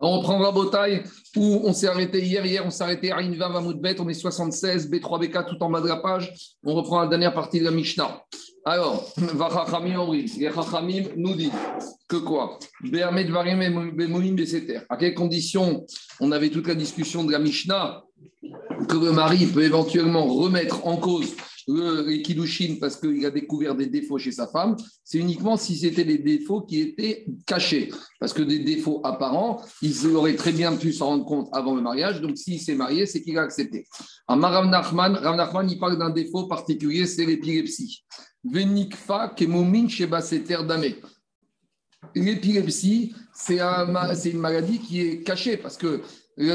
[0.00, 1.02] On reprend Rabotaille
[1.36, 2.46] où on s'est arrêté hier.
[2.46, 4.00] Hier, on s'est arrêté à Inva Vamoudbet.
[4.00, 6.32] On est 76, B3, BK tout en bas de la page.
[6.62, 8.22] On reprend la dernière partie de la Mishnah.
[8.64, 11.50] Alors, les Chachamim nous dit
[12.06, 12.58] que quoi?
[14.88, 15.86] À quelles conditions
[16.20, 18.02] on avait toute la discussion de la Mishnah
[18.88, 21.34] que le mari peut éventuellement remettre en cause
[21.68, 26.04] les Kiddushin parce qu'il a découvert des défauts chez sa femme, c'est uniquement si c'était
[26.04, 27.90] des défauts qui étaient cachés.
[28.18, 31.82] Parce que des défauts apparents, ils auraient très bien pu s'en rendre compte avant le
[31.82, 32.20] mariage.
[32.20, 33.86] Donc s'il s'est marié, c'est qu'il a accepté.
[34.28, 38.04] Nachman, Rav Nachman, il parle d'un défaut particulier, c'est l'épilepsie.
[38.44, 40.94] Venikfa kemomin shebaseter dame.
[42.14, 46.02] L'épilepsie, c'est une maladie qui est cachée parce que euh,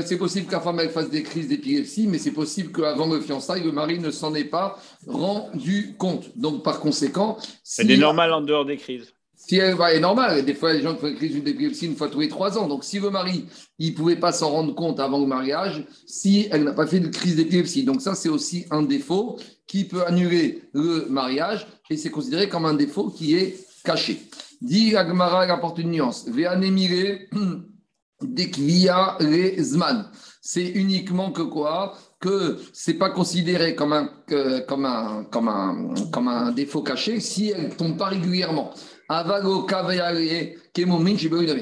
[0.06, 3.64] c'est possible la femme elle fasse des crises d'épilepsie, mais c'est possible qu'avant le fiançailles,
[3.64, 6.38] le mari ne s'en ait pas rendu compte.
[6.38, 7.38] Donc, par conséquent.
[7.64, 9.14] c'est normal en dehors des crises.
[9.36, 10.46] Si elle va, est normal.
[10.46, 12.68] Des fois, les gens font une crise d'épilepsie une fois tous les trois ans.
[12.68, 13.46] Donc, si le mari,
[13.78, 17.02] il ne pouvait pas s'en rendre compte avant le mariage, si elle n'a pas fait
[17.02, 17.84] de crise d'épilepsie.
[17.84, 22.66] Donc, ça, c'est aussi un défaut qui peut annuler le mariage et c'est considéré comme
[22.66, 24.22] un défaut qui est caché.
[24.62, 26.26] Dit Agmara, il apporte une nuance.
[28.28, 29.18] Dekvia
[29.60, 30.06] Zman.
[30.42, 31.96] C'est uniquement que quoi?
[32.20, 34.10] Que c'est pas considéré comme un,
[34.68, 38.72] comme, un, comme, un, comme un défaut caché si elle tombe pas régulièrement.
[39.10, 39.68] Avago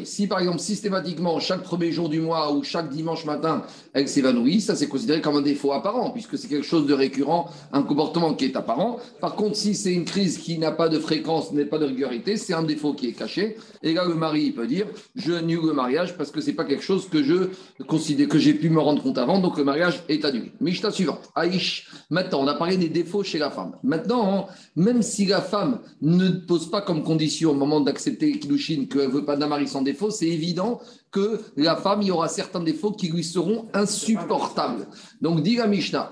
[0.06, 4.62] si par exemple systématiquement chaque premier jour du mois ou chaque dimanche matin elle s'évanouit,
[4.62, 8.34] ça c'est considéré comme un défaut apparent puisque c'est quelque chose de récurrent, un comportement
[8.36, 9.00] qui est apparent.
[9.20, 12.38] Par contre, si c'est une crise qui n'a pas de fréquence, n'est pas de régularité,
[12.38, 13.58] c'est un défaut qui est caché.
[13.84, 16.84] Et là le mari peut dire je annule le mariage parce que c'est pas quelque
[16.84, 17.50] chose que je
[17.88, 20.54] considère que j'ai pu me rendre compte avant, donc le mariage est annulé.
[20.62, 21.30] Mishta suivante.
[21.36, 21.90] Aïch.
[22.10, 23.74] Maintenant, on a parlé des défauts chez la femme.
[23.84, 29.01] Maintenant, même si la femme ne pose pas comme condition au moment d'accepter Kiddushin que
[29.08, 32.62] veut pas d'un mari sans défaut, c'est évident que la femme, il y aura certains
[32.62, 34.88] défauts qui lui seront insupportables.
[35.22, 36.12] Donc, dit la Mishnah,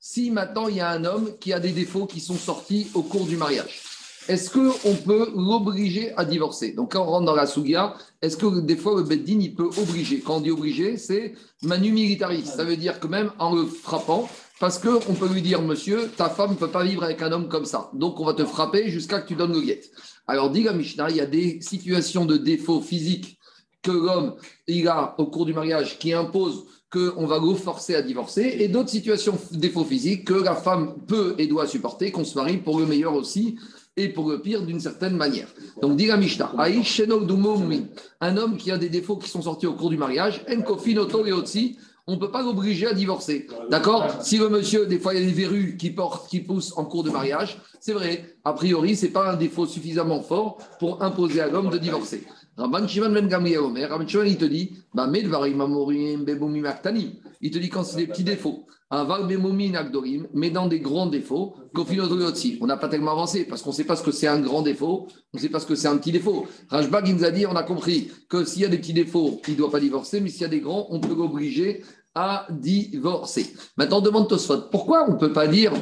[0.00, 3.02] si maintenant il y a un homme qui a des défauts qui sont sortis au
[3.02, 3.82] cours du mariage,
[4.28, 6.72] est-ce qu'on peut l'obliger à divorcer?
[6.72, 9.68] Donc, quand on rentre dans la Sougia, est-ce que des fois le Beddin, il peut
[9.78, 10.20] obliger?
[10.20, 12.44] Quand on dit obliger, c'est manu militaris.
[12.44, 14.28] Ça veut dire que même en le frappant,
[14.60, 17.48] parce qu'on peut lui dire, monsieur, ta femme ne peut pas vivre avec un homme
[17.48, 17.90] comme ça.
[17.94, 19.80] Donc, on va te frapper jusqu'à que tu donnes le guet.
[20.30, 23.36] Alors, dit la Mishnah, il y a des situations de défaut physique
[23.82, 24.36] que l'homme
[24.68, 28.68] il a au cours du mariage qui imposent qu'on va le forcer à divorcer, et
[28.68, 32.58] d'autres situations de défaut physique que la femme peut et doit supporter, qu'on se marie
[32.58, 33.56] pour le meilleur aussi
[33.96, 35.48] et pour le pire d'une certaine manière.
[35.82, 36.52] Donc, dit la Mishnah,
[38.20, 40.44] un homme qui a des défauts qui sont sortis au cours du mariage,
[42.10, 43.46] on ne peut pas l'obliger à divorcer.
[43.70, 44.04] D'accord?
[44.20, 46.84] Si le monsieur, des fois, il y a des verrues qui, portent, qui poussent en
[46.84, 48.34] cours de mariage, c'est vrai.
[48.44, 52.24] A priori, ce n'est pas un défaut suffisamment fort pour imposer à l'homme de divorcer.
[52.56, 55.08] Rabban Shimon Ben Gamriel Omer, Rabban Shimon, il te dit, bah,
[57.40, 58.66] il te dit quand c'est des petits défauts.
[60.34, 61.54] Mais dans des grands défauts,
[62.60, 64.62] on n'a pas tellement avancé parce qu'on ne sait pas ce que c'est un grand
[64.62, 66.48] défaut, on ne sait pas ce que c'est un petit défaut.
[66.68, 69.40] Rajbag il nous a dit, on a compris que s'il y a des petits défauts,
[69.46, 71.84] il ne doit pas divorcer, mais s'il y a des grands, on peut l'obliger
[72.14, 73.54] à divorcer.
[73.76, 75.72] Maintenant, demande Tosfot, pourquoi on ne peut pas dire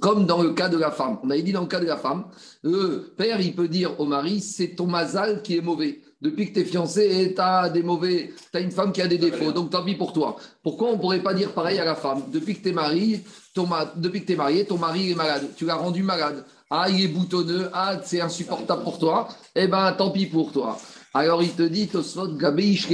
[0.00, 1.18] comme dans le cas de la femme.
[1.22, 2.24] On avait dit dans le cas de la femme,
[2.62, 6.00] le père, il peut dire au mari, c'est ton mazal qui est mauvais.
[6.20, 9.06] Depuis que tu es fiancé, tu as des mauvais, tu as une femme qui a
[9.06, 10.36] des défauts, donc tant pis pour toi.
[10.62, 12.22] Pourquoi on ne pourrait pas dire pareil à la femme?
[12.32, 13.22] Depuis que tu es marié,
[13.54, 16.44] ton, depuis que es marié, ton mari est malade, tu l'as rendu malade.
[16.68, 19.28] Ah, il est boutonneux, ah, c'est insupportable pour toi.
[19.54, 20.78] Eh bien, tant pis pour toi.
[21.14, 22.88] Alors il te dit, Tosfot, Gabeish,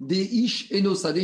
[0.00, 1.22] Deish, Enosade,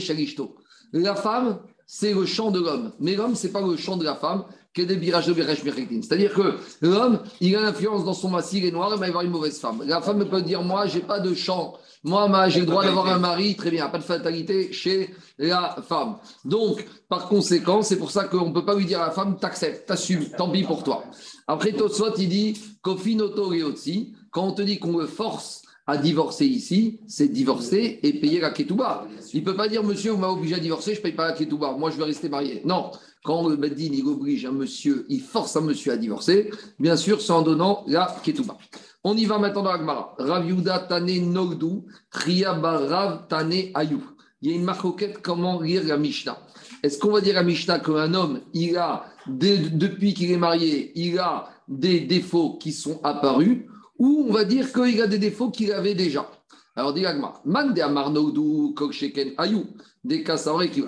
[0.92, 2.92] La femme, c'est le chant de l'homme.
[3.00, 6.32] Mais l'homme, ce n'est pas le chant de la femme que des virages de C'est-à-dire
[6.32, 9.58] que l'homme, il a l'influence dans son massif, est noir, il va avoir une mauvaise
[9.58, 9.82] femme.
[9.84, 11.76] La femme peut dire Moi, j'ai pas de chant.
[12.04, 16.16] Moi, j'ai le droit d'avoir un mari, très bien, pas de fatalité chez la femme.
[16.44, 19.38] Donc, par conséquent, c'est pour ça qu'on ne peut pas lui dire à la femme
[19.38, 21.04] T'acceptes, t'assumes, tant pis pour toi.
[21.48, 26.46] Après, Tosfot, il dit Kofinoto aussi, quand on te dit qu'on le force à divorcer
[26.46, 29.08] ici, c'est divorcer et payer la ketouba.
[29.34, 31.26] Il ne peut pas dire, monsieur, vous m'avez obligé à divorcer, je ne paye pas
[31.26, 32.62] la ketouba, moi je vais rester marié.
[32.64, 32.92] Non,
[33.24, 37.18] quand le Bedin il oblige un monsieur, il force un monsieur à divorcer, bien sûr,
[37.30, 38.56] en donnant la ketouba.
[39.02, 40.14] On y va maintenant dans l'Agmara.
[40.16, 41.82] Rav Yuda Tane Nogdu,
[42.12, 44.00] Rav Tane Ayou.
[44.42, 46.38] Il y a une marcoquette, comment lire la Mishnah.
[46.84, 51.18] Est-ce qu'on va dire à Mishnah qu'un homme, il a, depuis qu'il est marié, il
[51.18, 53.66] a des défauts qui sont apparus?
[54.00, 56.28] Ou on va dire qu'il a des défauts qu'il avait déjà.
[56.74, 57.04] Alors, dis
[57.44, 59.66] man de Amarnoudou, Koksheken, Ayou,
[60.02, 60.38] des cas,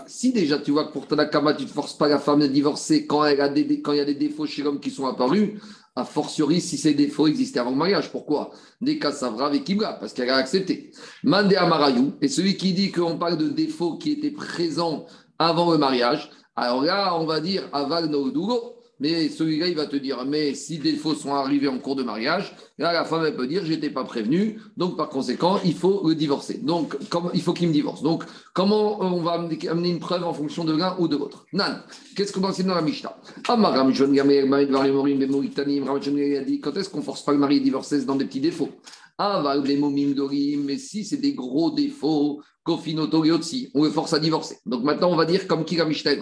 [0.06, 3.06] Si déjà tu vois que pour Tanakama, tu ne forces pas la femme à divorcer
[3.06, 5.60] quand, il y a des défauts chez l'homme qui sont apparus,
[5.94, 8.10] A fortiori, si ces défauts existaient avant le mariage.
[8.10, 8.50] Pourquoi?
[8.80, 10.90] Des cas avec Kibla, parce qu'elle a accepté.
[11.22, 15.04] Mande Amarayou, et celui qui dit qu'on parle de défauts qui étaient présents
[15.38, 18.81] avant le mariage, alors là, on va dire Aval Dougo.
[19.00, 22.04] Mais celui-là, il va te dire, mais si des défauts sont arrivés en cours de
[22.04, 26.06] mariage, là, la femme, elle peut dire, j'étais pas prévenu, donc par conséquent, il faut
[26.06, 26.58] le divorcer.
[26.58, 26.96] Donc,
[27.34, 28.02] il faut qu'il me divorce.
[28.02, 28.24] Donc,
[28.54, 31.46] comment on va amener une preuve en fonction de l'un ou de l'autre?
[31.52, 31.82] Nan,
[32.14, 33.16] qu'est-ce qu'on enseigne dans la Mishnah?
[33.44, 33.56] Quand
[36.76, 38.70] est-ce qu'on force pas le mari à divorcer dans des petits défauts?
[39.18, 42.78] Mais si c'est des gros défauts, on
[43.84, 44.58] le force à divorcer.
[44.66, 46.12] Donc maintenant, on va dire comme qui la Mishnah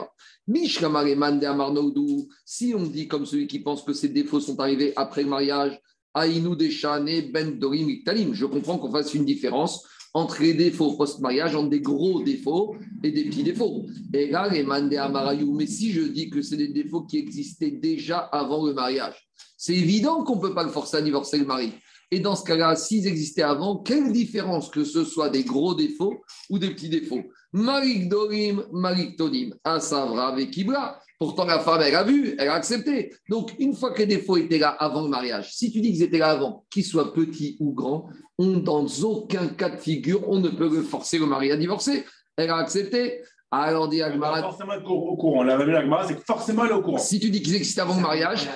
[2.45, 5.81] si on dit comme celui qui pense que ces défauts sont arrivés après le mariage,
[6.15, 11.81] Aïnou Ben Dorim je comprends qu'on fasse une différence entre les défauts post-mariage, entre des
[11.81, 12.75] gros défauts
[13.05, 13.87] et des petits défauts.
[14.13, 18.67] Et là, les mais si je dis que c'est des défauts qui existaient déjà avant
[18.67, 21.73] le mariage, c'est évident qu'on ne peut pas le forcer à divorcer le mari.
[22.11, 26.17] Et dans ce cas-là, s'ils existaient avant, quelle différence que ce soit des gros défauts
[26.49, 27.23] ou des petits défauts?
[27.53, 31.01] Malik Dorim, Malik Tonim, Asavra avec Kibra.
[31.19, 33.13] Pourtant, la femme, elle a vu, elle a accepté.
[33.29, 36.03] Donc, une fois que les défauts étaient là avant le mariage, si tu dis qu'ils
[36.03, 38.09] étaient là avant, qu'ils soient petits ou grands,
[38.39, 42.05] on, dans aucun cas de figure, on ne peut forcer le mari à divorcer.
[42.37, 43.21] Elle a accepté.
[43.53, 44.43] Alors, dit Agmara.
[44.43, 45.43] Forcément être au courant.
[45.43, 46.99] La même Agmara, c'est que forcément elle est au courant.
[46.99, 48.49] Si tu dis qu'ils existent avant le mariage,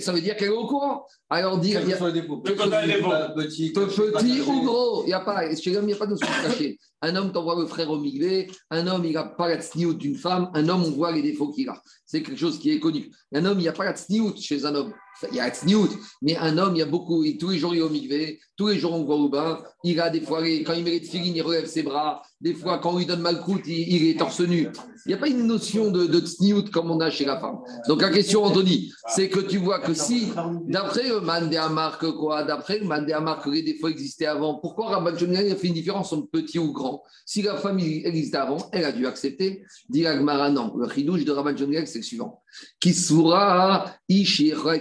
[0.00, 1.04] ça veut dire qu'elle est au courant.
[1.28, 1.80] Alors, dire.
[1.82, 5.54] Il y a, petit, petit ou gros, il n'y a pas.
[5.54, 6.78] Chez l'homme, il n'y a pas de notion cachée.
[7.02, 10.16] Un homme t'envoie le frère au migré, un homme, il n'a pas la tsniout d'une
[10.16, 11.80] femme, un homme, on voit les défauts qu'il a.
[12.04, 13.10] C'est quelque chose qui est connu.
[13.32, 14.92] Un homme, il n'y a pas la tsniout chez un homme.
[15.30, 15.88] Il y a la tsniout,
[16.20, 18.68] mais un homme, il y a beaucoup, tous les jours, il est au migré, tous
[18.68, 19.62] les jours, on voit au bain.
[19.82, 22.22] Il a des fois, quand il met les filines, il relève ses bras.
[22.40, 24.68] Des fois, quand on lui donne mal croûte, il, est torse nu.
[25.04, 27.58] Il n'y a pas une notion de, de comme on a chez la femme.
[27.86, 30.28] Donc, la question, Anthony, c'est que tu vois que si,
[30.66, 35.54] d'après le que quoi D'après le Mandéamar, que les défauts existaient avant, pourquoi Rabban a
[35.54, 37.02] fait une différence entre petit ou grand?
[37.26, 39.62] Si la famille existait avant, elle a dû accepter.
[39.90, 40.74] Dit non.
[40.76, 41.54] Le chidouche de Rabban
[41.84, 42.42] c'est le suivant.
[42.80, 43.84] Kisura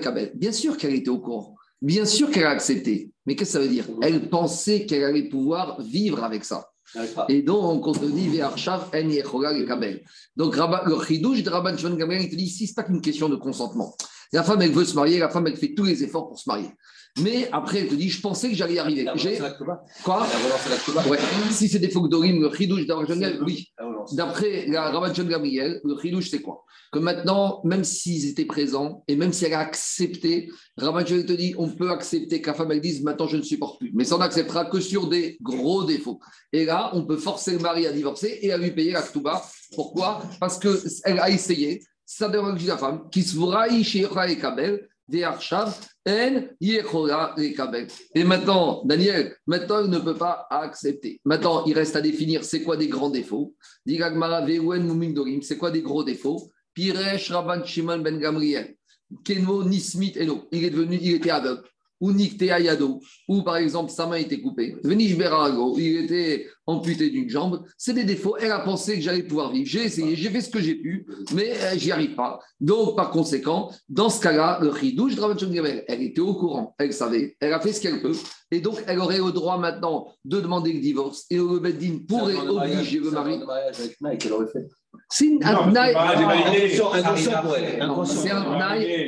[0.01, 0.31] Kabel.
[0.35, 1.55] Bien sûr qu'elle était au courant.
[1.81, 3.11] Bien sûr qu'elle a accepté.
[3.25, 3.85] Mais qu'est-ce que ça veut dire?
[4.01, 6.69] Elle pensait qu'elle allait pouvoir vivre avec ça.
[7.29, 8.29] Et donc, on te dit,
[10.35, 13.29] Donc, le chidouche de Rabban Gamliel, il te dit ici, ce n'est pas qu'une question
[13.29, 13.95] de consentement.
[14.31, 16.47] La femme, elle veut se marier, la femme, elle fait tous les efforts pour se
[16.47, 16.69] marier.
[17.21, 19.05] Mais après, elle te dit, je pensais que j'allais y arriver.
[20.03, 20.27] Quoi
[21.09, 21.17] ouais.
[21.51, 23.67] Si c'est des d'Orim, le chidouche d'Arjaniel, oui.
[24.13, 26.65] D'après la Rabban Gabriel, le chidouche, c'est quoi?
[26.91, 31.53] Que maintenant, même s'ils étaient présents et même si elle a accepté, Rabban te dit,
[31.57, 33.91] on peut accepter que la femme, elle dise, maintenant, je ne supporte plus.
[33.93, 36.19] Mais ça, n'acceptera que sur des gros défauts.
[36.51, 39.43] Et là, on peut forcer le mari à divorcer et à lui payer la ktouba.
[39.75, 40.23] Pourquoi?
[40.39, 44.88] Parce qu'elle a essayé, ça dérange la femme, qui se voit et Kabel,
[48.15, 51.19] et maintenant, Daniel, maintenant, il ne peut pas accepter.
[51.25, 53.55] Maintenant, il reste à définir c'est quoi des grands défauts.
[53.85, 56.51] C'est quoi des gros défauts?
[56.73, 58.75] Piresh Rabban Shimon Ben Gamriel.
[59.23, 60.47] Kenmo Nismit Eno.
[60.51, 61.63] Il est devenu, il était aveugle
[61.99, 62.11] ou
[62.41, 67.63] Ayado, ou par exemple sa main était coupée, Venish Berago, il était amputé d'une jambe,
[67.77, 68.37] c'est des défauts.
[68.37, 69.67] Elle a pensé que j'allais pouvoir vivre.
[69.67, 72.39] J'ai essayé, j'ai fait ce que j'ai pu, mais euh, j'y arrive pas.
[72.59, 75.13] Donc, par conséquent, dans ce cas-là, le Ridouche
[75.87, 78.15] elle était au courant, elle savait, elle a fait ce qu'elle peut,
[78.51, 82.37] et donc elle aurait le droit maintenant de demander le divorce, et le Beddin pourrait
[82.37, 83.39] obliger le mari.
[85.09, 85.93] C'est un tnaï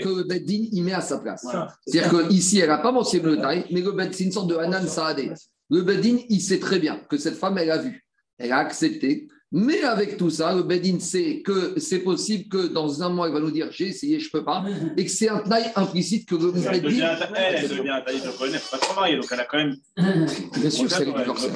[0.02, 1.46] que le Beddin il met à sa place.
[1.86, 4.88] C'est-à-dire qu'ici, elle n'a pas mentionné le taille, mais le c'est une sorte de Hanan
[4.88, 5.32] Saadé.
[5.70, 8.06] Le Beddin, il sait très bien que cette femme, elle a vu,
[8.38, 9.28] elle a accepté.
[9.53, 13.34] Mais avec tout ça, le Bedin sait que c'est possible que dans un mois, il
[13.34, 14.63] va nous dire j'ai essayé, je ne peux pas,
[14.96, 16.72] et que c'est un taille implicite que le Bedin.
[16.72, 19.75] Elle devient un taille de pas trop mariée, donc elle a quand même.
[19.98, 21.50] Bien sûr, c'est divorcée.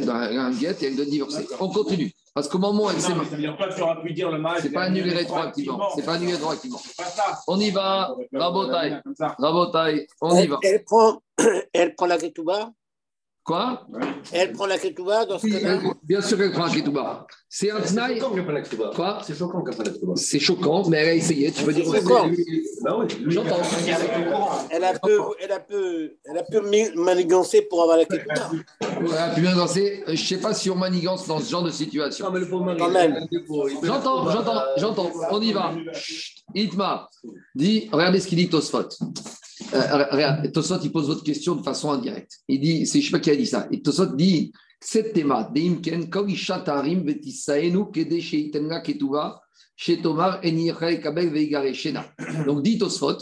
[0.00, 1.46] Elle a un guette et elle doit divorcer.
[1.60, 2.12] On continue.
[2.34, 3.12] Parce qu'au moment où elle s'est
[4.60, 5.90] C'est pas annulé rétroactivement.
[5.94, 6.80] C'est pas annulé rétroactivement.
[7.46, 8.14] On y va.
[8.32, 9.00] Rabotaille.
[9.38, 10.06] Rabotaille.
[10.20, 10.58] On y va.
[10.62, 11.22] Elle prend,
[11.72, 12.72] elle prend la ketouba
[13.44, 13.86] Quoi?
[14.32, 17.26] Elle prend la ketouba dans ce cas-là Bien sûr qu'elle prend la ketouba.
[17.46, 18.18] C'est un tnaï.
[18.94, 19.18] Quoi?
[19.22, 20.12] C'est choquant qu'elle prenne la ketouba.
[20.16, 21.52] C'est choquant, mais elle a essayé.
[21.52, 22.30] Tu peux dire C'est choquant.
[22.82, 23.60] Bah oui, J'entends.
[24.70, 26.62] Elle a peu, elle a peu, elle a peu
[26.96, 28.50] manigancé pour avoir la ketouba.
[28.80, 30.04] Elle a pu manigancer.
[30.06, 32.26] Je ne sais pas si on manigance dans ce genre de situation.
[32.78, 33.26] Quand même.
[33.82, 35.10] J'entends, j'entends, j'entends.
[35.30, 35.74] On y va.
[36.54, 37.10] Itma,
[37.54, 38.88] dit, regardez ce qu'il dit Tosfot.
[39.72, 42.40] Euh, regarde, Tosot, il pose votre question de façon indirecte.
[42.48, 43.68] Il dit, c'est, je ne sais pas qui a dit ça.
[43.70, 49.40] Et Tosot dit, Cette théma, Deimken, Korisha Tarim, Vetisaenu, Kede Sheitenga Ketuva,
[49.76, 52.06] chez Tomar, Kabel, Veigare, Shena.
[52.46, 53.18] Donc, dit Tosfot,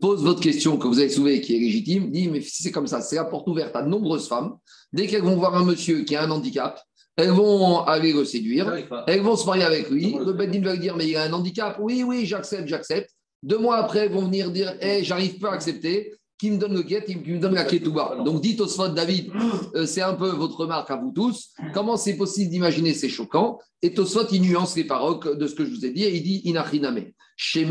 [0.00, 2.86] pose votre question que vous avez soulevée qui est légitime, dit, mais si c'est comme
[2.86, 4.56] ça, c'est la porte ouverte à de nombreuses femmes.
[4.92, 6.80] Dès qu'elles vont voir un monsieur qui a un handicap,
[7.16, 8.72] elles vont aller le séduire,
[9.08, 10.14] elles vont se marier avec lui.
[10.14, 11.76] Le Bedin va lui dire, mais il a un handicap.
[11.80, 13.10] Oui, oui, j'accepte, j'accepte.
[13.42, 16.74] Deux mois après, elles vont venir dire, hé, j'arrive pas à accepter qui me donne
[16.74, 18.16] le guet, qui me donne la ketouba.
[18.24, 19.32] Donc dites Oswald David,
[19.74, 21.50] euh, c'est un peu votre remarque à vous tous.
[21.74, 23.58] Comment c'est possible d'imaginer C'est choquant?
[23.82, 26.22] Et Tosfot, il nuance les paroles de ce que je vous ai dit et il
[26.22, 27.06] dit Inachiname.
[27.36, 27.68] Chez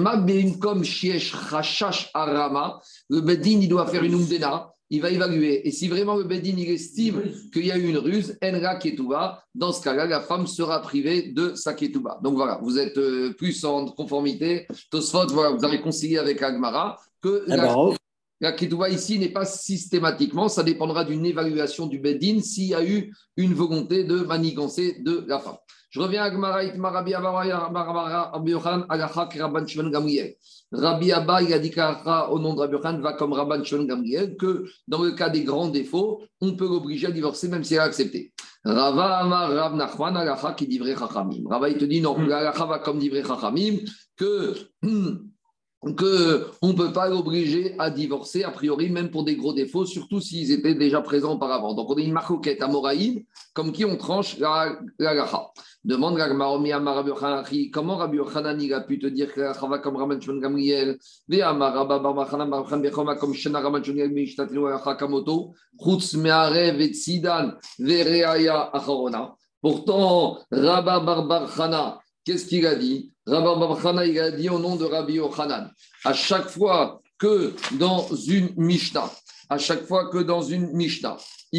[0.61, 4.71] comme Shiesh Rachash Arama, le Bedin, il doit faire une umdena.
[4.89, 5.67] Il va évaluer.
[5.67, 9.43] Et si vraiment le Bedin, il estime qu'il y a eu une ruse, Enra Ketouba,
[9.53, 12.19] dans ce cas-là, la femme sera privée de sa Ketouba.
[12.23, 14.65] Donc voilà, vous êtes euh, plus en conformité.
[14.89, 17.45] Tosfot, voilà, vous avez concilié avec Agmara que.
[17.75, 17.93] Oh.
[18.39, 22.85] La ketouba ici n'est pas systématiquement, ça dépendra d'une évaluation du Bedin s'il y a
[22.85, 25.57] eu une volonté de manigancer de la femme.
[25.89, 27.13] Je reviens à Gmaraït Marabi
[30.71, 31.73] Rabbi Abba, il a dit
[32.29, 35.43] au nom de Rabbi Yohan, va comme Rabban Shimon Gamriel, que dans le cas des
[35.43, 38.33] grands défauts, on peut l'obliger à divorcer même si elle a accepté.
[38.65, 41.47] Rava Amar Rav Nachman, Alacha qui dit vrai Chachamim.
[41.49, 43.77] Rava, il te dit non, Alacha va comme dit vrai Chachamim,
[44.17, 44.53] que.
[45.81, 50.19] qu'on ne peut pas l'obliger à divorcer, a priori, même pour des gros défauts, surtout
[50.19, 51.73] s'ils étaient déjà présents auparavant.
[51.75, 53.21] Donc, on a une marcoquette à Moraïm,
[53.53, 54.79] comme qui on tranche la.
[55.87, 56.19] Demande
[57.71, 60.97] comment Rabbi Yochanan a pu te dire que la va comme Rabban Shimon Gamriel,
[63.17, 64.65] comme Shana Rabban Shimon Gamriel, Mishtatilu
[64.99, 69.33] Kamoto, Chutz Me'arev et Sidan, Vereaya Acharona.
[69.61, 73.13] Pourtant, Rabba Barbar Chana, qu'est-ce qu'il a dit?
[73.25, 75.71] Rabbi Babachana, il a dit au nom de Rabbi Yochanan,
[76.03, 79.09] à chaque fois que dans une Mishnah,
[79.49, 81.15] à chaque fois que dans une Mishnah,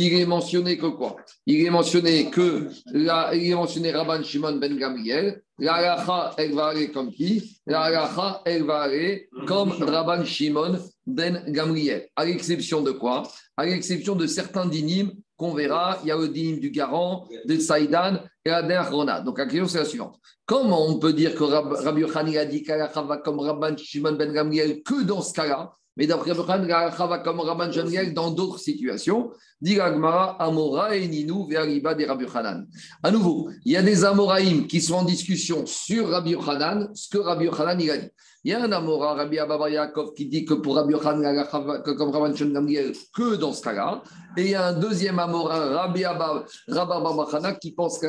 [0.06, 1.16] il est mentionné que quoi?
[1.46, 6.66] Il est mentionné que il est mentionné Rabban Shimon ben Gamriel, la halacha, elle va
[6.68, 7.60] aller comme qui?
[7.66, 12.08] La halacha, elle va aller comme Rabban Shimon ben Gamriel.
[12.16, 13.22] À l'exception de quoi?
[13.56, 17.58] À l'exception de certains dynimes qu'on verra, il y a le dinim du garant, de
[17.58, 20.18] Saïdan et la dernière Donc la question c'est la suivante.
[20.44, 24.32] Comment on peut dire que Rabbi Yochanan a dit qu'Alacha va comme Rabban Shimon ben
[24.32, 25.74] Gamliel que dans ce cas-là?
[25.98, 27.70] Mais d'après Yochanan, va comme Rabban
[28.14, 32.68] dans d'autres situations Dit Amora et Ninou Ve'ariba des Rabbi Yochanan.
[33.02, 37.08] À nouveau, il y a des Amoraïm qui sont en discussion sur Rabbi Yochanan, ce
[37.08, 38.08] que Rabbi Yochanan il a dit.
[38.44, 42.10] Il y a un Amora, Rabbi Abba Yaakov, qui dit que pour Rabbi Yochanan, comme
[42.10, 44.02] Rabban Gamliel, que dans ce cas-là.
[44.36, 48.06] Et il y a un deuxième Amora, Rabbi Abba Rabba qui pense que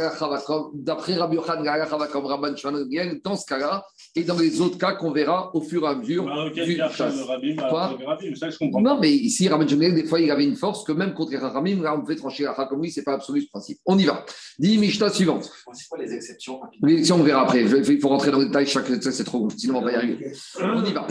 [0.75, 3.83] d'après Rabbi Yochanan, comme Rabban Gamliel, dans ce cas-là,
[4.15, 7.15] et dans les autres cas qu'on verra au fur et à mesure bah, du chasse.
[7.69, 7.97] Quoi
[8.81, 11.37] non, mais ici, Rabban Shimon des fois, il avait une force que même contre les
[11.37, 13.79] Rachamim, là, on fait trancher la comme lui, ce n'est pas absolu ce principe.
[13.85, 14.23] On y va.
[14.59, 15.49] Dis Mishta suivante.
[15.73, 16.61] C'est quoi les exceptions?
[16.83, 17.63] Les exceptions, on verra après.
[17.63, 18.85] Il faut rentrer dans le détail, chaque...
[18.85, 20.18] c'est trop long, sinon on va y arriver.
[20.61, 21.07] On y va.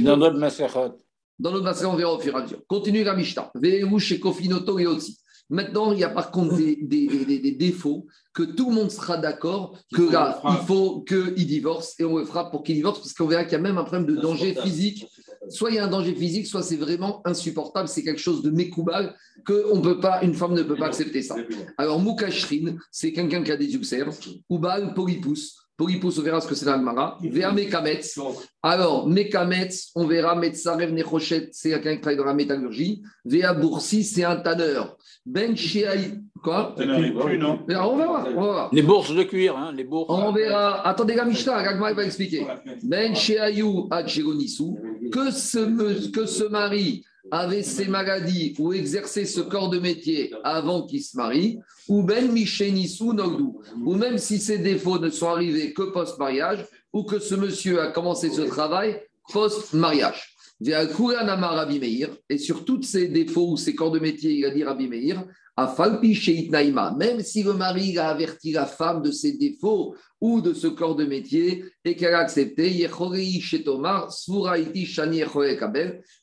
[0.00, 0.98] Dans notre Maserot.
[1.38, 2.62] Dans notre Maserot, on verra au fur et à mesure.
[2.66, 3.52] Continue la Mishta.
[3.98, 5.18] chez Kofinoto et aussi.
[5.50, 9.76] Maintenant, il y a par contre des, des, défauts que tout le monde sera d'accord
[9.92, 13.26] que là, il faut qu'il divorce et on le fera pour qu'il divorce parce qu'on
[13.26, 15.06] verra qu'il y a même un problème de danger physique.
[15.48, 18.50] Soit il y a un danger physique, soit c'est vraiment insupportable, c'est quelque chose de
[18.50, 21.34] mécoubal que on peut pas, une femme ne peut pas accepter ça.
[21.78, 24.10] Alors Moukashrin, c'est quelqu'un qui a des ulcères,
[24.48, 25.56] Oubal, Polypus.
[25.80, 27.16] Polypus, on verra ce que c'est dans le Mara.
[27.22, 28.20] Vers Mekametz.
[28.62, 33.00] Alors, Mekametz, on verra Metzarev Nechochet, c'est quelqu'un qui travaille dans la métallurgie.
[33.24, 34.98] Véa Boursi, c'est un tanneur.
[35.24, 36.20] Ben Sheaï.
[36.42, 36.74] Quoi?
[36.78, 37.60] Non?
[37.60, 38.68] On verra, on verra.
[38.74, 40.10] Les bourses de cuir, hein, les bourses.
[40.10, 40.86] On verra.
[40.86, 42.46] Attendez, la Mishnah, Gagma va expliquer.
[42.82, 43.18] Ben que
[45.30, 51.02] ce, que ce mari avait ces maladies ou exerçait ce corps de métier avant qu'il
[51.02, 51.58] se marie,
[51.88, 52.30] ou ben
[53.84, 57.88] ou même si ces défauts ne sont arrivés que post-mariage, ou que ce monsieur a
[57.88, 59.00] commencé ce travail
[59.32, 60.36] post-mariage.
[60.62, 65.24] Et sur tous ces défauts ou ces corps de métier, il a dit Rabbi Meir,
[66.96, 70.96] même si le mari a averti la femme de ses défauts ou de ce corps
[70.96, 72.86] de métier et qu'elle a accepté,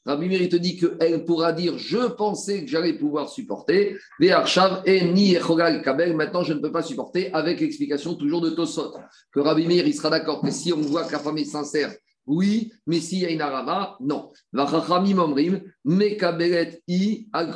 [0.05, 4.83] Rabbi Meir te dit qu'elle pourra dire Je pensais que j'allais pouvoir supporter, maintenant
[6.43, 8.93] je ne peux pas supporter, avec l'explication toujours de Tosot.
[9.31, 11.93] Que Rabbi Meir il sera d'accord que si on voit que la femme est sincère,
[12.27, 14.31] oui, mais s'il y a une arama, non.
[16.87, 17.53] i al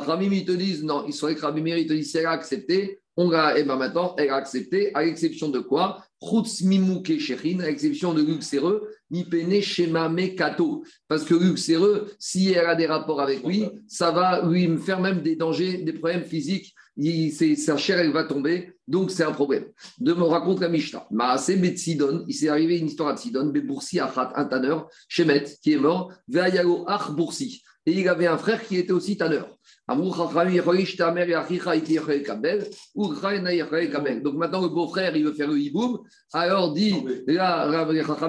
[0.00, 2.30] Chachamim, ils te disent non, il serait que Rabbi Meir, te dit si elle a
[2.30, 6.02] accepté, on a, et eh bien maintenant, elle a accepté, à l'exception de quoi?
[6.22, 10.84] À l'exception de l'ulcéreux, mi pene shema kato.
[11.08, 15.20] Parce que l'uxéreux, si elle a des rapports avec lui, ça va lui faire même
[15.20, 16.74] des dangers, des problèmes physiques.
[16.96, 18.72] Il, sa chair, elle va tomber.
[18.86, 19.64] Donc, c'est un problème.
[19.98, 21.06] De me raconter la Mishnah.
[21.10, 25.72] Maasé Sidon, il s'est arrivé une histoire de Sidon, Bebursi Achat, un tanneur, Shemet, qui
[25.72, 27.62] est mort, Veayalo Ach Bursi.
[27.86, 29.58] Et il avait un frère qui était aussi tanneur.
[29.88, 30.04] Donc
[34.34, 35.98] maintenant, le beau-frère, il veut faire le hiboum.
[36.32, 36.94] Alors dit,
[37.26, 37.68] là,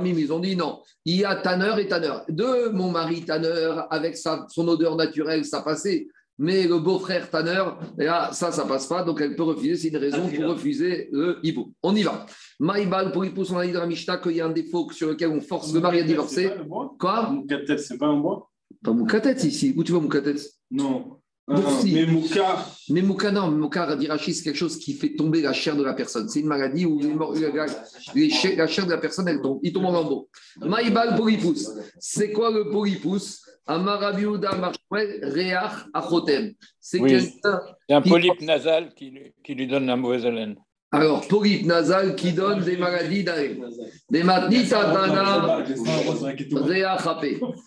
[0.04, 2.26] ils ont dit non, il y a tanneur et tanneur.
[2.28, 6.08] De mon mari tanneur, avec sa, son odeur naturelle, ça passait.
[6.40, 9.04] Mais le beau-frère tanneur, là, ça, ça passe pas.
[9.04, 9.76] Donc elle peut refuser.
[9.76, 11.72] C'est une raison pour refuser le hiboum.
[11.84, 12.26] On y va.
[12.60, 15.10] Maïbal, pour Hippos, on a dit dans la Mishnah qu'il y a un défaut sur
[15.10, 16.52] lequel on force le mari à divorcer.
[17.00, 17.36] Quoi
[17.78, 18.50] c'est pas un bois?
[18.84, 19.76] Pas Moukatet ici.
[19.78, 20.36] Où tu vois Moukatet?
[20.72, 21.20] Non.
[21.50, 22.66] Ah, mais Mouka.
[22.90, 25.94] Mais Mouka, non, Mouka, Radirachi, c'est quelque chose qui fait tomber la chair de la
[25.94, 26.30] personne.
[26.30, 29.60] C'est une maladie où la, chair de la personne, elle tombe.
[29.62, 30.30] Il tombe en lambeau.
[30.62, 31.70] Maïbal polypus.
[32.00, 36.54] C'est quoi le polypus Amarabiouda Marshwell, Réach Achotem.
[36.80, 37.02] C'est
[37.90, 40.56] un polype nasal qui, qui lui donne la mauvaise haleine.
[40.94, 43.66] Alors, polype nasal qui donne des maladies d'haleine.
[44.12, 45.66] Des matnita dana.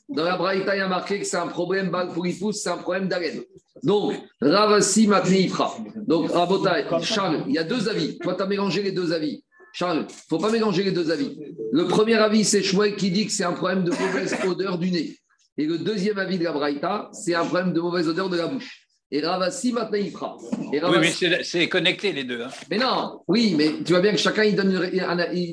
[0.08, 3.08] Dans la Braïta, il y a marqué que c'est un problème, polypus, c'est un problème
[3.08, 3.42] d'haleine.
[3.82, 5.74] Donc, Ravasi Matneifra.
[6.06, 8.16] Donc, Rabotai, Charles, il y a deux avis.
[8.18, 9.42] Toi, tu as mélangé les deux avis.
[9.72, 11.36] Charles, il ne faut pas mélanger les deux avis.
[11.72, 14.92] Le premier avis, c'est Chouet qui dit que c'est un problème de mauvaise odeur du
[14.92, 15.16] nez.
[15.58, 18.46] Et le deuxième avis de la Braïta, c'est un problème de mauvaise odeur de la
[18.46, 18.85] bouche.
[19.12, 20.36] Et Ravasi, maintenant, il fera.
[20.72, 22.42] Oui, mais c'est connecté les deux.
[22.42, 22.48] Hein.
[22.70, 24.90] Mais non, oui, mais tu vois bien que chacun, il donne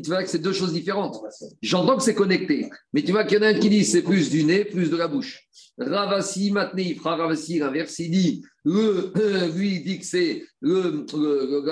[0.03, 1.17] tu vois que c'est deux choses différentes.
[1.61, 4.01] J'entends que c'est connecté, mais tu vois qu'il y en a un qui dit c'est
[4.01, 5.47] plus du nez, plus de la bouche.
[5.77, 9.11] Ravasi, maintenant, il fera Ravasi, l'inverse, il dit, le,
[9.55, 11.05] lui, il dit que c'est, le,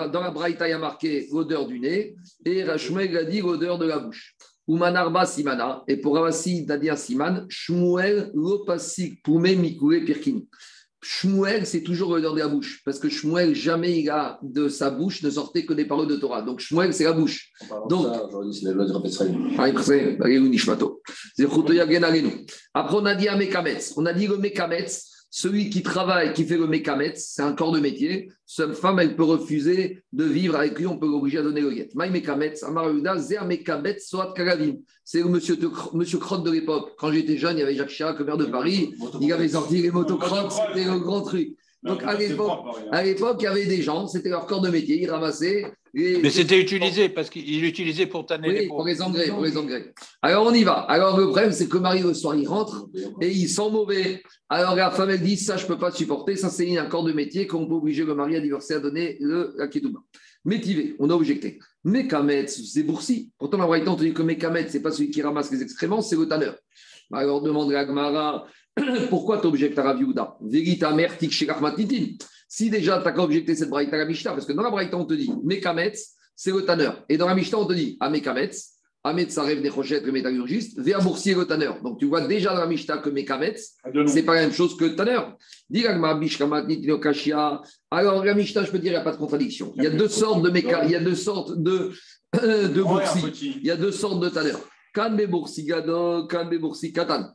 [0.09, 3.77] dans la Braïta, il y a marqué l'odeur du nez, et Rachmeg a dit l'odeur
[3.77, 4.35] de la bouche.
[4.67, 10.47] Umanarba Simana, et pour Ravasi, Nadia Siman, Shmuel Lopasik Poume Mikoué Pirkini.
[11.03, 15.24] Shmuel, c'est toujours de la bouche, parce que Shmuel, jamais il a de sa bouche
[15.24, 16.43] ne sortait que des paroles de Torah.
[16.43, 17.51] Donc Shmuel, c'est la bouche.
[17.89, 18.08] Donc,
[22.74, 26.43] après, on a dit à Mekametz, on a dit le Mekametz, celui qui travaille, qui
[26.43, 28.29] fait le mécamet, c'est un corps de métier.
[28.45, 31.71] Cette femme, elle peut refuser de vivre avec lui, on peut l'obliger à donner le
[31.71, 31.89] guet.
[31.95, 32.53] Maï mécamet,
[33.17, 34.75] zer mécamet, soit karavim.
[35.06, 35.58] C'est le monsieur,
[35.93, 36.95] monsieur Crotte de l'époque.
[36.97, 38.93] Quand j'étais jeune, il y avait Jacques Chirac, le maire de Paris.
[39.21, 41.56] Il avait sorti les motocrottes, c'était le grand truc.
[41.84, 45.65] Donc à l'époque, il y avait des gens, c'était leur corps de métier, ils ramassaient.
[45.94, 49.58] Mais c'était utilisé parce qu'il l'utilisait pour tanner oui, les pour les engrais, pour les
[49.58, 49.94] engrais.
[50.22, 50.74] Alors on y va.
[50.74, 52.88] Alors le problème, c'est que Marie le soir, il rentre
[53.20, 54.22] et il sent mauvais.
[54.48, 56.36] Alors la femme, elle dit ça, je ne peux pas supporter.
[56.36, 59.17] Ça, c'est un corps de métier qu'on peut obliger le mari à divorcer, à donner
[59.20, 60.00] le, la Kédouma.
[60.46, 61.60] Métivé, on a objecté.
[61.84, 63.32] Mekamet, c'est boursi.
[63.38, 66.02] Pourtant, la on te dit que Mekamet, ce n'est pas celui qui ramasse les excréments,
[66.02, 66.56] c'est le tanneur.
[67.13, 68.46] Alors demande à Gmara,
[69.10, 71.15] pourquoi tu objectes à Raviouda Vérita mère
[72.47, 74.69] Si déjà tu n'as qu'à objecter cette braïta à la Mishnah, parce que dans la
[74.69, 77.03] braïta on te dit Mekametz, c'est le tanneur.
[77.10, 81.81] Et dans la Mishnah on te dit Amekametz, Ametsarev Nechochet, le métallurgiste, Véaboursier, le tanneur.
[81.81, 84.86] Donc tu vois déjà dans la Mishnah que Mekametz, c'est pas la même chose que
[84.86, 85.36] tanneur.
[87.91, 89.73] Alors la Mishnah, je peux dire, il n'y a pas de contradiction.
[89.75, 91.91] Il y a deux sortes de méca, il y a deux sortes de,
[92.34, 93.57] de boursi.
[93.62, 94.62] Il y a deux sortes de tanneurs.
[94.93, 97.34] Kanbe boursi gado, kanbe boursi katan.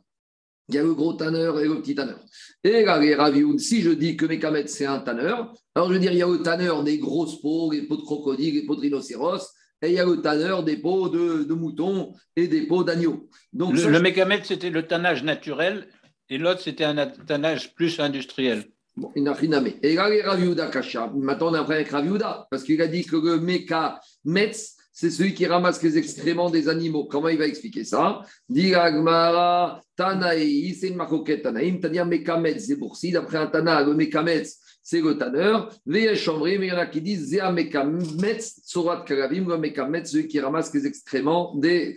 [0.69, 2.19] Il y a le gros tanneur et le petit tanneur.
[2.63, 5.99] Et là, les ravioun, si je dis que Mekamet, c'est un tanneur, alors je veux
[5.99, 8.75] dire, il y a le tanneur des grosses peaux, les peaux de crocodile, les peaux
[8.75, 12.67] de rhinocéros, et il y a le tanneur des peaux de, de moutons et des
[12.67, 13.29] peaux d'agneau.
[13.53, 15.87] Donc, le, le c'était le tannage naturel,
[16.29, 18.65] et l'autre, c'était un tannage plus industriel.
[18.97, 21.89] Bon, il n'a rien à Et là, les Raviouda Kacha, maintenant on a un avec
[21.89, 26.67] Raviouda, parce qu'il a dit que le Mekametz, c'est celui qui ramasse les excréments des
[26.67, 27.05] animaux.
[27.05, 28.21] Comment il va expliquer ça?
[28.49, 33.11] Diragmara, Tanaï, c'est une maroquette Tanaïm, c'est-à-dire Mekametz, c'est Boursi.
[33.11, 35.69] D'après un Tana, le Mekametz, c'est le tanneur.
[35.85, 40.09] Veyesh Chambri, mais il y en a qui disent Zéa Mekametz, Sorat Karavim, le Mekametz,
[40.09, 41.95] celui qui ramasse les excréments des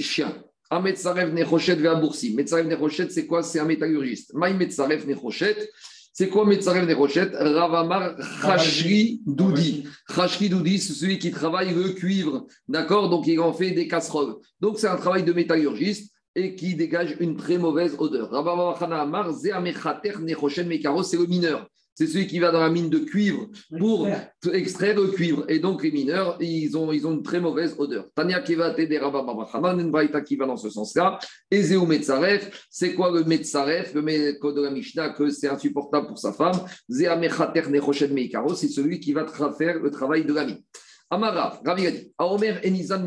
[0.00, 0.42] chiens.
[0.70, 2.32] Ametzarev Nechochet Vea Boursi.
[2.34, 3.42] Metzarev Nechochet, c'est quoi?
[3.42, 4.32] C'est un métallurgiste.
[4.32, 5.68] Maï Metzarev Nechochet,
[6.12, 9.84] c'est quoi Metzarev Nechochet Ravamar Chashri Doudi.
[10.14, 12.46] Chashri Doudi, c'est celui qui travaille le cuivre.
[12.68, 13.08] D'accord?
[13.08, 14.36] Donc, il en fait des casseroles.
[14.60, 18.30] Donc, c'est un travail de métallurgiste et qui dégage une très mauvaise odeur.
[18.30, 21.68] Ravamar Hanamar Zeamechater Nechochet Mekaro, c'est le mineur
[22.00, 23.46] c'est celui qui va dans la mine de cuivre
[23.78, 24.08] pour
[24.54, 25.44] extraire le cuivre.
[25.48, 28.06] Et donc, les mineurs, ils ont, ils ont une très mauvaise odeur.
[28.14, 31.18] Tania une braïta qui va dans ce sens-là.
[31.50, 33.92] Ezeu Metzaref, c'est quoi le Metzaref?
[33.92, 36.58] Le Mekko de la Mishnah, que c'est insupportable pour sa femme.
[36.88, 40.62] Zea Mechater Nechoshed Meikaro, c'est celui qui va faire le travail de la mine.
[41.10, 43.04] Amarav, Ravi a dit, Omer Enizan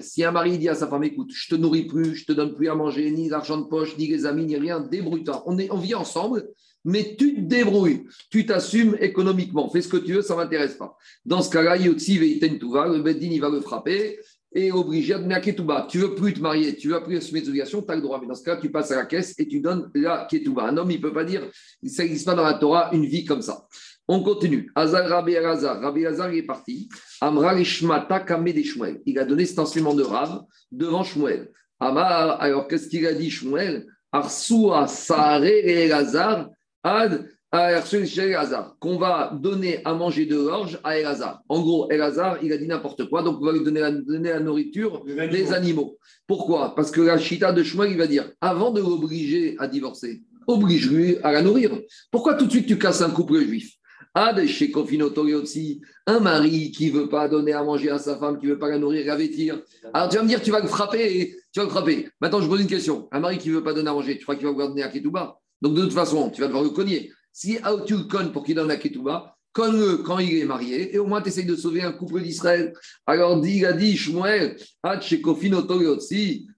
[0.00, 2.54] Si un mari dit à sa femme, écoute, je te nourris plus, je te donne
[2.54, 5.42] plus à manger, ni l'argent de poche, ni les amis, ni rien, débrouille-toi.
[5.44, 6.48] On, on vit ensemble,
[6.84, 10.74] mais tu te débrouilles, tu t'assumes économiquement, fais ce que tu veux, ça ne m'intéresse
[10.74, 10.96] pas.
[11.24, 14.18] Dans ce cas-là, Yotsi Veitentuva, le Beddin, il va le frapper
[14.54, 15.86] et obliger à donner à Ketouba.
[15.88, 18.20] Tu veux plus te marier, tu veux plus assumer tes obligations, tu as le droit.
[18.20, 20.64] Mais dans ce cas, tu passes à la caisse et tu donnes la Ketouba.
[20.64, 21.42] Un homme, il ne peut pas dire,
[21.86, 23.66] ça n'existe pas dans la Torah, une vie comme ça.
[24.08, 24.70] On continue.
[24.74, 25.80] Azar Rabbi Azar.
[25.80, 26.88] Rabbi Azar est parti.
[27.20, 29.00] Amra de Shmuel.
[29.06, 31.50] Il a donné cet enseignement de Rav devant Shmuel.
[31.80, 33.86] Amar, alors qu'est-ce qu'il a dit Shmuel?
[34.10, 36.50] Arsua Sare et Azar
[36.82, 37.28] Ad
[38.80, 41.42] qu'on va donner à manger de l'orge à Elazar.
[41.50, 44.30] En gros, Elazar, il a dit n'importe quoi, donc on va lui donner la, donner
[44.30, 45.98] la nourriture des animaux.
[46.26, 46.74] Pourquoi?
[46.74, 51.18] Parce que la chita de Shmuel, il va dire, avant de l'obliger à divorcer, oblige-lui
[51.22, 51.78] à la nourrir.
[52.10, 53.74] Pourquoi tout de suite tu casses un couple juif?
[54.14, 58.38] Ad chez aussi, un mari qui ne veut pas donner à manger à sa femme,
[58.38, 59.60] qui ne veut pas la nourrir, la vêtir.
[59.92, 62.08] Alors tu vas me dire, tu vas le frapper, tu vas le frapper.
[62.18, 63.08] Maintenant, je pose une question.
[63.12, 64.82] Un mari qui ne veut pas donner à manger, tu crois qu'il va le donner
[64.82, 65.38] à Ketouba?
[65.62, 67.10] Donc de toute façon, tu vas devoir le cogner.
[67.32, 71.06] Si tu le pour qu'il donne la ketouba, conne-le quand il est marié, et au
[71.06, 72.74] moins tu essayes de sauver un couple d'Israël.
[73.06, 74.56] Alors dit, il a dit, Shmuel,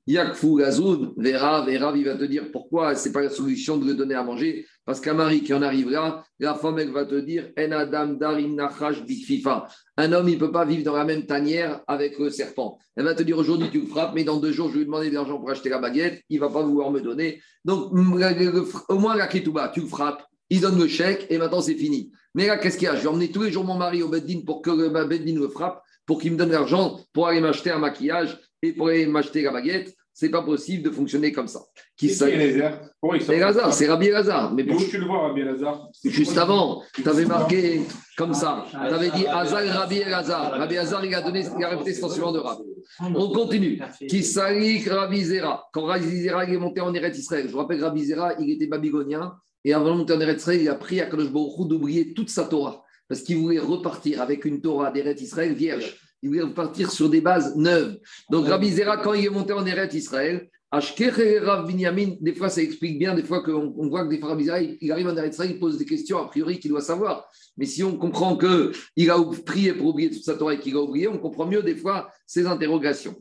[0.06, 3.94] Yakfu Gazoun, Vera, Vera, il va te dire pourquoi c'est pas la solution de le
[3.94, 7.50] donner à manger, parce qu'un mari qui en arrivera, la femme elle va te dire,
[7.58, 9.66] En Adam Darim Nachash Fifa.
[9.96, 12.78] Un homme, il ne peut pas vivre dans la même tanière avec le serpent.
[12.96, 14.86] Elle va te dire aujourd'hui tu le frappes, mais dans deux jours, je vais lui
[14.86, 17.40] demander de l'argent pour acheter la baguette, il ne va pas vouloir me donner.
[17.64, 21.76] Donc, au moins la ketouba, tu le frappes, il donne le chèque et maintenant c'est
[21.76, 22.12] fini.
[22.34, 22.96] Mais là, qu'est-ce qu'il y a?
[22.96, 25.48] Je vais emmener tous les jours mon mari au Beddin pour que le Beddin le
[25.48, 29.42] frappe, pour qu'il me donne l'argent pour aller m'acheter un maquillage et pour aller m'acheter
[29.42, 29.94] la baguette.
[30.16, 31.60] C'est pas possible de fonctionner comme ça.
[31.96, 34.54] Qui c'est Elazar C'est Rabbi Elazar.
[34.54, 34.78] Mais pour...
[34.88, 37.80] tu le vois, Rabbi Elazar Juste avant, tu avais marqué
[38.16, 38.64] comme ça.
[38.70, 40.52] Tu avais dit Azar Rabbi Elazar.
[40.52, 42.62] Rabbi Elazar, il a, donné, il a répété son de Rabbi.
[43.00, 43.82] On continue.
[44.08, 45.64] Qui salik Rabbi Zera.
[45.72, 48.68] Quand Rabbi Zera est monté en Eretz Israël, je vous rappelle Rabbi Zera, il était
[48.68, 52.14] babylonien et avant de monter en Eretz Israël, il a pris à Kadosh Baruch d'oublier
[52.14, 52.84] toute sa Torah.
[53.08, 55.98] Parce qu'il voulait repartir avec une Torah d'Eretz Israël vierge.
[56.24, 57.98] Il voulait repartir sur des bases neuves.
[58.30, 63.14] Donc Rabbi Zera, quand il est monté en Eretz Israël, des fois ça explique bien,
[63.14, 65.50] des fois qu'on on voit que des fois Rabbi Zera, il arrive en Eretz Israël,
[65.52, 67.28] il pose des questions a priori qu'il doit savoir.
[67.58, 70.80] Mais si on comprend qu'il a prié pour oublier toute sa Torah et qu'il a
[70.80, 73.14] oublié, on comprend mieux des fois ses interrogations.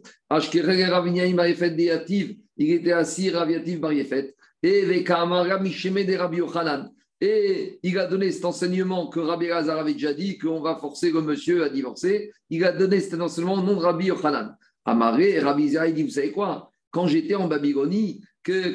[2.55, 3.81] Il était assis, Rav Yativ.
[4.63, 5.03] Et
[7.83, 11.21] il a donné cet enseignement que Rabbi Lazar avait déjà dit, qu'on va forcer le
[11.21, 12.31] monsieur à divorcer.
[12.49, 14.57] Il a donné cet enseignement au nom de Rabbi Yochanan.
[14.85, 16.71] Amaré, Rabbi Zera, il dit, vous savez quoi?
[16.91, 18.21] Quand j'étais en Babylonie,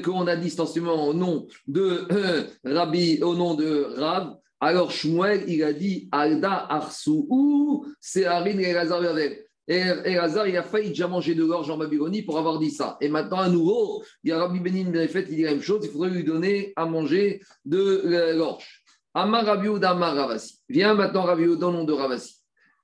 [0.03, 4.91] qu'on a dit cet enseignement au nom de euh, Rabbi, au nom de Rab, alors
[4.91, 9.03] Shmuel, il a dit, Alda Arsu, ou c'est Harin et Lazar
[9.69, 12.97] et, Hazar, il a failli déjà manger de l'orge en Babylonie pour avoir dit ça.
[13.03, 15.81] Et maintenant, à nouveau, il y a Rabbi Benin fait, il dit la même chose,
[15.85, 18.83] il faudrait lui donner à manger de l'orge.
[19.13, 20.61] Amar Rabbi Amar Ravasi.
[20.71, 22.37] Viens maintenant Rabbi dans le nom de Ravasi.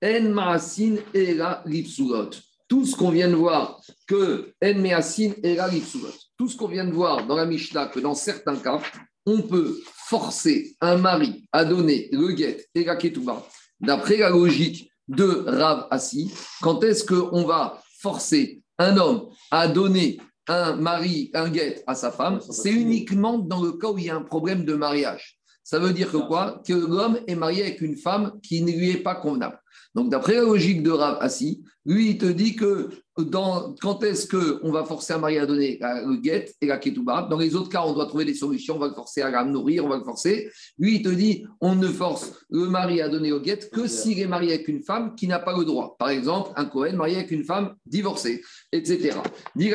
[0.04, 2.30] En Maasin Era Lipsulot.
[2.68, 6.12] Tout ce qu'on vient de voir, que En Maasin Era Lipsulot.
[6.36, 8.80] Tout ce qu'on vient de voir dans la Mishnah, que dans certains cas,
[9.24, 13.42] on peut forcer un mari à donner le guet et la ketouba,
[13.80, 20.20] d'après la logique de Rav Assi, quand est-ce qu'on va forcer un homme à donner
[20.48, 22.40] un mari, un guet à sa femme?
[22.50, 25.38] C'est uniquement dans le cas où il y a un problème de mariage.
[25.62, 26.62] Ça veut dire que quoi?
[26.66, 29.58] Que l'homme est marié avec une femme qui ne lui est pas convenable.
[29.94, 34.26] Donc, d'après la logique de Rav Assi, lui, il te dit que dans, quand est-ce
[34.26, 37.68] qu'on va forcer un mari à donner le guet et la ketouba Dans les autres
[37.68, 39.98] cas, on doit trouver des solutions, on va le forcer à la nourrir, on va
[39.98, 40.50] le forcer.
[40.78, 44.18] Lui, il te dit, on ne force le mari à donner au guet que s'il
[44.18, 45.94] est marié avec une femme qui n'a pas le droit.
[45.98, 49.18] Par exemple, un Cohen marié avec une femme divorcée, etc.
[49.54, 49.70] Dit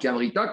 [0.00, 0.50] Kamrita,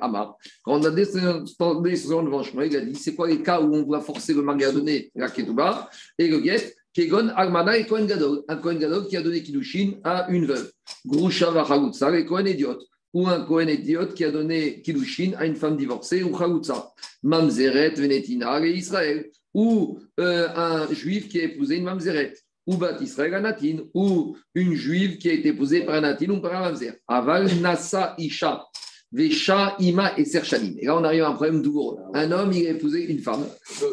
[0.00, 0.36] Amar.
[0.62, 3.82] Quand on a descendu devant Shmuel, il a dit, c'est quoi les cas où on
[3.82, 8.06] doit forcer le mari à donner la ketouba et le guet Kegon Agmana et Kohen
[8.06, 8.42] Gadol.
[8.48, 10.72] Un Kohen Gadol qui a donné Kiddushin à une veuve.
[11.04, 12.78] Grusha Vachagutsa et Kohen Idiot.
[13.12, 16.90] Ou un Kohen Idiot qui a donné Kiddushin à une femme divorcée ou Chagutsa.
[17.22, 19.30] Mamzeret Venetina et Israël.
[19.52, 22.32] Ou euh, un juif qui a épousé une Mamzeret.
[22.66, 23.80] Ou Bat Israël Anatin.
[23.92, 26.94] Ou une juive qui a été épousée par un Natin ou par un Mamzer.
[27.06, 28.64] Aval Nasa Isha.
[29.12, 30.74] Vesha, Ima et Serchalim.
[30.78, 31.98] Et là, on arrive à un problème douloureux.
[32.14, 33.46] Un homme, il a épousé une femme.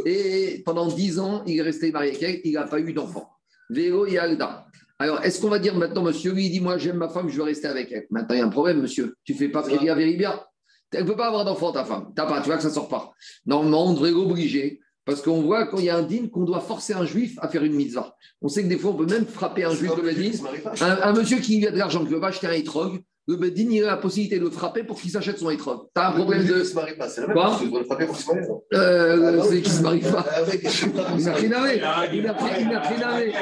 [0.06, 2.42] Et pendant dix ans, il est resté marié avec elle.
[2.44, 3.30] Il n'a pas eu d'enfant.
[3.70, 4.68] Vélo Yalda.
[5.00, 7.38] Alors, est-ce qu'on va dire maintenant, monsieur, lui, il dit Moi, j'aime ma femme, je
[7.38, 8.06] veux rester avec elle.
[8.10, 9.16] Maintenant, il y a un problème, monsieur.
[9.24, 10.48] Tu fais pas Péria Véribia.
[10.92, 12.12] Elle ne peut pas avoir d'enfant, ta femme.
[12.16, 13.12] T'as pas, tu vois que ça ne sort pas.
[13.46, 16.94] Normalement, on devrait l'obliger Parce qu'on voit qu'il y a un dîne qu'on doit forcer
[16.94, 18.16] un juif à faire une mitzvah.
[18.42, 20.38] On sait que des fois, on peut même frapper un juif de Bedin.
[20.82, 23.68] Un, un monsieur qui a de l'argent, qui veut pas acheter un étrog, le Bedin,
[23.70, 25.88] il a la possibilité de le frapper pour qu'il s'achète son étrog.
[25.96, 26.64] Tu as un problème de.
[26.64, 27.70] se marie pas, c'est la même chose.
[27.70, 28.48] Dois le frapper pour qu'il se marie.
[28.48, 30.20] non Euh, Ah, c'est qui se marie pas.
[30.20, 31.74] Avec- Il n'a rien à.
[31.74, 33.34] Il n'a rien- il n'a rien à ver.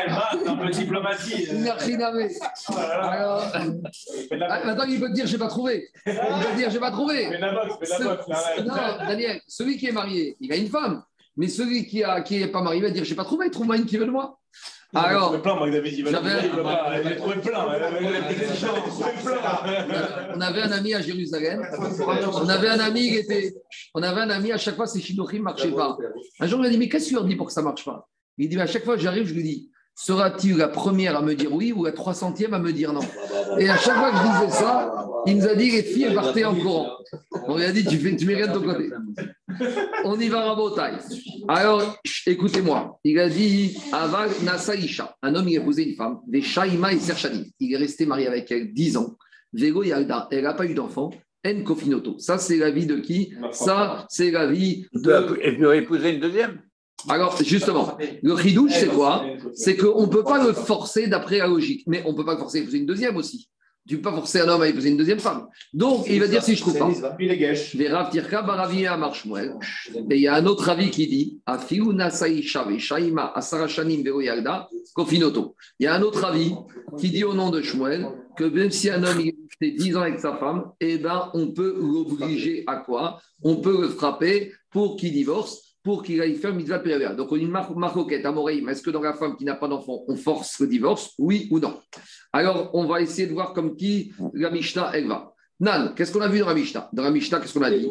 [0.48, 1.48] Un peu de diplomatie.
[1.52, 2.12] Il n'a rien à.
[3.12, 5.88] Alors, ah, maintenant, il peut te dire, j'ai pas trouvé.
[6.06, 6.20] Il peut
[6.52, 7.26] te dire, j'ai pas trouvé.
[7.30, 8.28] Fais la boxe, fais la boxe.
[8.66, 11.04] Non, Daniel, celui qui est marié, il a une femme.
[11.38, 13.86] Mais celui qui n'est qui est pas marié va dire J'ai pas trouvé, trouve-moi une
[13.86, 14.38] qui veut de moi.
[14.94, 17.00] Alors, plein, moi, David, il va J'avais- il va pas.
[17.02, 17.66] Il a trouvé plein.
[18.02, 20.34] Il a trouvé plein.
[20.36, 21.62] on avait un ami à Jérusalem.
[22.34, 23.54] On avait un ami qui était.
[23.94, 25.98] On avait un ami, à chaque fois, ses shidduchim ne marchaient pas.
[26.40, 27.66] Un jour, il m'a dit Mais qu'est-ce que tu leur dis pour que ça ne
[27.68, 28.10] marche pas?
[28.38, 29.70] Il dit Mais à chaque fois que j'arrive, je lui dis
[30.04, 33.02] Sera-t-il la première à me dire oui ou la 300e à me dire non?
[33.60, 34.92] Et à chaque fois que je disais ça,
[35.28, 36.90] il nous a dit Les filles partaient en courant.
[37.48, 38.90] On lui a dit Tu, fais, tu mets rien de ton côté.
[40.04, 40.94] On y va à Rabotai.
[41.48, 43.00] Alors, écoutez-moi.
[43.04, 45.16] Il a dit Aval Nasa Isha.
[45.22, 47.54] Un homme, il a épousé une femme, des Shaima et Serchani.
[47.60, 49.16] Il est resté marié avec elle 10 ans.
[49.54, 50.30] Vego Yalda.
[50.32, 51.12] Elle n'a pas eu d'enfant.
[51.46, 52.18] En Kofinoto.
[52.18, 53.34] Ça, c'est la vie de qui?
[53.52, 55.40] Ça, c'est la vie de.
[55.44, 56.60] Et peut épouser une deuxième?
[57.10, 59.26] Alors, justement, le ridouche, c'est quoi?
[59.54, 61.84] C'est qu'on ne peut pas le forcer d'après la logique.
[61.88, 63.48] Mais on ne peut pas forcer à épouser une deuxième aussi.
[63.88, 65.48] Tu peux pas forcer un homme à épouser une deuxième femme.
[65.74, 66.88] Donc, il va dire si je trouve pas.
[67.20, 67.26] Et
[70.16, 71.40] il y a un autre avis qui dit.
[75.80, 76.54] Il y a un autre avis
[77.00, 80.02] qui dit au nom de Shmuel que même si un homme est resté 10 ans
[80.02, 83.20] avec sa femme, eh ben, on peut l'obliger à quoi?
[83.42, 85.71] On peut le frapper pour qu'il divorce.
[85.84, 86.78] Pour qu'il aille faire mitzvah.
[87.16, 88.68] Donc, on a une mar- maroquette à Moreim.
[88.68, 91.14] Est-ce que dans la femme qui n'a pas d'enfant, on force le divorce?
[91.18, 91.80] Oui ou non?
[92.32, 95.34] Alors, on va essayer de voir comme qui la Mishnah, elle va.
[95.60, 96.90] Nan, qu'est-ce qu'on a vu dans la Mishnah?
[96.92, 97.88] Dans la Mishnah, qu'est-ce qu'on a dit?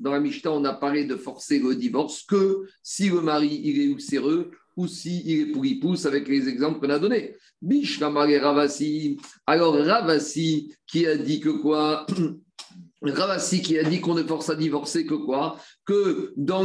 [0.00, 3.80] Dans la Mishnah, on a parlé de forcer le divorce que si le mari il
[3.80, 7.34] est ulcéreux ou si il est pourripousse avec les exemples qu'on a donnés.
[8.00, 9.18] Ramare Ravasi.
[9.46, 12.06] Alors Ravasi qui a dit que quoi?
[13.02, 15.56] Ravasi qui a dit qu'on ne force à divorcer que quoi?
[15.84, 16.64] Que dans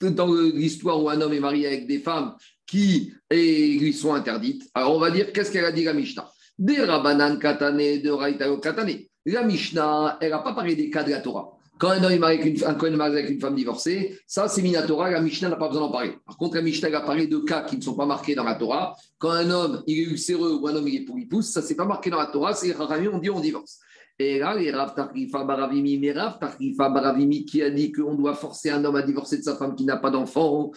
[0.00, 2.34] l'histoire où un homme est marié avec des femmes
[2.66, 4.68] qui lui sont interdites.
[4.74, 6.30] Alors on va dire qu'est-ce qu'elle a dit la Mishnah?
[6.58, 8.98] Des Rabanan Katane, de Raitayo Katane.
[9.26, 11.50] La Mishnah, elle n'a pas parlé des cas de la Torah.
[11.78, 15.20] Quand un homme est marié avec une, avec une femme divorcée, ça c'est Minatora, la
[15.20, 16.12] Mishnah n'a pas besoin d'en parler.
[16.24, 18.54] Par contre, la Mishnah a parlé de cas qui ne sont pas marqués dans la
[18.54, 18.94] Torah.
[19.18, 21.84] Quand un homme il est ulcéreux ou un homme il est pourripousse, ça c'est pas
[21.84, 23.80] marqué dans la Torah, c'est Rachamim, on dit on divorce.
[24.20, 28.34] Et là, les Rav Tarkifa Baravimi, mais Rav Tarkifa Baravimi qui a dit qu'on doit
[28.34, 30.70] forcer un homme à divorcer de sa femme qui n'a pas d'enfant.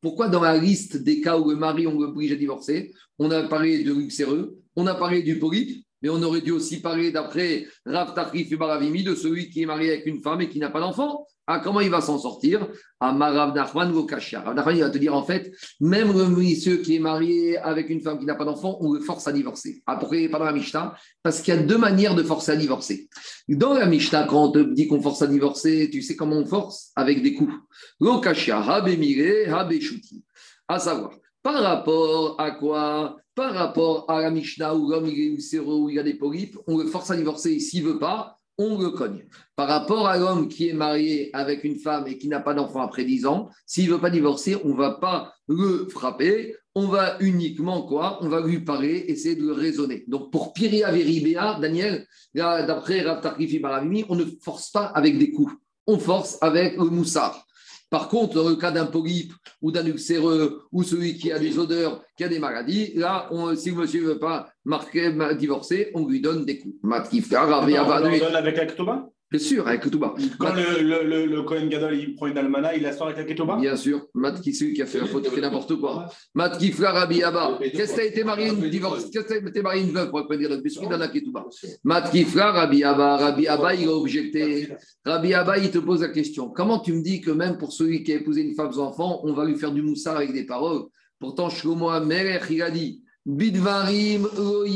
[0.00, 3.44] Pourquoi dans la liste des cas où le mari on l'oblige à divorcer, on a
[3.44, 7.68] parlé de l'ulcéreux, on a parlé du polype, mais on aurait dû aussi parler d'après
[7.86, 10.70] Rav Tarkif et Baravimi de celui qui est marié avec une femme et qui n'a
[10.70, 11.24] pas d'enfant.
[11.46, 12.66] Ah, comment il va s'en sortir?
[13.00, 13.92] À Marav Nachman.
[13.92, 17.90] Rav Nachman, il va te dire en fait, même le monsieur qui est marié avec
[17.90, 19.82] une femme qui n'a pas d'enfant, on le force à divorcer.
[19.86, 20.94] Ah, il n'est pas dans la Mishnah?
[21.22, 23.08] Parce qu'il y a deux manières de forcer à divorcer.
[23.48, 26.46] Dans la Mishnah, quand on te dit qu'on force à divorcer, tu sais comment on
[26.46, 26.92] force?
[26.96, 27.52] Avec des coups.
[28.00, 30.24] Habemire, Habeshuti.
[30.66, 31.10] À savoir,
[31.42, 33.16] par rapport à quoi?
[33.34, 36.78] Par rapport à la Mishnah où l'homme il est où il a des polypes, on
[36.78, 39.26] le force à divorcer s'il ne veut pas, on le cogne.
[39.56, 42.80] Par rapport à l'homme qui est marié avec une femme et qui n'a pas d'enfant
[42.80, 46.88] après 10 ans, s'il ne veut pas divorcer, on ne va pas le frapper, on
[46.88, 48.18] va uniquement quoi?
[48.22, 50.04] On va lui parler, essayer de le raisonner.
[50.08, 55.30] Donc pour Piria Veribea, Daniel, d'après Rav Tarkifi Baravimi, on ne force pas avec des
[55.30, 55.52] coups,
[55.86, 57.46] on force avec le moussard.
[57.94, 61.60] Par contre, dans le cas d'un polype ou d'un ulcéreux ou celui qui a des
[61.60, 65.32] odeurs, qui a des maladies, là, on- si le monsieur ne veut pas marquer, ma-
[65.32, 66.74] divorcer, on lui donne des coups.
[67.62, 68.66] On Yavadou- donne avec la
[69.34, 70.14] Bien sûr, avec le Touba.
[70.38, 73.18] Quand le, le, le, le Cohen Gadol il prend une almana, il la sort avec
[73.18, 75.74] la Ketoba Bien sûr, Matt qui celui qui a fait la faute, qui fait n'importe
[75.74, 76.06] quoi.
[76.36, 77.58] Matt qui fera Rabbi Abba.
[77.60, 79.90] Qu'est-ce que tu as été marié une divorce Qu'est-ce que tu as été marié une
[79.90, 81.46] veuve pour pas dire le biscuit dans la Ketouba?
[81.82, 83.16] Matt qui fera Rabbi Abba.
[83.16, 84.68] Rabbi Abba, il a objecté.
[85.04, 86.50] Rabbi Abba, il te pose la question.
[86.50, 89.20] Comment tu me dis que même pour celui qui a épousé une femme sans enfant,
[89.24, 90.82] on va lui faire du moussard avec des paroles?
[91.18, 94.28] Pourtant, Shlomo Amelech, il a dit Bidvarim,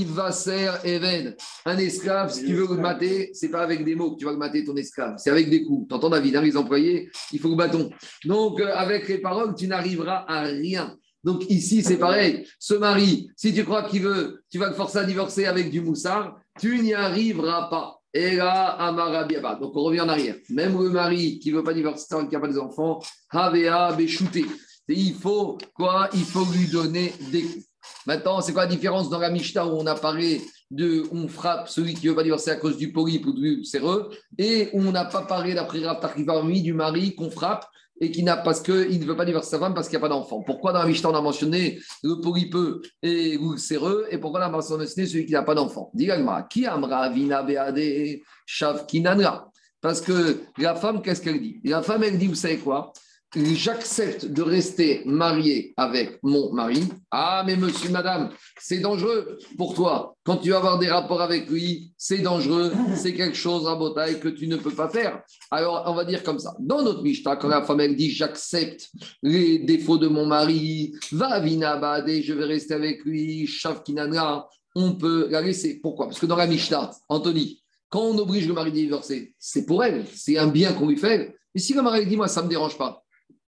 [0.07, 1.35] Vaser, Even.
[1.67, 4.33] Un esclave, si tu veux le mater, c'est pas avec des mots que tu vas
[4.33, 5.89] le mater ton esclave, c'est avec des coups.
[5.89, 7.91] T'entends David, hein, les employés, il faut le bâton.
[8.25, 10.97] Donc, euh, avec les paroles, tu n'arriveras à rien.
[11.25, 12.47] Donc ici, c'est pareil.
[12.59, 15.81] Ce mari, si tu crois qu'il veut, tu vas le forcer à divorcer avec du
[15.81, 18.01] moussard, tu n'y arriveras pas.
[18.15, 19.57] Et là, Amarabiaba.
[19.57, 20.37] Donc on revient en arrière.
[20.49, 24.47] Même le mari qui ne veut pas divorcer, qui n'a pas des enfants, Havea Béchouté.
[24.89, 26.09] Il faut quoi?
[26.15, 27.68] Il faut lui donner des coups.
[28.09, 30.41] Maintenant, c'est quoi la différence dans la Mishnah où on a parlé
[30.71, 34.09] de on frappe celui qui veut pas divorcer à cause du polype ou du séreux,
[34.39, 37.67] et où on n'a pas parlé d'après Rav du mari qu'on frappe
[38.01, 40.09] et qui n'a parce qu'il ne veut pas divorcer sa femme parce qu'il n'y a
[40.09, 40.41] pas d'enfant.
[40.41, 44.45] Pourquoi dans la Mishnah on a mentionné le polypeux et le séreux et pourquoi on
[44.45, 45.91] a mentionné celui qui n'a pas d'enfant?
[45.93, 49.51] Dis-moi, qui amra vina beade shav kinanra?
[49.83, 51.61] Parce que la femme, qu'est-ce qu'elle dit?
[51.63, 52.91] La femme, elle dit, vous savez quoi?
[53.35, 56.85] J'accepte de rester marié avec mon mari.
[57.11, 60.17] Ah, mais monsieur, madame, c'est dangereux pour toi.
[60.25, 64.21] Quand tu vas avoir des rapports avec lui, c'est dangereux, c'est quelque chose à botaille
[64.21, 65.23] que tu ne peux pas faire.
[65.51, 66.55] Alors, on va dire comme ça.
[66.59, 68.91] Dans notre Mishnah, quand la femme elle dit j'accepte
[69.23, 75.29] les défauts de mon mari, va vinabade, je vais rester avec lui, shavkinana, on peut
[75.31, 75.81] la laisser.
[75.81, 76.07] Pourquoi?
[76.07, 79.83] Parce que dans la Mishnah, Anthony, quand on oblige le mari à divorcer, c'est pour
[79.83, 81.35] elle, c'est un bien qu'on lui fait.
[81.55, 83.03] Mais si le mari dit moi, ça ne me dérange pas,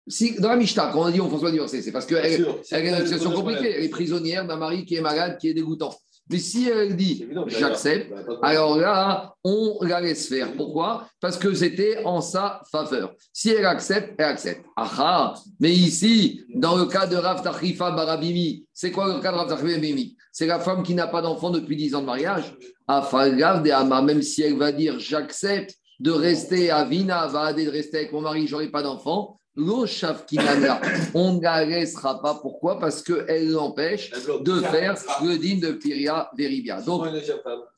[0.08, 2.46] si, dans la Mishnah, quand on a dit on ne pas divorcer, c'est parce qu'elle
[2.70, 3.74] elle a une situation compliquée.
[3.76, 5.94] Elle est prisonnière d'un mari qui est malade, qui est dégoûtant.
[6.30, 10.52] Mais si elle dit j'accepte, bah, alors là, on la laisse faire.
[10.52, 11.08] Pourquoi?
[11.20, 13.14] Parce que c'était en sa faveur.
[13.32, 14.64] Si elle accepte, elle accepte.
[14.76, 19.36] Ah, mais ici, dans le cas de Rav Tachrifa Barabimi, c'est quoi le cas de
[19.38, 20.16] Rav Tachrifa Barabimi?
[20.32, 22.54] C'est la femme qui n'a pas d'enfant depuis 10 ans de mariage.
[22.88, 28.20] Même si elle va dire j'accepte de rester à Vina, va de rester avec mon
[28.20, 29.40] mari, j'aurai pas d'enfant
[31.14, 32.34] on ne la laissera pas.
[32.34, 32.78] Pourquoi?
[32.78, 36.80] Parce qu'elle l'empêche de faire le digne de Piria Veribia.
[36.80, 37.06] Donc,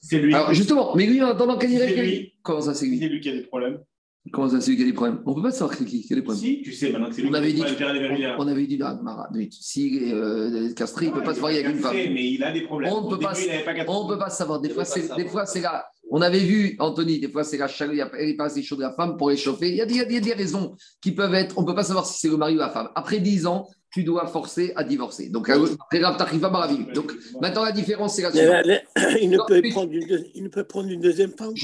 [0.00, 0.34] c'est lui.
[0.34, 2.32] Alors, justement, mais lui, en attendant qu'elle dirait.
[2.42, 3.78] Comment ça, c'est lui C'est lui qui a des problèmes.
[4.32, 5.22] Comment ça, c'est lui qui a des problèmes?
[5.24, 6.42] On ne peut pas savoir qui, qui a des problèmes.
[6.42, 8.98] Si, tu sais, maintenant que c'est lui on avait dit, on, on, avait dit, ah,
[9.02, 11.94] Mara, si euh, castré, il ne peut pas se marier avec une femme.
[11.94, 12.92] Mais il a des problèmes.
[12.92, 13.32] On ne peut, pas,
[13.88, 14.60] on peut pas savoir.
[14.60, 15.86] Des fois, c'est là.
[16.12, 18.84] On avait vu, Anthony, des fois, c'est la chaleur, elle n'est pas assez chaude de
[18.84, 19.68] la femme pour réchauffer.
[19.68, 21.56] Il y, a des, il y a des raisons qui peuvent être.
[21.56, 22.88] On ne peut pas savoir si c'est le mari ou la femme.
[22.96, 25.28] Après 10 ans, tu dois forcer à divorcer.
[25.28, 26.00] Donc, après
[26.94, 28.66] Donc, maintenant, la différence, c'est la suivante.
[29.20, 31.54] Il ne, peut prendre une, il ne peut prendre une deuxième femme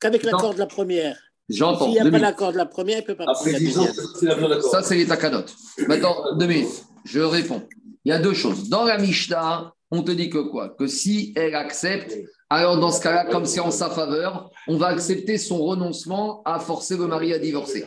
[0.00, 1.16] qu'avec l'accord de la première.
[1.48, 1.86] J'entends.
[1.86, 3.86] S'il n'y a pas l'accord de la première, il ne peut pas Après 10 ans,
[4.70, 5.54] Ça, c'est les takanotes.
[5.88, 7.62] Maintenant, deux minutes, je réponds.
[8.04, 8.68] Il y a deux choses.
[8.68, 10.74] Dans la Mishnah, on te dit que quoi?
[10.78, 12.16] Que si elle accepte,
[12.52, 16.58] alors dans ce cas-là, comme c'est en sa faveur, on va accepter son renoncement à
[16.58, 17.84] forcer le mari à divorcer.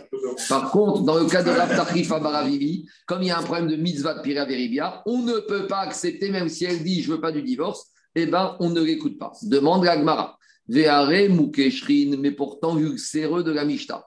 [0.48, 3.68] Par contre, dans le cas de Raptarif à Baravivi, comme il y a un problème
[3.68, 7.12] de mitzvah de Pira Veribia, on ne peut pas accepter, même si elle dit je
[7.12, 9.34] veux pas du divorce, eh ben on ne l'écoute pas.
[9.44, 10.38] Demande la Gemara.
[10.70, 14.02] Veare Mukeshrin, mais pourtant vu de la Mishnah.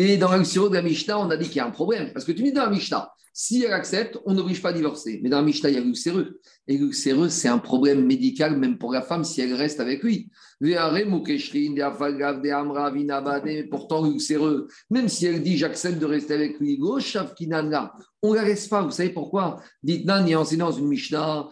[0.00, 2.12] Et dans le de la Mishnah, on a dit qu'il y a un problème.
[2.12, 5.18] Parce que tu dis dans la Mishnah, si elle accepte, on n'oblige pas à divorcer.
[5.24, 6.38] Mais dans la Mishnah, il y a l'ulcéreux.
[6.68, 10.30] Et l'ulcéreux, c'est un problème médical, même pour la femme, si elle reste avec lui.
[13.70, 18.68] Pourtant, l'ulcéreux, même si elle dit j'accepte de rester avec lui, on ne la laisse
[18.68, 18.82] pas.
[18.82, 19.60] Vous savez pourquoi?
[19.82, 21.48] Dites Nan, il y a enseigné dans une Mishnah,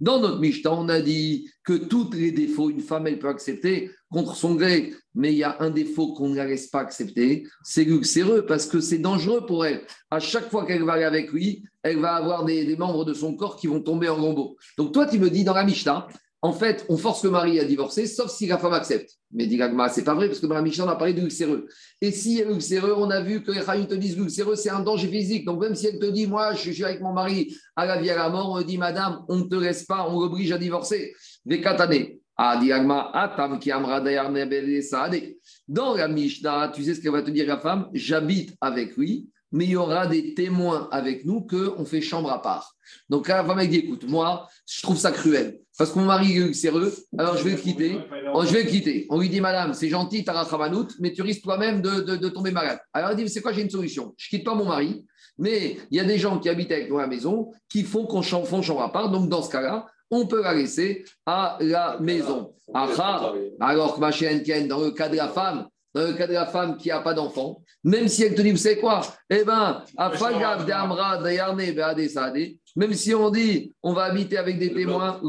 [0.00, 3.90] Dans notre Mishnah, on a dit que tous les défauts, une femme, elle peut accepter
[4.10, 4.94] contre son gré.
[5.14, 8.66] Mais il y a un défaut qu'on ne la laisse pas accepter, c'est luxéreux, parce
[8.66, 9.82] que c'est dangereux pour elle.
[10.10, 13.34] À chaque fois qu'elle va aller avec lui, elle va avoir des, membres de son
[13.34, 14.56] corps qui vont tomber en lambeaux.
[14.76, 16.06] Donc toi, tu me dis dans la Mishnah,
[16.40, 19.10] en fait, on force le mari à divorcer, sauf si la femme accepte.
[19.32, 21.20] Mais dit ce c'est pas vrai, parce que dans la Mishnah, on a parlé de
[21.20, 21.66] luxéreux.
[22.00, 24.70] Et si elle est luxéreux, on a vu que les Chayim te disent luxéreux, c'est
[24.70, 25.44] un danger physique.
[25.44, 28.10] Donc même si elle te dit, moi, je suis avec mon mari à la vie
[28.10, 31.12] à la mort, on dit, madame, on ne te laisse pas, on l'oblige à divorcer.
[31.44, 31.60] Des.
[31.64, 31.88] Ah,
[35.68, 37.88] dans la Mishnah, tu sais ce qu'elle va te dire la femme?
[37.92, 42.40] J'habite avec lui, mais il y aura des témoins avec nous qu'on fait chambre à
[42.40, 42.76] part.
[43.08, 45.58] Donc la femme elle dit écoute, moi, je trouve ça cruel.
[45.76, 47.98] Parce que mon mari est sérieux, alors je vais le quitter.
[48.34, 49.06] Oh, je vais le quitter.
[49.10, 50.58] On lui dit Madame, c'est gentil, as
[51.00, 52.78] mais tu risques toi-même de, tomber malade.
[52.92, 54.14] Alors elle dit C'est quoi, j'ai une solution?
[54.16, 55.04] Je quitte pas mon mari,
[55.38, 58.06] mais il y a des gens qui habitent avec moi à la maison qui font
[58.06, 59.10] qu'on font chambre à part.
[59.10, 62.54] Donc dans ce cas-là, on peut la laisser à la maison.
[63.60, 66.46] alors que ma chienne, dans le cas de la femme, dans le cas de la
[66.46, 69.00] femme qui n'a pas d'enfant, même si elle te dit, vous savez quoi?
[69.30, 69.82] Eh bien,
[72.76, 75.20] même si on dit, on va habiter avec des témoins,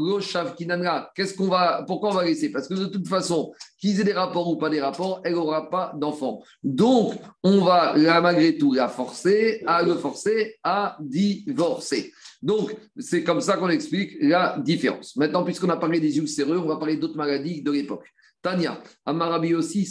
[1.14, 2.50] qu'est-ce qu'on va, pourquoi on va laisser?
[2.50, 5.70] Parce que de toute façon, qu'ils aient des rapports ou pas des rapports, elle n'aura
[5.70, 6.42] pas d'enfant.
[6.62, 12.12] Donc, on va malgré tout la forcer, à le forcer à divorcer.
[12.42, 15.16] Donc, c'est comme ça qu'on explique la différence.
[15.16, 18.06] Maintenant, puisqu'on a parlé des ulcéreux, on va parler d'autres maladies de l'époque.
[18.42, 19.86] Tania, Amarabi aussi,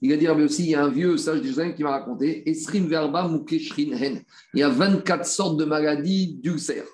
[0.00, 2.86] Il a dit aussi, il y a un vieux sage de qui m'a raconté, Esrim
[2.86, 4.22] Verba Hen.
[4.54, 6.86] Il y a 24 sortes de maladies d'ulcères,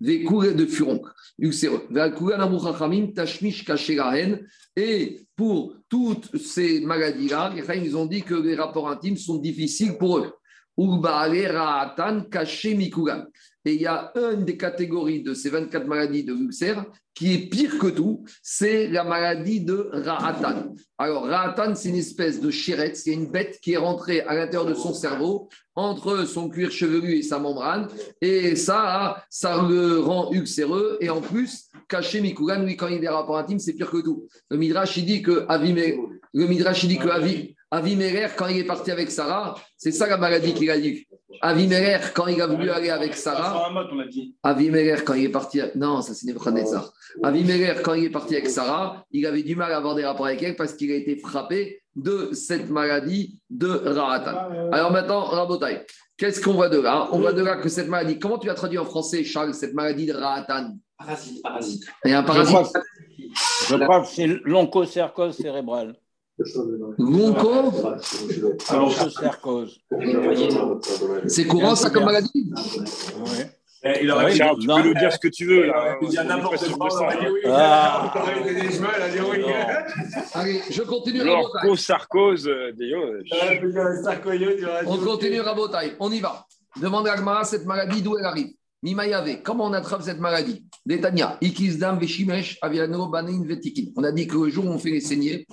[0.00, 1.02] des courées de furonc,
[1.38, 1.88] ulcéreux.
[4.76, 10.18] Et pour toutes ces maladies-là, ils ont dit que les rapports intimes sont difficiles pour
[10.18, 10.32] eux.
[10.78, 12.76] Urbaale Ra'atan Kaché.
[13.64, 16.84] Et il y a une des catégories de ces 24 maladies de l'ulcère
[17.14, 20.74] qui est pire que tout, c'est la maladie de Ra'atan.
[20.96, 24.66] Alors, Ra'atan, c'est une espèce de chérette, c'est une bête qui est rentrée à l'intérieur
[24.66, 27.88] de son cerveau, entre son cuir chevelu et sa membrane,
[28.20, 33.00] et ça, ça le rend ulcéreux, et en plus, caché Mikugan, lui, quand il a
[33.00, 34.26] des rapports intimes, c'est pire que tout.
[34.50, 35.98] Le Midrash, il dit que Avimé,
[36.32, 37.08] le dit que
[37.74, 41.06] Aviméler, quand il est parti avec Sarah, c'est ça la maladie qu'il a dit.
[41.40, 43.66] Aviméler, quand il a voulu aller avec Sarah.
[44.42, 45.58] Aviméler, quand il est parti.
[45.74, 46.92] Non, ça c'est Nebuchadnezzar.
[47.22, 50.26] Aviméler, quand il est parti avec Sarah, il avait du mal à avoir des rapports
[50.26, 54.70] avec elle parce qu'il a été frappé de cette maladie de Rahatan.
[54.70, 55.86] Alors maintenant, Rabotai,
[56.18, 57.08] qu'est-ce qu'on voit de là?
[57.12, 59.72] On voit de là que cette maladie, comment tu as traduit en français, Charles, cette
[59.72, 60.76] maladie de Rahatan?
[60.98, 61.84] Parasite, parasite.
[62.04, 62.76] Et un parasite.
[63.68, 65.96] Je crois que c'est l'onchocercose cérébrale.
[66.98, 67.72] Gonco
[68.72, 69.80] L'onchocercose.
[71.26, 72.30] C'est courant ça comme maladie
[73.18, 73.30] Oui.
[73.84, 74.76] Eh, Il aurait Oui, Charles, tu non.
[74.80, 75.96] peux nous dire ce que tu veux là.
[76.00, 76.88] Il y a n'importe quoi.
[77.46, 78.12] Ah.
[80.34, 81.52] Allez, je continue Rabotai.
[81.64, 82.98] L'orco-sarcose, Dio.
[84.86, 85.96] On continue Rabotai.
[85.98, 86.46] On y va.
[86.80, 88.52] Demande à Gmara cette maladie d'où elle arrive?
[88.84, 90.64] Mimayave, comment on attrape cette maladie?
[90.86, 93.92] Détania, Ikizdam, Veshimesh, Aviano, Banin, Vetikin.
[93.96, 95.46] On a dit que le jour où on fait les saignées,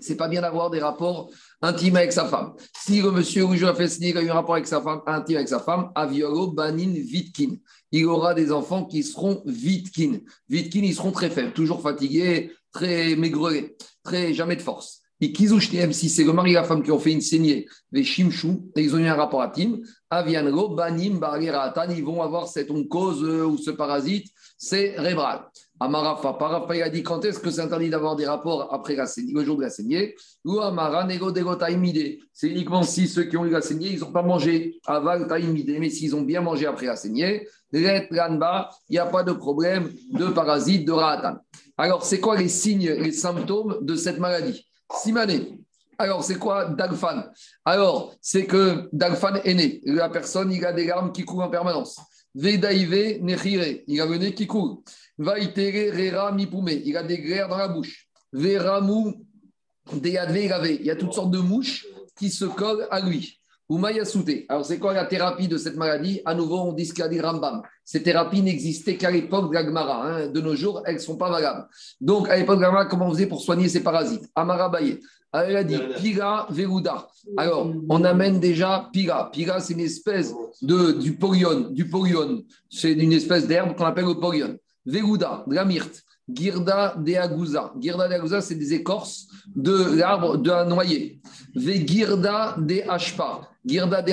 [0.00, 1.30] c'est pas bien d'avoir des rapports
[1.62, 2.52] intimes avec sa femme.
[2.76, 5.36] Si le monsieur ou a fait il a eu un rapport avec sa femme, intime
[5.36, 7.56] avec sa femme, Aviolo, Banin, Vitkin.
[7.92, 10.20] Il aura des enfants qui seront Vitkin.
[10.48, 15.00] Vitkin, ils seront très faibles, toujours fatigués, très maigrelés, très jamais de force.
[15.22, 18.04] Et Kizushneem, si c'est le mari et la femme qui ont fait une saignée, les
[18.04, 22.70] Shimshu, et ils ont eu un rapport intime, Avianro, Banim, Bargeratan, ils vont avoir cette
[22.70, 25.44] oncose euh, ou ce parasite cérébral.
[25.82, 29.06] Amarafa, Parafa, il a dit quand est-ce que c'est interdit d'avoir des rapports après la
[29.06, 30.14] saignée, le jour de la saignée?
[30.44, 32.18] Ou Amara, Nego, Taimide.
[32.34, 35.74] C'est uniquement si ceux qui ont eu la saignée, ils n'ont pas mangé aval, Taimide.
[35.80, 38.08] Mais s'ils ont bien mangé après la saignée, il
[38.90, 41.38] n'y a pas de problème de parasite, de Rahatan.
[41.78, 44.66] Alors, c'est quoi les signes, les symptômes de cette maladie?
[44.92, 45.58] Simané.
[45.96, 47.24] Alors, c'est quoi Dagfan
[47.64, 49.80] Alors, c'est que Dagfan est né.
[49.84, 51.98] La personne, il a des larmes qui coulent en permanence.
[52.34, 54.78] Vedaïve, Nechire, il a le nez qui coule.
[55.22, 58.08] Il a des glaires dans la bouche.
[58.32, 59.10] Gave,
[60.70, 61.86] il y a toutes sortes de mouches
[62.18, 63.38] qui se collent à lui.
[64.48, 66.22] Alors, c'est quoi la thérapie de cette maladie?
[66.24, 67.62] À nouveau, on dit ce qu'a dit Rambam.
[67.84, 70.06] Ces thérapies n'existaient qu'à l'époque de la Gemara.
[70.06, 70.28] hein.
[70.28, 71.68] De nos jours, elles ne sont pas valables.
[72.00, 74.24] Donc, à l'époque de la Gemara, comment on faisait pour soigner ces parasites?
[74.34, 75.00] Amara Baye.
[75.32, 77.06] Elle a dit Pira Veruda.
[77.36, 79.30] Alors, on amène déjà Pira.
[79.30, 81.68] Pira, c'est une espèce de, du polion.
[81.70, 82.42] Du polion.
[82.70, 84.56] C'est une espèce d'herbe qu'on appelle le polion.
[84.86, 86.02] Veruda, de la myrte.
[86.32, 87.72] Girda de Agusa.
[87.80, 91.20] Girda de Agusa, c'est des écorces de l'arbre d'un noyer.
[91.54, 93.48] Vegirda de Ashpa.
[93.64, 94.12] Girda de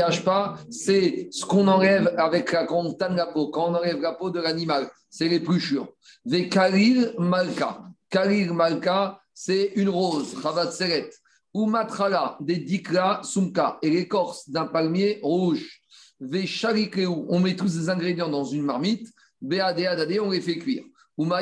[0.71, 4.29] c'est ce qu'on enlève avec la, quand on la peau, quand on enlève la peau
[4.29, 4.89] de l'animal.
[5.09, 5.87] C'est l'épluchure.
[6.25, 7.83] Vekalil Malka.
[8.09, 11.09] Kalil Malka, c'est une rose, Chavat Seret.
[11.53, 15.81] Umatrala, des dikla sumka, et l'écorce d'un palmier rouge.
[16.19, 19.07] Vesharikeu, on met tous ces ingrédients dans une marmite.
[19.41, 20.83] On les fait cuire.
[21.19, 21.41] On va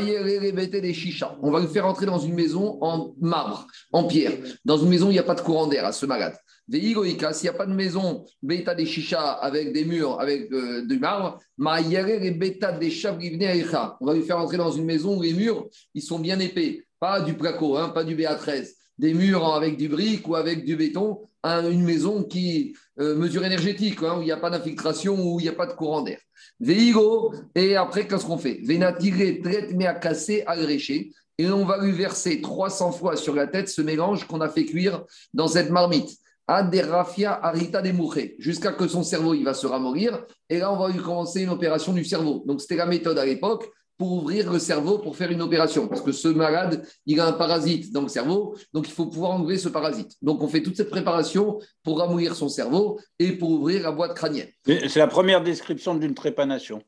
[1.60, 4.32] le faire entrer dans une maison en marbre, en pierre.
[4.64, 6.38] Dans une maison, il n'y a pas de courant d'air à ce malade.
[6.68, 10.86] Veigoïka, s'il n'y a pas de maison, bêta des chichas avec des murs, avec euh,
[10.86, 15.22] du marbre, maïere les bêta des On va lui faire entrer dans une maison où
[15.22, 16.85] les murs, ils sont bien épais.
[17.06, 18.68] Pas du placo, hein, pas du BA13.
[18.98, 21.20] Des murs avec du brique ou avec du béton.
[21.44, 25.44] une maison qui euh, mesure énergétique, hein, où il n'y a pas d'infiltration, où il
[25.44, 26.18] n'y a pas de courant d'air.
[26.60, 28.60] Veigo, et après, qu'est-ce qu'on fait?
[28.64, 31.12] Vénatiré, traite, mais à casser, agrécher.
[31.38, 34.66] Et on va lui verser 300 fois sur la tête ce mélange qu'on a fait
[34.66, 36.10] cuire dans cette marmite.
[36.48, 40.26] Aderafia arita demouché, jusqu'à que son cerveau il va se ramollir.
[40.50, 42.44] Et là, on va lui commencer une opération du cerveau.
[42.48, 45.88] Donc, c'était la méthode à l'époque pour ouvrir le cerveau pour faire une opération.
[45.88, 49.32] Parce que ce malade, il a un parasite dans le cerveau, donc il faut pouvoir
[49.32, 50.16] enlever ce parasite.
[50.22, 54.16] Donc, on fait toute cette préparation pour ramollir son cerveau et pour ouvrir la boîte
[54.16, 54.50] crânienne.
[54.66, 56.82] C'est la première description d'une trépanation.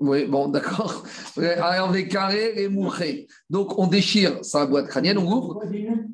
[0.00, 1.04] Oui, bon, d'accord.
[1.36, 3.28] Alors, des carrés et mouchés.
[3.48, 5.62] Donc, on déchire sa boîte crânienne, on ouvre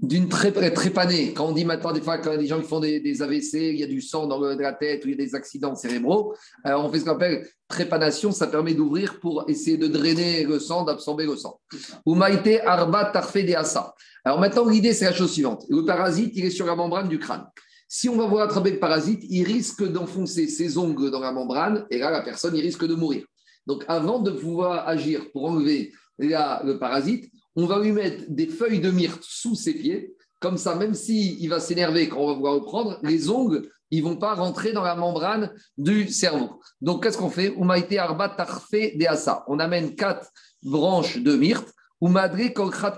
[0.02, 1.32] d'une très trépanée.
[1.32, 3.00] Quand on dit maintenant, des fois, quand il y a des gens qui font des,
[3.00, 5.22] des AVC, il y a du sang dans le- de la tête ou il y
[5.22, 8.32] a des accidents cérébraux, alors on fait ce qu'on appelle trépanation.
[8.32, 11.58] Ça permet d'ouvrir pour essayer de drainer le sang, d'absorber le sang.
[12.04, 13.94] Ou maïté arba tarfe de asa.
[14.26, 15.64] Alors, maintenant, l'idée, c'est la chose suivante.
[15.70, 17.46] Le parasite, il est sur la membrane du crâne.
[17.88, 21.86] Si on va vouloir attraper le parasite, il risque d'enfoncer ses ongles dans la membrane
[21.90, 23.24] et là, la personne, il risque de mourir.
[23.66, 28.80] Donc, avant de pouvoir agir pour enlever le parasite, on va lui mettre des feuilles
[28.80, 30.14] de myrte sous ses pieds.
[30.40, 34.02] Comme ça, même s'il va s'énerver quand on va vouloir le prendre, les ongles, ils
[34.02, 36.60] ne vont pas rentrer dans la membrane du cerveau.
[36.80, 37.54] Donc, qu'est-ce qu'on fait?
[37.98, 38.36] Arba
[39.48, 40.28] On amène quatre
[40.62, 41.72] branches de myrte.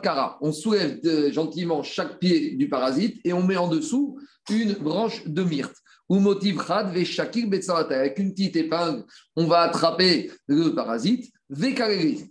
[0.03, 0.39] Kara.
[0.41, 1.01] On soulève
[1.31, 4.19] gentiment chaque pied du parasite et on met en dessous
[4.51, 5.77] une branche de myrte.
[6.09, 9.05] Ou motiv Avec une petite épingle,
[9.35, 11.33] on va attraper le parasite.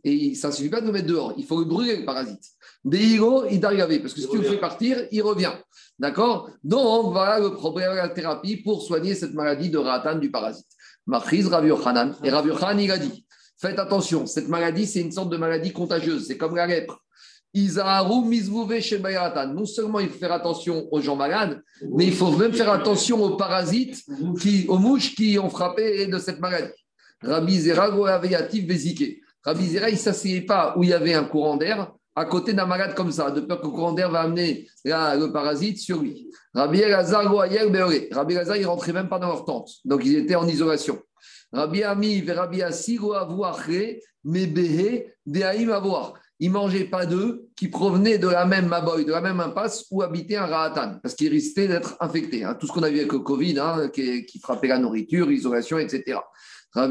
[0.04, 2.44] Et ça ne suffit pas de le mettre dehors, il faut le brûler le parasite.
[2.84, 5.54] Deiro, il d'arriver, parce que si tu le fais partir, il revient.
[5.98, 6.50] D'accord?
[6.64, 10.68] Donc, voilà le problème de la thérapie pour soigner cette maladie de ratan du parasite.
[11.08, 12.16] Machiz Rav Yochanan.
[12.24, 13.26] Et Rav Yochanan, il a dit
[13.58, 17.05] faites attention, cette maladie, c'est une sorte de maladie contagieuse, c'est comme la lèpre.
[19.54, 21.62] Non seulement il faut faire attention aux gens malades,
[21.96, 24.04] mais il faut même faire attention aux parasites,
[24.68, 26.74] aux mouches qui ont frappé de cette maladie.
[27.22, 31.94] Rabbi Zera, Rabbi Zera, il ne s'asseyait pas où il y avait un courant d'air,
[32.14, 35.28] à côté d'un malade comme ça, de peur que le courant d'air va amener le
[35.28, 36.30] parasite sur lui.
[36.54, 40.48] Rabbi Elazar, Rabbi Elazar, il rentrait même pas dans leur tente, donc ils étaient en
[40.48, 41.00] isolation.
[41.54, 43.14] Rabbi Ami, Rabbi Asigo,
[44.26, 46.16] mais Behe, Dehaim avoir.
[46.40, 50.02] Ils mangeaient pas d'eux qui provenaient de la même Maboy, de la même impasse où
[50.02, 52.44] habitait un Rahatan, parce qu'ils risquaient d'être infectés.
[52.44, 52.56] Hein.
[52.60, 56.20] Tout ce qu'on a vu avec le Covid, hein, qui, frappait la nourriture, l'isolation, etc.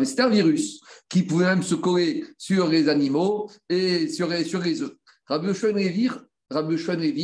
[0.05, 0.81] C'était un virus
[1.11, 4.93] qui pouvait même se coller sur les animaux et sur, les œufs.
[5.27, 5.73] Rabbi Yoshua
[6.51, 6.77] Rabbi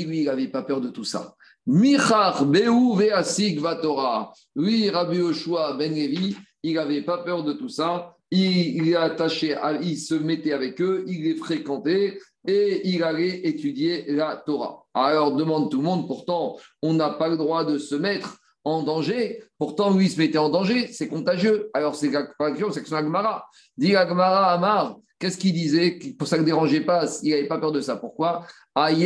[0.05, 1.35] lui, il n'avait pas peur de tout ça.
[1.66, 4.33] Michar Beu Veasig Vatora.
[4.57, 8.16] Oui, Rabbi Yoshua Ben Levi, il n'avait pas peur de tout ça.
[8.31, 14.05] Il, il, attaché, il se mettait avec eux, il les fréquentait et il allait étudier
[14.09, 14.85] la Torah.
[14.95, 18.83] Alors demande tout le monde, pourtant, on n'a pas le droit de se mettre en
[18.83, 19.43] danger.
[19.59, 21.70] Pourtant, lui, il se mettait en danger, c'est contagieux.
[21.74, 22.26] Alors, c'est pas
[22.72, 23.47] c'est que son Agmara.
[23.76, 25.99] Dit Agmara Amar, qu'est-ce qu'il disait?
[26.18, 27.97] Pour ça ne dérangeait pas, il n'avait pas peur de ça.
[27.97, 28.47] Pourquoi?
[28.76, 29.05] Il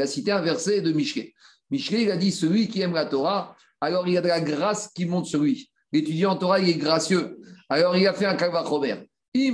[0.00, 1.34] a cité un verset de Michelet.
[1.70, 4.40] Michelet, il a dit Celui qui aime la Torah, alors il y a de la
[4.40, 5.70] grâce qui monte sur lui.
[5.94, 7.38] L'étudiant en Torah, il est gracieux.
[7.68, 9.08] Alors, il a fait un Kalvachomer.
[9.32, 9.52] Si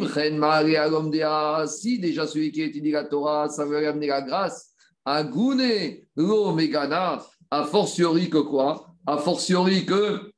[1.99, 4.71] déjà celui qui étudie la Torah, ça veut amener la grâce,
[5.05, 8.87] Agune lo megana, a fortiori que quoi?
[9.07, 10.33] A fortiori que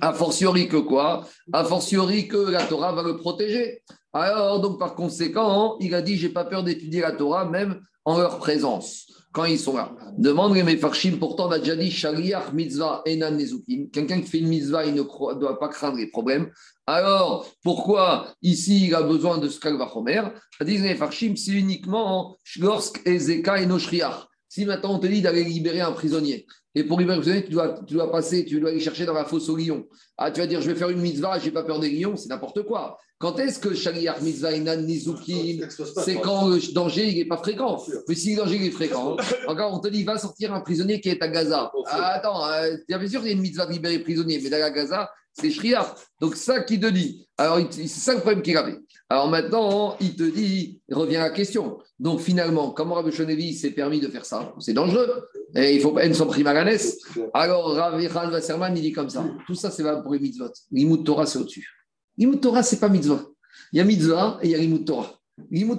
[0.00, 1.26] a fortiori que quoi?
[1.52, 3.82] A fortiori que la Torah va le protéger.
[4.14, 8.18] Alors, donc, par conséquent, il a dit J'ai pas peur d'étudier la Torah, même en
[8.18, 9.06] leur présence,
[9.36, 9.92] quand ils sont là.
[10.16, 13.90] Demande les farshim, pourtant, on a déjà dit Shaliach mitzvah enan nezukim.
[13.90, 16.50] Quelqu'un qui fait une mitzvah, il ne doit pas craindre les problèmes.
[16.86, 20.22] Alors, pourquoi ici il a besoin de ce kalvachomer
[20.62, 24.26] Disent les farshim, c'est uniquement Shgorsk, Ezeka et Noshriach.
[24.48, 27.52] Si maintenant on te dit d'aller libérer un prisonnier, et pour libérer un prisonnier, tu
[27.52, 29.84] dois, tu dois passer, tu dois aller chercher dans la fosse aux lions.
[30.16, 32.16] Ah, tu vas dire, je vais faire une mitzvah, je n'ai pas peur des lions,
[32.16, 32.96] c'est n'importe quoi.
[33.18, 35.62] Quand est-ce que Shaliach mitzvah nizuki,
[36.04, 37.82] c'est quand le danger n'est pas fréquent.
[38.08, 41.08] Mais si le danger est fréquent, encore on te dit, va sortir un prisonnier qui
[41.08, 41.72] est à Gaza.
[41.86, 44.58] Ah, attends, euh, bien sûr qu'il y a une mitzvah de libérer prisonnier, mais dans
[44.58, 45.94] la Gaza, c'est Shriar.
[46.20, 47.26] Donc, ça qui te dit.
[47.38, 48.78] Alors, c'est ça le problème qu'il avait.
[49.08, 51.78] Alors maintenant, il te dit, il revient à la question.
[52.00, 54.52] Donc finalement, comment Rabbi Shonevi s'est permis de faire ça?
[54.58, 55.28] C'est dangereux.
[55.54, 56.98] Et il faut pas son primaranès.
[57.32, 59.24] Alors Rabbi Khan Wasserman, il dit comme ça.
[59.46, 60.50] Tout ça, c'est pas pour les mitzvot.
[60.72, 61.68] L'imout Torah, c'est au-dessus.
[62.16, 63.36] L'imout Torah, c'est pas mitzvot.
[63.72, 65.12] Il y a mitzvah et il y a l'imout Torah.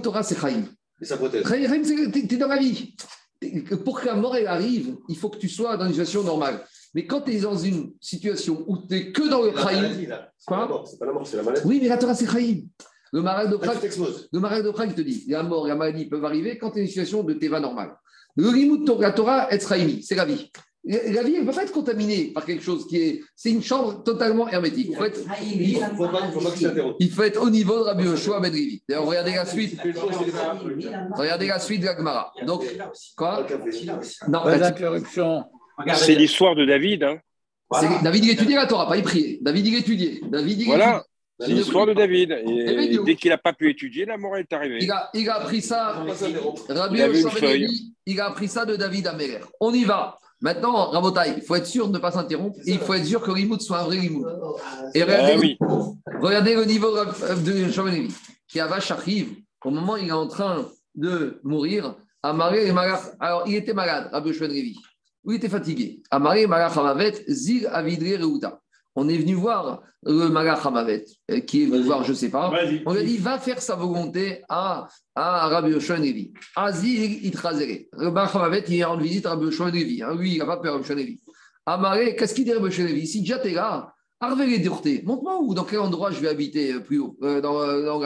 [0.01, 0.65] Torah, c'est Chaim.
[1.01, 1.45] Et ça protège.
[1.47, 2.95] Chaim, c'est dans la vie.
[3.85, 6.63] Pour que la mort elle arrive, il faut que tu sois dans une situation normale.
[6.93, 9.93] Mais quand tu es dans une situation où tu n'es que dans le Chaim.
[10.45, 11.65] Quoi C'est pas la mort, c'est la maladie.
[11.65, 12.61] Oui, mais la Torah, c'est Chaim.
[13.13, 13.77] Le marais de Prague,
[14.31, 16.79] le marais de Prague te dit la mort et la maladie peuvent arriver quand tu
[16.79, 17.95] es dans une situation de Teva normale.
[18.35, 20.51] Le limut de la Torah, c'est la vie.
[20.87, 23.21] La vie, elle ne peut pas être contaminée par quelque chose qui est.
[23.35, 24.87] C'est une chambre totalement hermétique.
[24.89, 25.19] Il faut être,
[26.99, 28.81] il faut être au niveau de Rabbi Yoshua Ben Rivi.
[28.87, 29.77] D'ailleurs, regardez la suite.
[31.17, 32.31] Regardez la suite de la Gemara.
[32.45, 32.63] Donc,
[33.17, 33.45] quoi
[34.29, 35.43] Non, interruption.
[35.95, 37.03] C'est l'histoire de David.
[37.03, 37.17] Hein.
[38.01, 39.39] David, il étudiait la Torah, pas il priait.
[39.41, 40.21] David, il étudiait.
[40.23, 41.03] David, il voilà.
[41.39, 42.31] C'est l'histoire de David.
[42.31, 44.79] Et, dès qu'il n'a pas pu étudier, la mort est arrivée.
[44.81, 46.03] Il a, il a appris ça,
[46.69, 49.39] Rabbi il, il a appris ça de David Améler.
[49.59, 50.17] On y va.
[50.39, 53.21] Maintenant, Rabotai, il faut être sûr de ne pas s'interrompre et il faut être sûr
[53.21, 54.27] que Rimoud soit un vrai Rimoud.
[54.93, 55.57] Et regardez, ah, oui.
[56.21, 58.13] regardez le niveau de Shomelevi.
[58.47, 59.35] Qui a vache arrive,
[59.65, 60.65] au moment où il est en train
[60.95, 62.73] de mourir, Amaré et
[63.19, 64.77] Alors, il était malade, Rabbi Shomelevi.
[65.23, 66.01] Oui, il était fatigué.
[66.11, 68.61] Amaré et Malach Hamavet, Zir Avidre Reuta
[68.99, 72.29] on est venu voir le Malach Hamavet, euh, qui est venu voir, je ne sais
[72.29, 72.51] pas.
[72.85, 76.33] On lui a dit, va faire sa volonté à, à Rabbi Yoshua Nevi.
[76.55, 77.85] Azir Itrazere.
[77.93, 80.01] Le Malach Hamavet, il rend visite à Rabbi Yoshua Nevi.
[80.01, 80.15] Hein.
[80.15, 81.21] Lui, il n'a pas peur, Rabbi Yoshua Nevi.
[81.67, 83.93] Amaré, qu'est-ce qu'il dit Rabbi Yoshua Nevi Si déjà tu es là,
[84.39, 85.03] les duretés.
[85.05, 88.01] Montre-moi où, dans quel endroit je vais habiter euh, plus haut, euh, dans, dans.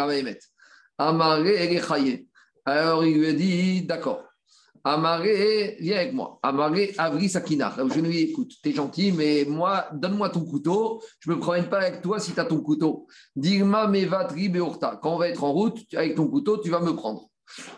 [0.98, 2.26] Amaré, elle est
[2.66, 4.26] Alors il lui a dit, d'accord.
[4.84, 6.40] Amaré, viens avec moi.
[6.42, 7.74] Amaré, Avri Sakina.
[7.78, 11.02] Je lui dis, écoute, t'es gentil, mais moi, donne-moi ton couteau.
[11.20, 13.08] Je me promène pas avec toi si tu as ton couteau.
[13.36, 15.00] Dirma Mevatri Beurta.
[15.02, 17.30] Quand on va être en route, avec ton couteau, tu vas me prendre.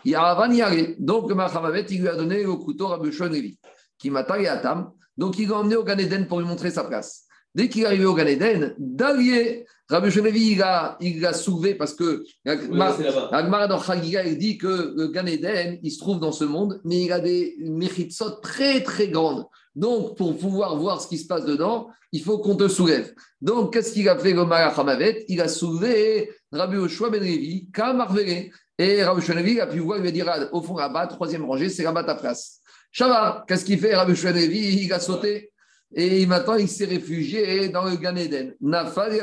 [0.04, 0.52] Yaravan.
[0.98, 3.58] Donc, Mahamavet, il lui a donné le couteau à Levi,
[3.98, 4.92] qui m'a taillé à Tam.
[5.16, 5.96] Donc, il l'a emmené au Gan
[6.28, 7.24] pour lui montrer sa place.
[7.54, 10.58] Dès qu'il est arrivé au Gan Eden, Dalier, Rabbi Shonevi,
[11.00, 15.90] il l'a soulevé parce que Agmar dans Chagiga, il dit que le Gan Eden, il
[15.90, 19.44] se trouve dans ce monde, mais il a des méritsot très très grandes.
[19.74, 23.12] Donc, pour pouvoir voir ce qui se passe dedans, il faut qu'on te soulève.
[23.42, 28.50] Donc, qu'est-ce qu'il a fait le Hamavet Il a soulevé Rabbi Oshua Ben Levi, Kamarvele.
[28.78, 31.82] Et Rabbi Shonevi a pu voir, il va dire au fond là-bas, troisième rangée, c'est
[31.82, 32.60] là-bas ta place.
[32.90, 35.52] Shavar, qu'est-ce qu'il fait Rabbi Shonevi Il a sauté.
[35.96, 38.54] Et maintenant, il s'est réfugié dans le Gan Eden.
[38.60, 39.20] Nafal et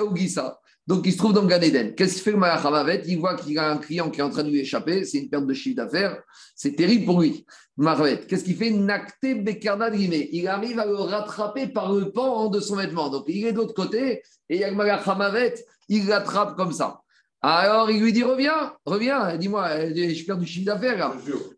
[0.87, 1.95] Donc, il se trouve dans le Gan Eden.
[1.95, 4.43] Qu'est-ce qu'il fait le Malachamavet Il voit qu'il a un client qui est en train
[4.43, 5.03] de lui échapper.
[5.03, 6.21] C'est une perte de chiffre d'affaires.
[6.55, 7.45] C'est terrible pour lui.
[7.75, 8.69] Marvet, qu'est-ce qu'il fait?
[8.69, 13.09] Nakte Il arrive à le rattraper par le pan de son vêtement.
[13.09, 14.21] Donc, il est de l'autre côté.
[14.49, 15.55] Et il y a le Malachamavet,
[15.89, 17.01] il l'attrape comme ça.
[17.41, 21.11] Alors, il lui dit Reviens, reviens, dis-moi, je perds du chiffre d'affaires.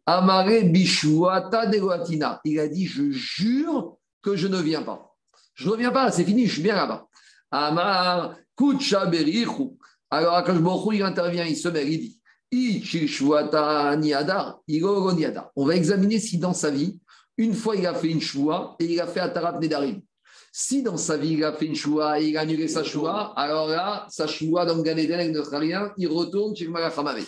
[0.06, 1.80] Amare Bishuata de
[2.46, 5.16] Il a dit Je jure que je ne viens pas.
[5.54, 7.08] Je ne reviens pas, c'est fini, je suis bien là-bas.
[7.52, 9.12] Amar Kucha.
[10.10, 10.58] Alors, Akash
[10.94, 12.20] il intervient, il se met, il dit
[15.56, 17.00] on va examiner si dans sa vie,
[17.38, 20.02] une fois il a fait une choua et il a fait Atarat Nedarim.
[20.52, 23.34] Si dans sa vie il a fait une choua et il a annulé sa choua,
[23.36, 27.26] alors là, sa choua dans Ganeden avec notre rien, il retourne chez le.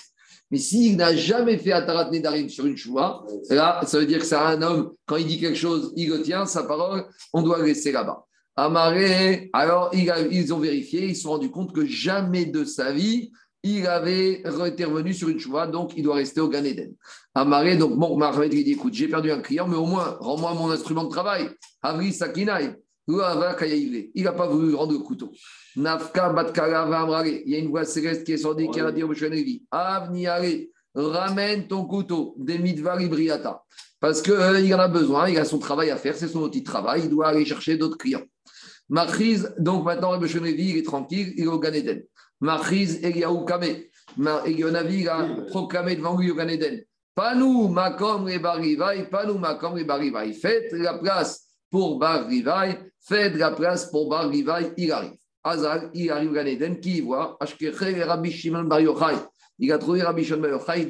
[0.52, 4.26] Mais s'il n'a jamais fait Atarat Nedarim sur une choua, là, ça veut dire que
[4.26, 7.58] c'est un homme, quand il dit quelque chose, il le tient, sa parole, on doit
[7.60, 8.26] le laisser là-bas.
[8.56, 13.32] Amaré, alors ils ont vérifié, ils se sont rendus compte que jamais de sa vie,
[13.64, 16.94] il avait intervenu sur une choua, donc il doit rester au Gan Eden.
[17.34, 20.70] Amaré, donc Marvet, il dit écoute, j'ai perdu un client, mais au moins, rends-moi mon
[20.70, 21.50] instrument de travail.
[21.82, 22.76] Avri Sakinai,
[23.08, 25.32] il n'a pas voulu rendre le couteau.
[25.76, 26.34] Nafka
[27.26, 29.14] Il y a une voix céleste qui est sortie qui a dit au
[29.72, 30.42] Avniare,
[30.96, 33.62] ramène ton couteau, des mitvari briata.
[34.00, 36.62] Parce qu'il euh, en a besoin, il a son travail à faire, c'est son outil
[36.62, 38.24] de travail, il doit aller chercher d'autres clients.
[38.88, 42.04] Machiz, donc maintenant, Rabbi il est tranquille, il est au Gan Eden.
[42.40, 43.76] Machiz, Eliaou Kame.
[44.46, 46.84] Elionavi, il a proclamé devant lui au Gan Eden.
[47.16, 50.34] Panou, Makom, Rebarivaï, Panou, Makom, Rebarivaï.
[50.34, 51.45] Faites la place
[51.76, 55.18] pour Bar Rivaï, faites la place pour Bar Rivaï, il arrive.
[55.44, 57.36] Azal, il arrive au Gan Eden, qui voit?
[57.38, 59.16] Ashkeche, Rabbi Shimon Bar Yochai.
[59.60, 60.88] Il a trouvé Rabbi Shimon Bar Yochai,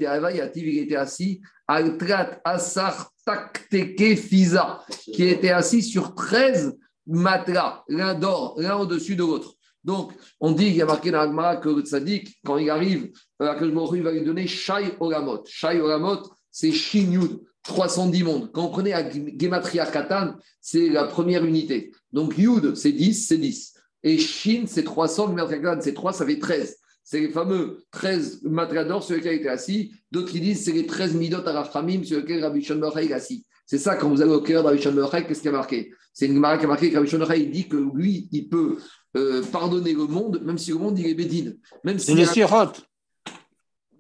[0.55, 6.77] il était assis, Altrat Asar Takteke Fiza, qui était assis sur 13
[7.07, 9.55] matelas, l'un d'or, l'un au-dessus de l'autre.
[9.83, 13.11] Donc, on dit, il y a marqué dans l'Agmara que le tzaddik, quand il arrive,
[13.41, 13.55] euh,
[13.95, 15.45] il va lui donner Shai Olamot.
[15.47, 18.51] Shai Olamot, c'est Shin Yud, 310 mondes.
[18.51, 21.91] Quand on prenait à Gematria Katan, c'est la première unité.
[22.11, 23.73] Donc, Yud, c'est 10, c'est 10.
[24.03, 26.77] Et Shin, c'est 300, Gematria Katan, c'est 3, ça fait 13.
[27.05, 29.93] C'est les fameux 13 matelas d'or sur lesquels il était assis.
[30.11, 33.45] D'autres qui disent c'est les 13 midot arachamim sur lesquels Rabbi Shon est assis.
[33.67, 35.91] C'est ça, quand vous allez au cœur de Rabbi Shon qu'est-ce qui a marqué?
[36.13, 38.77] C'est une marque qui a marqué que Rabbi Shon dit que lui, il peut
[39.15, 41.57] euh, pardonner le monde, même si le monde, il est bédine.
[41.83, 42.81] Même si une sirote.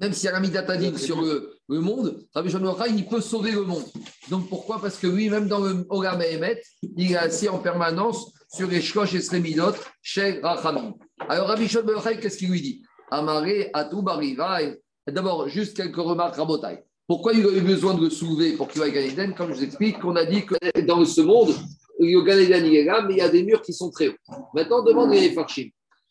[0.01, 3.51] Même s'il y a la midatadine sur le, le, monde, Rabbi Shon il peut sauver
[3.51, 3.85] le monde.
[4.29, 4.81] Donc pourquoi?
[4.81, 6.61] Parce que lui, même dans le Olam Emet,
[6.97, 10.93] il est assis en permanence sur les shkosh et sremidot chez Rachamim.
[11.29, 11.85] Alors Rabbi Shon
[12.21, 12.81] qu'est-ce qu'il lui dit?
[13.11, 14.77] Amaré, Atou, Barivaï.
[15.07, 16.83] D'abord, juste quelques remarques rabotailles.
[17.07, 19.63] Pourquoi il a eu besoin de le soulever pour qu'il aille à Comme je vous
[19.63, 21.53] explique, qu'on a dit que dans ce monde,
[21.99, 24.07] le Gan Eden, il est là, mais il y a des murs qui sont très
[24.07, 24.15] hauts.
[24.55, 25.69] Maintenant, demande les Farchim.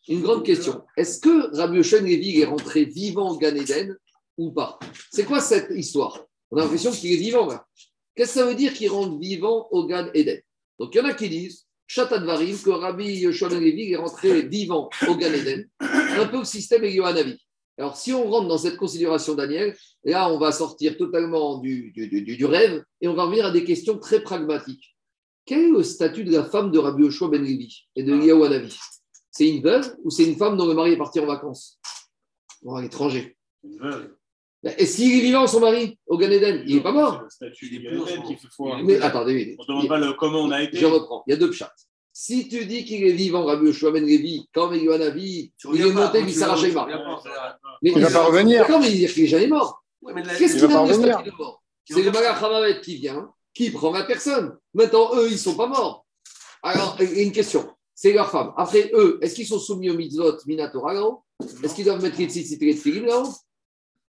[0.08, 0.82] Une grande question.
[0.96, 3.96] Est-ce que Rabbi Yoshen Lévi est rentré vivant au Gan Eden
[4.36, 4.78] ou pas?
[5.10, 6.24] C'est quoi cette histoire?
[6.50, 7.48] On a l'impression qu'il est vivant.
[8.14, 10.40] Qu'est-ce que ça veut dire qu'il rentre vivant au Gan Eden?
[10.78, 14.88] Donc, il y en a qui disent Varim, que Rabbi Yoshua Levi est rentré vivant
[15.08, 17.38] au Gan Eden, un peu au système Yohanavi.
[17.76, 21.92] Alors, si on rentre dans cette considération, Daniel, là, on va sortir totalement du,
[22.44, 24.96] rêve et on va revenir à des questions très pragmatiques.
[25.44, 28.76] Quel est le statut de la femme de Rabbi Yoshua Ben Levi et de Hanavi
[29.36, 31.80] C'est une veuve ou c'est une femme dont le mari est parti en vacances?
[32.62, 34.14] Ou à l'étranger Une veuve.
[34.62, 37.24] Est-ce qu'il est vivant, son mari, au Gan Eden Il n'est pas mort.
[37.28, 40.62] C'est le statut qui fait Mais attendez, on ne demande pas le, comment on a
[40.62, 40.78] été.
[40.78, 41.24] Je reprends.
[41.26, 41.72] Il y a deux chats.
[42.12, 46.32] Si tu dis qu'il est vivant, Rabbi Yoshua Ben Levi, quand il est monté, il
[46.32, 46.88] s'arrache mort.
[47.82, 48.66] Mais il ne va pas revenir.
[48.68, 49.82] Comment il dire qu'il n'est jamais mort?
[50.38, 51.62] Qu'est-ce qu'il a de statut de mort?
[51.84, 54.56] C'est le Malach qui vient, qui prend la personne.
[54.72, 56.06] Maintenant, eux, ils ne sont pas morts.
[56.62, 57.73] Alors, il y a une question.
[57.94, 58.52] C'est leur femme.
[58.56, 60.94] Après, eux, est-ce qu'ils sont soumis au mitzvot minatora
[61.62, 63.28] Est-ce qu'ils doivent mettre les tzitzit et les là-haut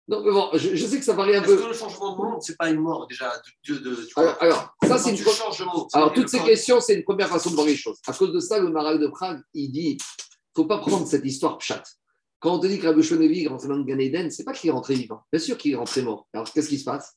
[0.07, 1.53] Non, mais bon, je, sais que ça paraît un peu.
[1.53, 3.31] Est-ce que le changement de monde, c'est pas une mort déjà
[3.67, 5.17] de, de, alors, alors, ça, c'est une.
[5.17, 7.99] Changement, alors, toutes ces questions, c'est une première façon de voir les choses.
[8.07, 11.05] À cause de ça, le Maral de Prague, il dit il ne faut pas prendre
[11.05, 11.83] cette histoire chat.
[12.39, 14.45] Quand on te dit que Rabbi Shonevi est rentré dans le Gan Eden, ce n'est
[14.45, 15.21] pas qu'il est rentré vivant.
[15.31, 16.27] Bien sûr qu'il est rentré mort.
[16.33, 17.15] Alors, qu'est-ce qui se passe?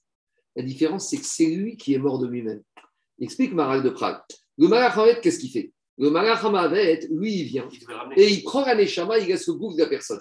[0.56, 2.62] La différence, c'est que c'est lui qui est mort de lui-même.
[3.20, 4.20] Explique Maral de Prague.
[4.58, 5.72] Le Malach qu'est-ce qu'il fait?
[5.98, 6.42] Le Malach
[7.10, 7.68] lui, il vient.
[8.16, 10.20] et il prend la Neshama, il laisse le goût de la personne.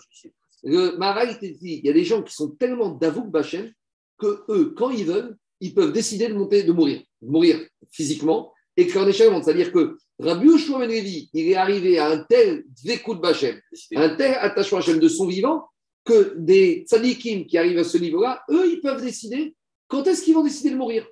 [0.64, 3.72] Le Maral, il dit il y a des gens qui sont tellement d'avouk Bachem
[4.18, 7.60] que eux, quand ils veulent, ils peuvent décider de monter, de mourir, de mourir
[7.92, 9.44] physiquement, et que échelle monte.
[9.44, 13.60] C'est-à-dire que Rabbi Yoshua Ben il est arrivé à un tel de Bachem,
[13.96, 15.66] un tel attachement à Hachem de son vivant,
[16.04, 19.56] que des tzadikim qui arrivent à ce niveau-là, eux, ils peuvent décider
[19.88, 21.06] quand est-ce qu'ils vont décider de mourir.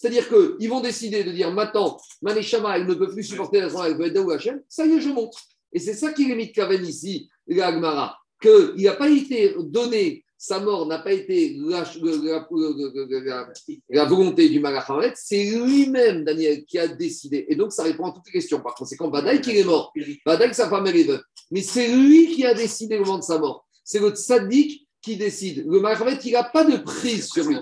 [0.00, 4.18] C'est-à-dire qu'ils vont décider de dire maintenant, Maneshama, elle ne peut plus supporter la avec
[4.18, 5.34] ou Hachem, ça y est, je monte.
[5.74, 10.58] Et c'est ça qui est de Kaven ici, l'Agmara, qu'il n'a pas été donné sa
[10.58, 11.84] mort n'a pas été la,
[14.06, 17.44] volonté du Malach c'est lui-même, Daniel, qui a décidé.
[17.50, 18.62] Et donc, ça répond à toutes les questions.
[18.62, 19.92] Par conséquent, Badaï qui est mort,
[20.24, 21.20] Badaï sa femme est veuve.
[21.50, 23.66] Mais c'est lui qui a décidé au moment de sa mort.
[23.84, 25.66] C'est le tzaddik qui décide.
[25.68, 27.58] Le Malach il n'a pas de prise sur lui.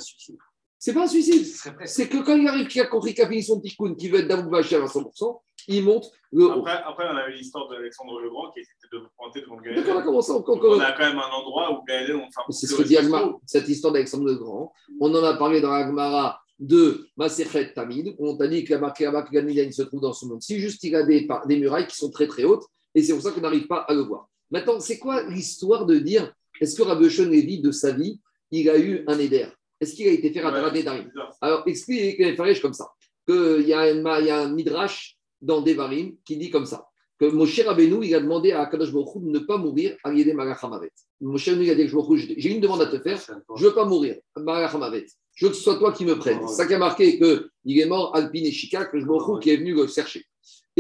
[0.79, 1.45] C'est pas un suicide.
[1.87, 4.21] C'est que quand il arrive qu'il a compris qu'il a fini son tikkun, qu'il veut
[4.21, 6.61] être Damouk à 100%, il monte le haut.
[6.61, 9.63] Après, après on a eu l'histoire d'Alexandre le Grand qui était de pointer devant le
[9.63, 9.85] Gaël.
[9.89, 10.33] On a commencé.
[10.33, 13.39] On a quand même un endroit où Gaël, on fait C'est ce que dit Agmara,
[13.45, 14.73] cette histoire d'Alexandre le Grand.
[15.01, 18.81] On en a parlé dans Agmara de Maserhet Tamid, où on t'a dit que la
[18.81, 20.43] marque il se trouve dans ce monde.
[20.43, 22.65] Si juste il a des, des murailles qui sont très très hautes,
[22.95, 24.29] et c'est pour ça qu'on n'arrive pas à le voir.
[24.51, 28.21] Maintenant, c'est quoi l'histoire de dire est-ce que Rabbi Levi, de sa vie,
[28.51, 29.47] il a eu un éder?
[29.81, 31.11] Est-ce qu'il a été fait à ouais, Darim
[31.41, 32.91] Alors, expliquez comme ça
[33.27, 38.07] qu'il y, y, a un midrash dans Devarim qui dit comme ça que Moshe Rabbeinu,
[38.07, 40.91] il a demandé à Akadosh Baruch de ne pas mourir à Yedé Malachamavet.
[41.21, 43.85] Moshe Rabbeinu, il a dit j'ai une demande à te faire, je ne veux pas
[43.85, 45.07] mourir, Malachamavet.
[45.35, 46.47] Je veux que ce soit toi qui me prennes.
[46.49, 49.57] C'est ça qui a marqué qu'il est mort Alpine et Shika, que Baruch qui est
[49.57, 50.25] venu le chercher.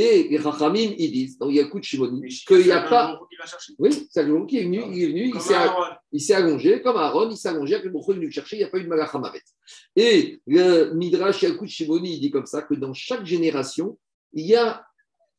[0.00, 3.20] Et les Rachamim, ils disent, dans Yakout Shimoni, qu'il n'y a pas.
[3.80, 5.32] Oui, c'est Baruch qui est venu, il est venu,
[6.12, 8.58] il s'est allongé, comme Aaron, il s'est allongé, que Baruch est venu le chercher, il
[8.60, 9.42] n'y a pas eu de Malachamavet.
[9.96, 13.98] Et le Midrash Yakout Shimoni, il dit comme ça, que dans chaque génération,
[14.34, 14.86] il y a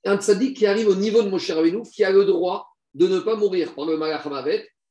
[0.03, 3.19] un tzaddik qui arrive au niveau de Moshe Rabbeinu, qui a le droit de ne
[3.19, 4.23] pas mourir par le Malach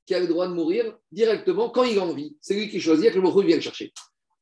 [0.06, 2.34] qui a le droit de mourir directement quand il a envie.
[2.40, 3.92] C'est lui qui choisit, que le Mokhou vient le chercher.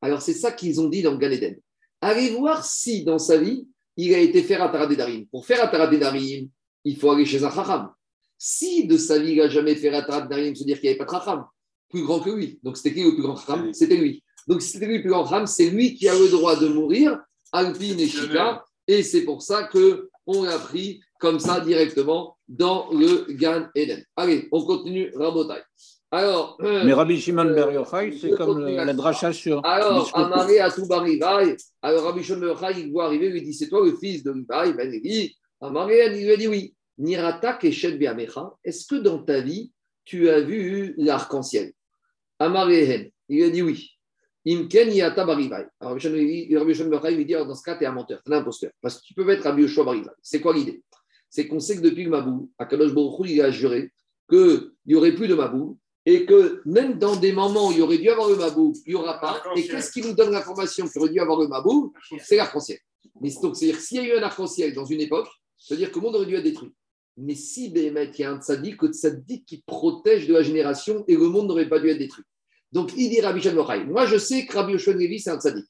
[0.01, 1.59] Alors c'est ça qu'ils ont dit dans Gan Eden.
[1.99, 3.67] Allez voir si dans sa vie,
[3.97, 5.25] il a été faire Atara Darim.
[5.27, 6.47] Pour faire Atara Darim,
[6.83, 7.89] il faut aller chez un Chacham.
[8.37, 10.97] Si de sa vie, il n'a jamais fait Atara Darim, se dire qu'il n'y avait
[10.97, 11.45] pas de Chacham,
[11.89, 12.59] plus grand que lui.
[12.63, 13.73] Donc c'était qui le plus grand Chacham?
[13.73, 14.23] C'était lui.
[14.47, 16.67] Donc si c'était lui le plus grand Chacham, c'est lui qui a le droit de
[16.67, 17.19] mourir,
[17.51, 22.91] Alpine et Shika, et c'est pour ça que on l'a pris comme ça directement dans
[22.91, 24.03] le Gan Eden.
[24.15, 25.61] Allez, on continue Rabotai.
[26.09, 29.65] Alors, euh, Mais Rabbi Shimon Ber Yochai, c'est comme la dracha sur.
[29.65, 33.53] Alors, Amaré à Toubarivai, alors Rabbi Shimon Ber Yochai, il voit arriver, il lui dit
[33.53, 36.73] C'est toi le fils de Rivaï Ben il dit Amaré, il lui a dit Oui.
[36.97, 39.71] Nirata Keshet Beamecha, est-ce que dans ta vie,
[40.05, 41.73] tu as vu l'arc-en-ciel?
[42.39, 43.89] Amaré, il lui a dit Oui.
[44.47, 45.67] Imken yata barivai.
[45.81, 48.39] Alors, Rabbi Shimon lui dit dans ce cas, tu es un menteur, tu es un
[48.39, 48.71] imposteur.
[48.81, 50.11] Parce que tu peux mettre Rabbi Yoshua barivai.
[50.21, 50.81] C'est quoi l'idée?
[51.29, 53.91] C'est qu'on sait que depuis le Mabou, Akadosh Baruch il a juré
[54.29, 55.77] qu'il n'y aurait plus de Mabou
[56.09, 58.93] et que même dans des moments où il y aurait dû avoir le Mabou, il
[58.93, 59.43] n'y aura pas.
[59.57, 61.91] Et qu'est-ce qui nous donne l'information qu'il aurait dû avoir le Mabou
[62.23, 62.79] C'est l'arc-en-ciel.
[63.19, 65.27] Mais c'est-à-dire s'il y a eu un arc-en-ciel dans une époque,
[65.57, 66.73] c'est-à-dire que le monde aurait dû être détruit.
[67.17, 71.03] Mais si Béhémet, il y a un tzaddik, que tzaddik qui protège de la génération
[71.09, 72.23] et le monde n'aurait pas dû être détruit.
[72.71, 75.67] Donc, il dit Rabbi Shimon Moi, je sais que Rabbi Yoshua Levi, c'est un tzaddik.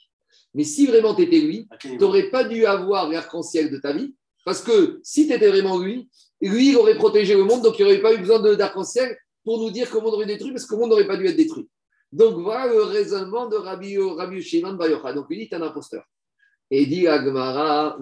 [0.53, 4.13] Mais si vraiment tu étais lui, tu n'aurais pas dû avoir l'arc-en-ciel de ta vie,
[4.45, 6.09] parce que si tu étais vraiment lui,
[6.41, 9.17] lui, il aurait protégé le monde, donc il n'y aurait pas eu besoin d'arc-en-ciel
[9.47, 11.37] pour nous dire le monde aurait détruit, parce que le monde n'aurait pas dû être
[11.37, 11.69] détruit.
[12.11, 15.13] Donc, voilà le raisonnement de Rabbi, Rabbi Shimon Bayocha.
[15.13, 16.03] Donc, il dit, un imposteur.
[16.69, 17.97] Et il dit à Gemara,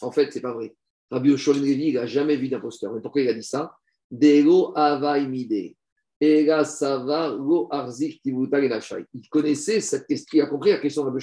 [0.00, 0.76] En fait, c'est pas vrai.
[1.10, 2.92] Rabbi Levi, il n'a jamais vu d'imposteur.
[2.92, 3.74] Mais pourquoi il a dit ça?
[4.12, 5.74] Dego Avaimide.
[6.20, 6.46] Il
[9.28, 11.20] connaissait cette question, il a compris la question de mais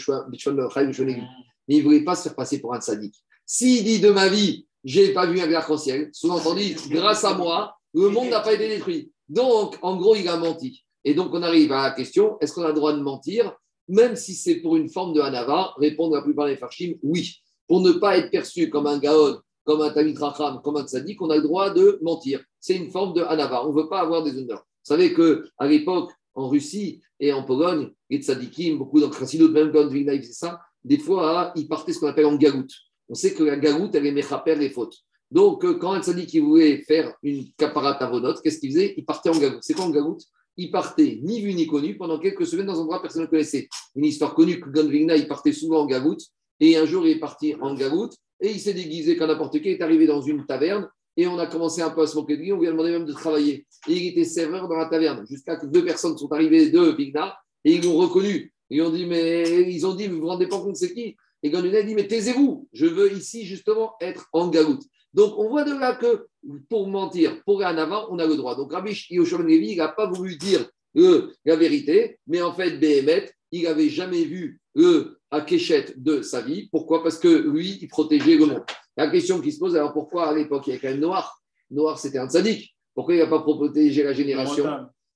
[1.70, 3.16] il ne voulait pas se faire passer pour un sadique.
[3.46, 8.10] S'il dit de ma vie, j'ai pas vu un arc-en-ciel, sous-entendu, grâce à moi, le
[8.10, 9.13] monde n'a pas été détruit.
[9.34, 10.84] Donc, en gros, il a menti.
[11.04, 13.52] Et donc, on arrive à la question est-ce qu'on a le droit de mentir,
[13.88, 17.38] même si c'est pour une forme de Hanava Répondre la plupart des Farshim oui.
[17.68, 21.20] Pour ne pas être perçu comme un Gaon, comme un Tamit Racham, comme un Tzadik,
[21.20, 22.44] on a le droit de mentir.
[22.60, 23.66] C'est une forme de Hanava.
[23.66, 24.60] On ne veut pas avoir des honneurs.
[24.86, 29.90] Vous savez qu'à l'époque, en Russie et en Pologne, les tzadikim, beaucoup dans même quand
[29.90, 32.74] faisait ça, des fois, ils partaient ce qu'on appelle en galoute.
[33.10, 34.98] On sait que la galoute, elle est méchaper les fautes.
[35.34, 38.12] Donc, euh, quand un tzadik voulait faire une caparate à
[38.44, 38.94] qu'est-ce qu'il faisait?
[38.96, 39.64] Il partait en galoute.
[39.64, 40.22] C'est quoi en galoute
[40.56, 43.28] il partait ni vu ni connu pendant quelques semaines dans un endroit que personne ne
[43.28, 43.68] connaissait.
[43.96, 46.22] Une histoire connue que Gonvigna, il partait souvent en galoute,
[46.60, 49.70] et un jour il est parti en galoute, et il s'est déguisé comme n'importe qui,
[49.70, 52.38] il est arrivé dans une taverne, et on a commencé un peu à se moquer
[52.38, 53.66] de lui, on lui a demandé même de travailler.
[53.88, 57.36] Et il était serveur dans la taverne, jusqu'à que deux personnes sont arrivées de Vigna,
[57.66, 58.54] et ils l'ont reconnu.
[58.70, 61.16] Ils ont dit, mais ils ont dit, vous vous rendez pas compte c'est qui?
[61.42, 64.84] Et Gonvigna a dit, mais taisez-vous, je veux ici justement être en galoute.
[65.14, 66.28] Donc, on voit de là que
[66.70, 68.56] pour mentir, pour rien avant, on a le droit.
[68.56, 70.66] Donc, Rabbi Yoshua Levi, il n'a pas voulu dire
[70.98, 76.22] euh, la vérité, mais en fait, Béhémet, il n'avait jamais vu euh, à Kéchet de
[76.22, 76.68] sa vie.
[76.72, 77.04] Pourquoi?
[77.04, 78.64] Parce que lui, il protégeait le monde.
[78.98, 81.40] La question qui se pose, alors pourquoi à l'époque, il y avait quand même Noir?
[81.70, 82.76] Noir, c'était un sadique.
[82.96, 84.66] Pourquoi il n'a pas protégé la génération?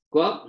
[0.09, 0.45] Quoi?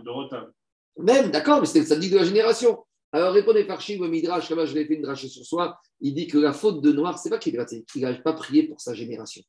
[0.98, 2.78] Même, d'accord, mais c'était le sadique de la génération.
[3.12, 6.26] Alors répondez Farchim au Midrash, comme je l'ai fait une drache sur soi, il dit
[6.26, 7.54] que la faute de Noir, c'est pas qu'il
[7.96, 9.42] n'avait pas prié pour sa génération.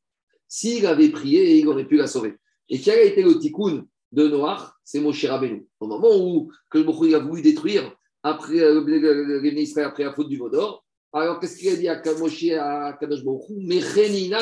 [0.48, 2.36] S'il avait prié, il aurait pu la sauver.
[2.70, 4.80] Et quel a été le tikkun de Noir?
[4.84, 5.68] C'est Moshe Rabbeinu.
[5.80, 7.94] Au moment où que le a voulu détruire
[8.24, 12.46] après euh, Israël après la faute du Vaudor, alors qu'est-ce qu'il a dit à Moshe
[12.52, 14.40] à Kadosh Mechenina.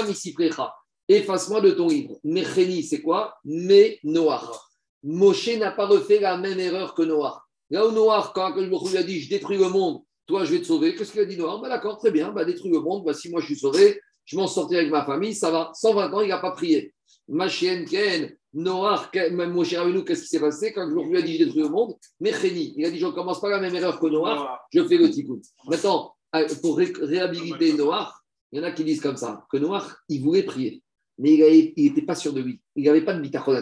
[1.09, 2.19] Efface-moi de ton livre.
[2.23, 3.35] Mecheni, c'est quoi?
[3.45, 4.69] Mais Noir.
[5.03, 7.46] Moshe n'a pas refait la même erreur que Noir.
[7.69, 10.59] Là où Noir, quand Akash lui a dit Je détruis le monde, toi je vais
[10.59, 13.03] te sauver, qu'est-ce qu'il a dit Noir bah, D'accord, très bien, bah, détruis le monde,
[13.05, 15.71] bah, si moi je suis sauvé, je m'en sortirai avec ma famille, ça va.
[15.73, 16.93] 120 ans, il n'a pas prié.
[17.27, 21.23] Ma chienne Ken, Noir, mon cher nous, qu'est-ce qui s'est passé quand je lui ai
[21.23, 23.59] dit je détruis le monde Mais Réni, il a dit Je ne commence pas la
[23.59, 25.39] même erreur que Noir, je fais le tikkun.
[25.67, 29.97] Maintenant, euh, pour réhabiliter Noir, il y en a qui disent comme ça que Noir,
[30.07, 30.81] il voulait prier,
[31.17, 32.61] mais il n'était pas sûr de lui.
[32.75, 33.61] Il n'avait pas de bitachon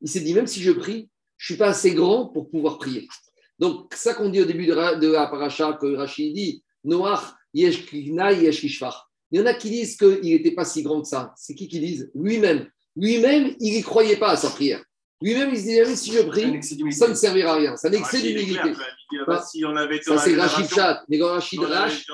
[0.00, 2.78] Il s'est dit Même si je prie, je ne suis pas assez grand pour pouvoir
[2.78, 3.08] prier.
[3.60, 4.72] Donc, ça qu'on dit au début de
[5.12, 9.98] la, paracha, que Rachid dit, Noach, yesh kina, yesh Il y en a qui disent
[9.98, 11.34] qu'il n'était pas si grand que ça.
[11.36, 12.10] C'est qui qui disent?
[12.14, 12.66] Lui-même.
[12.96, 14.82] Lui-même, il n'y croyait pas à sa prière.
[15.20, 17.76] Lui-même, il se disait, si je prie, ça ne servira à rien.
[17.76, 18.72] Ça n'excès d'humilité.
[19.26, 21.04] Ça, c'est Rachid Chat.
[21.10, 22.06] Mais quand Rachid Rach,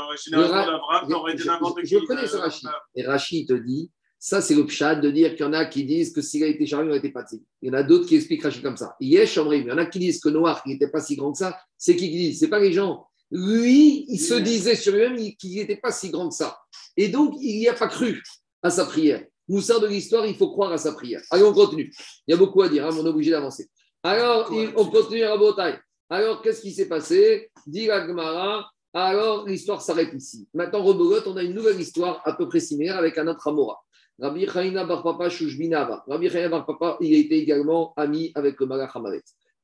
[1.85, 2.69] je connais ce Rachid.
[2.97, 3.93] Et Rachid te dit,
[4.27, 6.49] ça, c'est le pshat de dire qu'il y en a qui disent que s'il a
[6.49, 7.25] été chargé, il n'aurait été pas
[7.63, 8.97] Il y en a d'autres qui expliquent Rachid comme ça.
[8.99, 11.39] Yesh Il y en a qui disent que Noir, qui n'était pas si grand que
[11.39, 13.07] ça, c'est qui qui dit C'est pas les gens.
[13.31, 16.59] Lui, il se disait sur lui-même qu'il n'était pas si grand que ça.
[16.97, 18.21] Et donc, il n'y a pas cru
[18.65, 19.23] à sa prière.
[19.47, 21.23] Nous sort de l'histoire, il faut croire à sa prière.
[21.31, 21.95] Allez, on continue.
[22.27, 23.69] Il y a beaucoup à dire, hein, on est obligé d'avancer.
[24.03, 25.79] Alors, on continue à Botaï.
[26.11, 27.53] Alors, qu'est-ce qui s'est passé?
[27.65, 28.69] Dit Gemara.
[28.93, 30.49] Alors, l'histoire s'arrête ici.
[30.53, 33.85] Maintenant, Rebolote, on a une nouvelle histoire à peu près similaire avec un autre Amora.
[34.19, 36.05] Rabbi Chaina Bar Papa Shushbinava.
[36.07, 38.93] Rabbi Chaina Bar Papa, il a été également ami avec le Malach.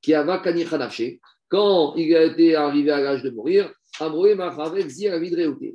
[0.01, 1.21] Qui a Kanichanaché.
[1.49, 5.19] Quand il a été arrivé à l'âge de mourir, Amroé Machavet Zir.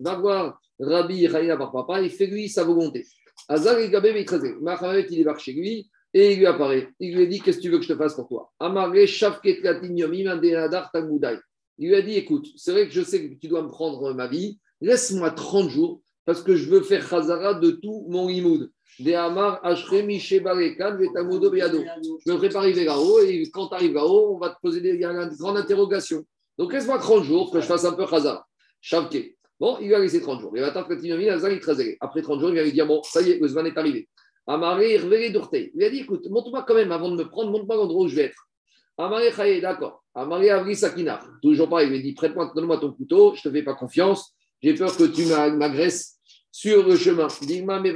[0.01, 3.05] Va voir Rabbi Chaina Bar Papa et fait lui sa volonté.
[3.49, 4.25] Azar et Gabé
[4.61, 6.89] Machavet, il débarque chez lui et il lui apparaît.
[6.99, 8.51] Il lui dit Qu'est-ce que tu veux que je te fasse pour toi?
[8.59, 9.59] Amaré Shavket.
[11.79, 14.13] Il lui a dit Écoute, c'est vrai que je sais que tu dois me prendre
[14.13, 14.59] ma vie.
[14.81, 18.69] Laisse-moi 30 jours parce que je veux faire Khazara de tout mon imoud.
[18.99, 19.45] Je me
[22.35, 25.55] prépare arriver là-haut et quand tu arrives là-haut, on va te poser des, une grande
[25.55, 26.25] interrogation.
[26.57, 28.45] Donc laisse-moi 30 jours que je fasse un peu Khazara.
[28.81, 29.37] Shavke.
[29.57, 30.51] Bon, il lui a laissé 30 jours.
[30.53, 33.39] Il va attendre il Après 30 jours, il va lui dire Bon, ça y est,
[33.39, 34.09] le Zman est arrivé.
[34.47, 38.03] Amaré, il lui a dit Écoute, montre-moi quand même avant de me prendre, montre-moi l'endroit
[38.03, 38.49] où je vais être.
[38.97, 40.03] Amaré, d'accord.
[40.13, 41.21] Amaré, Avri Sakina.
[41.41, 44.33] Toujours pas, il lui dit Prête-moi, donne-moi ton couteau, je ne te fais pas confiance.
[44.61, 46.16] J'ai peur que tu m'agresses
[46.57, 47.27] sur le chemin.
[47.43, 47.79] Digma.
[47.85, 47.93] Il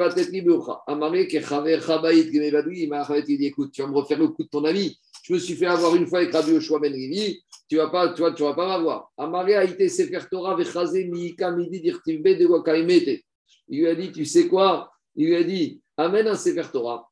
[3.25, 4.95] dit écoute, tu vas me refaire le coup de ton ami.
[5.23, 7.41] Je me suis fait avoir une fois avec Rabbi Yoshua Ben Rivi.
[7.67, 9.09] Tu vas pas, tu vas, tu vas pas m'avoir.
[9.17, 13.23] Amare a été sefer Torah vechaze miika midi dirtivbe de wakaimete.
[13.67, 14.91] Il lui a dit, tu sais quoi?
[15.15, 17.09] Il lui a dit, amène un sefer Torah.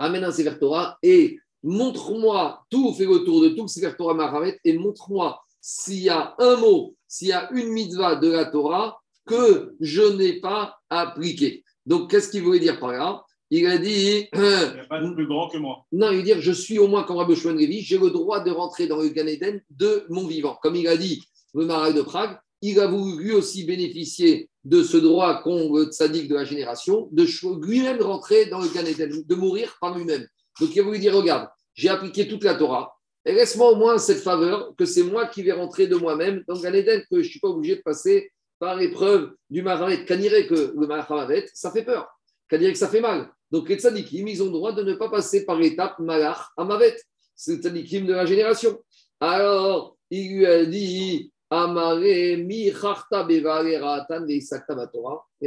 [0.00, 4.42] Amène un sefer Torah et montre-moi tout, fais le tour de tout le sefer Torah
[4.64, 8.99] et montre-moi s'il y a un mot, s'il y a une mitzvah de la Torah
[9.26, 11.64] que je n'ai pas appliqué.
[11.86, 13.24] Donc, qu'est-ce qu'il voulait dire par là?
[13.50, 14.28] Il a dit.
[14.32, 15.84] Il n'y a pas de plus grand que moi.
[15.92, 18.50] Non, il veut dire je suis au moins comme Rabbi Shimon j'ai le droit de
[18.50, 20.56] rentrer dans le Gan Eden de mon vivant.
[20.62, 21.22] Comme il a dit
[21.54, 25.86] le marais de Prague, il a voulu lui aussi bénéficier de ce droit qu'ont le
[25.86, 27.24] tzaddik de la génération, de
[27.66, 30.26] lui-même rentrer dans le Gan Eden, de mourir par lui-même.
[30.60, 32.94] Donc, il a voulu dire regarde, j'ai appliqué toute la Torah.
[33.24, 36.54] Et laisse-moi au moins cette faveur que c'est moi qui vais rentrer de moi-même dans
[36.54, 38.30] le Gan Eden, que je ne suis pas obligé de passer
[38.60, 42.08] par l'épreuve du Mahamet, Kaniré que le Mahamet, ça fait peur.
[42.48, 43.28] Que ça fait mal.
[43.50, 46.96] Donc les tzadikim, ils ont le droit de ne pas passer par l'étape Malach Amavet.
[47.34, 48.78] C'est le tzadikim de la génération.
[49.18, 52.76] Alors, il lui a dit Amare mi Il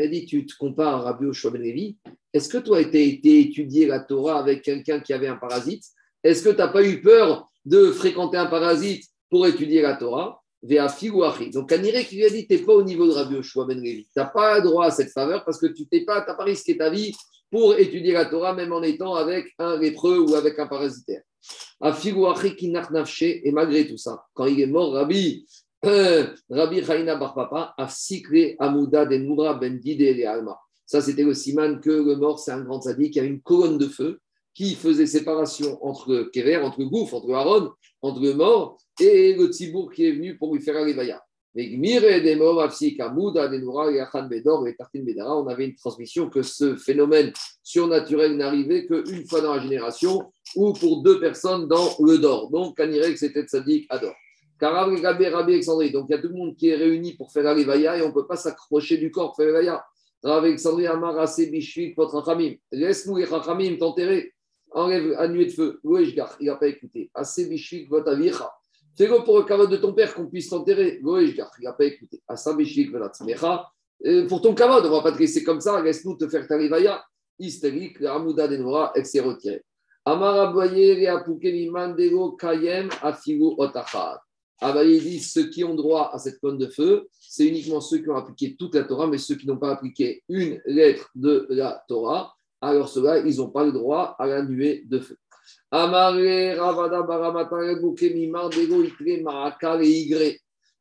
[0.01, 1.63] a dit Tu te compares à Rabbi Oshua Ben
[2.33, 5.85] Est-ce que toi, tu as été étudier la Torah avec quelqu'un qui avait un parasite?
[6.23, 10.42] Est-ce que tu n'as pas eu peur de fréquenter un parasite pour étudier la Torah,
[10.63, 13.81] donc, Kanire qui lui a dit Tu n'es pas au niveau de Rabbi Yoshua Ben
[13.81, 14.03] Levi.
[14.05, 16.89] Tu n'as pas droit à cette faveur parce que tu n'as pas, pas risqué ta
[16.89, 17.13] vie
[17.51, 21.21] pour étudier la Torah, même en étant avec un lépreux ou avec un parasitaire.
[21.83, 25.45] Et malgré tout ça, quand il est mort, Rabbi,
[26.49, 30.57] Rabbi Chaina Bar Papa a cyclé Amouda den Moura Ben Dide et Alma.
[30.85, 33.77] Ça, c'était le siman que le mort, c'est un grand sadique qui avait une colonne
[33.77, 34.21] de feu
[34.53, 39.91] qui faisait séparation entre Kéver, entre Gouf, entre Aaron, entre le mort et le Tzibour
[39.91, 41.21] qui est venu pour lui faire Alivaya.
[41.55, 41.59] On
[45.47, 47.31] avait une transmission que ce phénomène
[47.61, 52.49] surnaturel n'arrivait qu'une fois dans la génération ou pour deux personnes dans le Dor.
[52.49, 54.15] Donc, que c'était Tzadik Ador.
[54.59, 57.45] Car Rabbi Alexandrie, donc il y a tout le monde qui est réuni pour faire
[57.45, 59.85] Alivaya et on ne peut pas s'accrocher du corps pour faire Alivaya.
[60.23, 61.95] Rabbi Alexandrie, Amar, Bishvik.
[62.71, 64.33] Laisse-nous les Rachamim t'enterrer.
[64.73, 65.79] Enlève un nuée de feu.
[65.83, 67.11] Il n'a pas écouté.
[67.13, 68.51] Assez, Bishvik, votre Avicha.
[68.97, 70.99] Fais-le pour le caveau de ton père qu'on puisse t'enterrer.
[71.01, 72.21] Il n'a pas écouté.
[74.27, 75.81] Pour ton caveau, on ne va pas te laisser comme ça.
[75.81, 77.03] Laisse-nous te faire ta rivaya.
[77.39, 79.63] Hystérique, la Hamouda Denora, elle s'est retirée.
[84.61, 88.09] Abaye dit ceux qui ont droit à cette colonne de feu, c'est uniquement ceux qui
[88.09, 91.83] ont appliqué toute la Torah, mais ceux qui n'ont pas appliqué une lettre de la
[91.87, 92.35] Torah,
[92.69, 95.17] alors ceux-là, ils n'ont pas le droit à la nuée de feu.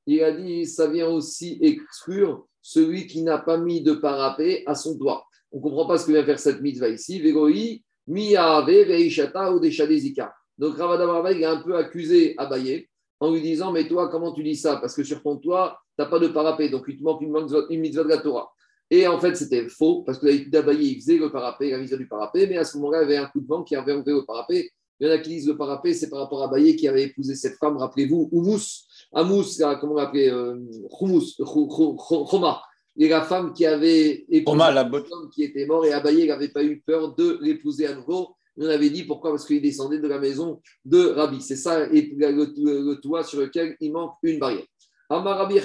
[0.06, 4.74] Il a dit, ça vient aussi exclure celui qui n'a pas mis de parapet à
[4.74, 5.24] son doigt.
[5.50, 7.20] On ne comprend pas ce que vient faire cette mitzvah ici.
[10.58, 12.88] Donc Ravada Barama, il a un peu accusé Abaye
[13.20, 14.76] en lui disant, mais toi, comment tu dis ça?
[14.76, 17.80] Parce que sur ton toit, tu n'as pas de parapet, donc il te manque une
[17.80, 18.52] mitzvah de la Torah.
[18.94, 22.06] Et en fait, c'était faux, parce que d'Abaye, il faisait le parapet, la mitzvah du
[22.06, 24.12] parapet, mais à ce moment-là, il y avait un coup de vent qui avait enlevé
[24.12, 24.70] le parapet.
[25.00, 27.04] Il y en a qui disent le parapet, c'est par rapport à Baye qui avait
[27.04, 28.84] épousé cette femme, rappelez-vous, Oumous,
[29.14, 29.46] Amous,
[29.80, 30.58] comment on l'appelait, euh,
[32.30, 32.60] Choma.
[32.98, 36.82] Et la femme qui avait épousé l'homme qui était mort, et Abaye n'avait pas eu
[36.86, 38.36] peur de l'épouser à nouveau.
[38.58, 39.30] On avait dit pourquoi?
[39.30, 41.40] Parce qu'il descendait de la maison de Rabbi.
[41.40, 44.66] C'est ça et le, toit sur lequel il manque une barrière.
[45.08, 45.62] Amar Rabbi en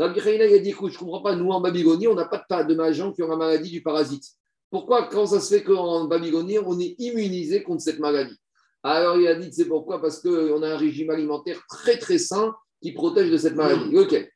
[0.00, 2.42] Rabbi il a dit écoute, je ne comprends pas, nous en Babylonie, on n'a pas
[2.64, 4.24] de, de qui ont la maladie du parasite.
[4.70, 8.36] Pourquoi, quand ça se fait qu'en Babylonie, on est immunisé contre cette maladie?
[8.82, 10.00] Alors il a dit, c'est pourquoi?
[10.00, 13.96] Parce qu'on a un régime alimentaire très très sain qui protège de cette maladie.
[13.98, 14.32] Ok.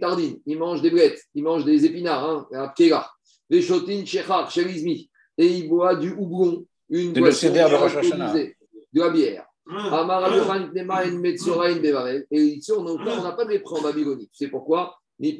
[0.00, 3.08] Tardin, il mange des blettes, il mange des épinards, hein, un pkela.
[3.50, 8.54] Veshotin Shechar, Chelizmi, et il boit du houblon, une boisson de,
[8.92, 9.45] de la bière.
[12.30, 12.84] Et ici, on
[13.22, 14.28] n'a pas de lépreux en Babylonie.
[14.32, 14.96] Sais pourquoi?
[15.18, 15.36] Ni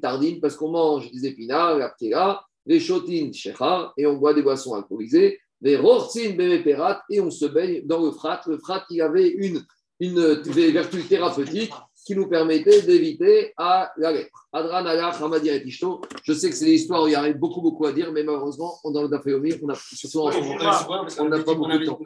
[0.00, 4.74] Tardin, parce qu'on mange des épinards, la pkela, les shechar, et on boit des boissons
[4.74, 8.40] alcoolisées, les rortsin bemeperat, et on se baigne dans le frat.
[8.46, 9.64] Le frat, il avait une,
[10.00, 11.72] une vertu thérapeutique
[12.06, 14.46] qui nous permettait d'éviter à la lèpre.
[14.52, 16.00] Adran Hamadir et Tishto.
[16.22, 18.22] Je sais que c'est des histoires où il y a beaucoup, beaucoup à dire, mais
[18.22, 21.98] malheureusement, on dans le Daféomir, on a surtout en on n'a pas beaucoup de temps.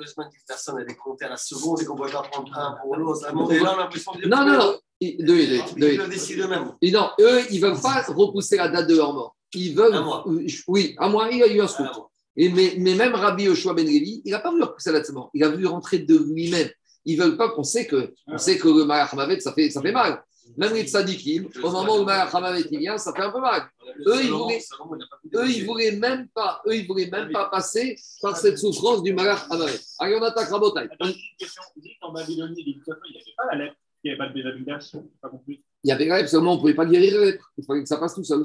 [0.49, 3.31] Personne avait compté à la seconde et qu'on ne pouvait pas prendre un pour l'autre.
[4.27, 4.79] Non, non, non.
[5.01, 5.41] Deux.
[5.77, 6.73] Ils décident eux-mêmes.
[6.83, 9.37] Non, eux, ils ne veulent pas repousser la date de leur mort.
[9.53, 10.03] Ils veulent.
[10.67, 11.87] Oui, à moi, il y a eu un scoop.
[12.37, 15.15] mais, mais, même Rabbi Yoshua Ben Levi, il n'a pas voulu repousser la date de
[15.15, 15.31] mort.
[15.35, 16.71] Il a voulu rentrer de lui-même.
[17.05, 19.71] Ils ne veulent pas qu'on sait que, on sait que le Malach Hamavet, ça fait,
[19.71, 20.23] ça fait mal.
[20.57, 23.69] Même les tzadikim, au moment où le Malach Hamavet vient, ça fait un peu mal.
[24.07, 24.61] Eux, ils voulaient,
[25.35, 29.15] eux, ils voulaient même pas, eux, ils voulaient même pas passer par cette souffrance du
[29.15, 29.79] Malach Hamavet.
[29.99, 30.89] Allez, on attaque Rabotai.
[31.01, 31.63] Une question.
[31.75, 34.35] Vous dites qu'en Babylonie, il n'y avait pas la lettre, il n'y avait pas de
[34.35, 35.63] Bézabigdash, pas compris.
[35.83, 37.51] Il y avait la lettre, seulement on ne pouvait pas guérir la lettre.
[37.57, 38.45] Il fallait que ça passe tout seul.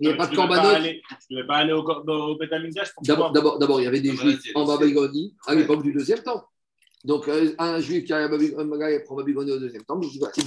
[0.00, 0.76] Il n'y a pas de corbanot.
[0.76, 2.38] Tu ne devais pas aller au, au
[3.02, 6.44] D'abord, il y avait des juifs en Babylonie à l'époque du deuxième temps.
[7.08, 9.98] Donc, euh, un juif qui arrive à Babylonie, prend Babylonie au deuxième temps,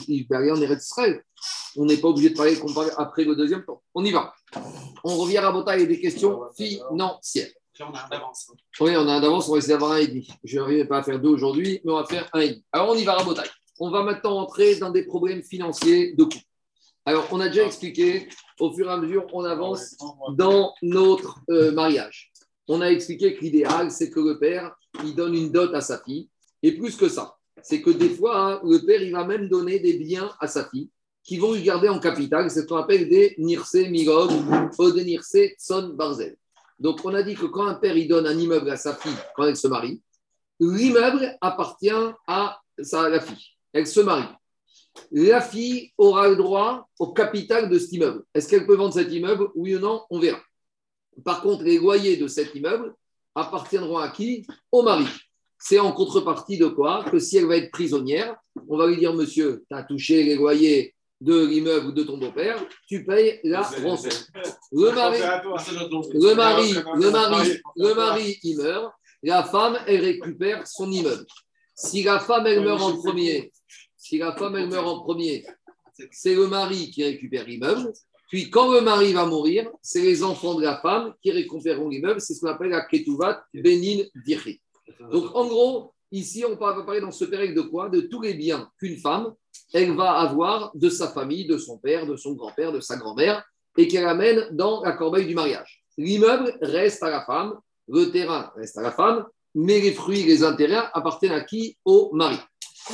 [0.08, 1.24] il peut aller en Eretz Israël.
[1.76, 2.56] On n'est pas obligé de parler
[2.98, 3.82] après le deuxième temps.
[3.96, 4.32] On y va.
[5.04, 7.50] On revient à Bota et des questions financières.
[7.80, 8.52] On a un d'avance.
[8.80, 10.28] Oui, on a un d'avance, on va essayer d'avoir un et demi.
[10.44, 12.64] Je n'arrive pas à faire deux aujourd'hui, mais on va faire un et demi.
[12.72, 13.44] Alors, on y va à Bota.
[13.80, 16.40] On va maintenant entrer dans des problèmes financiers de coût.
[17.06, 19.96] Alors, on a déjà expliqué, au fur et à mesure, on avance
[20.36, 22.32] dans notre euh, mariage.
[22.68, 25.98] On a expliqué que l'idéal, c'est que le père, il donne une dot à sa
[25.98, 26.30] fille
[26.64, 29.80] et plus que ça, c'est que des fois, hein, le père, il va même donner
[29.80, 30.90] des biens à sa fille
[31.24, 32.50] qui vont lui garder en capital.
[32.50, 34.32] C'est ce qu'on appelle des nirse mirod
[34.80, 36.36] ou des nirse son barzel.
[36.80, 39.16] Donc, on a dit que quand un père, il donne un immeuble à sa fille
[39.36, 40.02] quand elle se marie,
[40.60, 41.92] l'immeuble appartient
[42.28, 43.46] à sa, la fille.
[43.72, 44.34] Elle se marie.
[45.12, 48.24] La fille aura le droit au capital de cet immeuble.
[48.34, 49.50] Est-ce qu'elle peut vendre cet immeuble?
[49.56, 50.02] Oui ou non?
[50.10, 50.42] On verra.
[51.24, 52.96] Par contre, les loyers de cet immeuble
[53.36, 54.46] appartiendront à qui?
[54.72, 55.06] Au mari.
[55.62, 58.36] C'est en contrepartie de quoi Que si elle va être prisonnière,
[58.68, 62.18] on va lui dire Monsieur, tu as touché les loyers de l'immeuble ou de ton
[62.18, 64.10] beau-père, tu payes la rançon.
[64.72, 65.20] Le mari,
[66.16, 68.92] le mari, le mari, le mari, il meurt,
[69.22, 71.26] la femme, elle récupère son immeuble.
[71.76, 73.52] Si la femme, elle meurt en premier,
[73.96, 75.46] si la femme, elle meurt en premier,
[76.12, 77.92] c'est le mari qui récupère l'immeuble.
[78.30, 82.20] Puis, quand le mari va mourir, c'est les enfants de la femme qui récupéreront l'immeuble.
[82.20, 84.60] C'est ce qu'on appelle la Ketuvat Benin Diri.
[85.12, 87.90] Donc, en gros, ici, on va parler dans ce période de quoi?
[87.90, 89.34] De tous les biens qu'une femme,
[89.74, 93.44] elle va avoir de sa famille, de son père, de son grand-père, de sa grand-mère,
[93.78, 95.84] et qu'elle amène dans la corbeille du mariage.
[95.98, 99.26] L'immeuble reste à la femme, le terrain reste à la femme,
[99.56, 101.78] mais les fruits, les intérêts appartiennent à qui?
[101.86, 102.38] Au mari.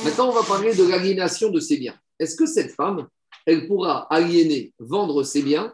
[0.04, 1.94] Maintenant, on va parler de l'aliénation de ses biens.
[2.18, 3.06] Est-ce que cette femme,
[3.46, 5.72] elle pourra aliéner, vendre ses biens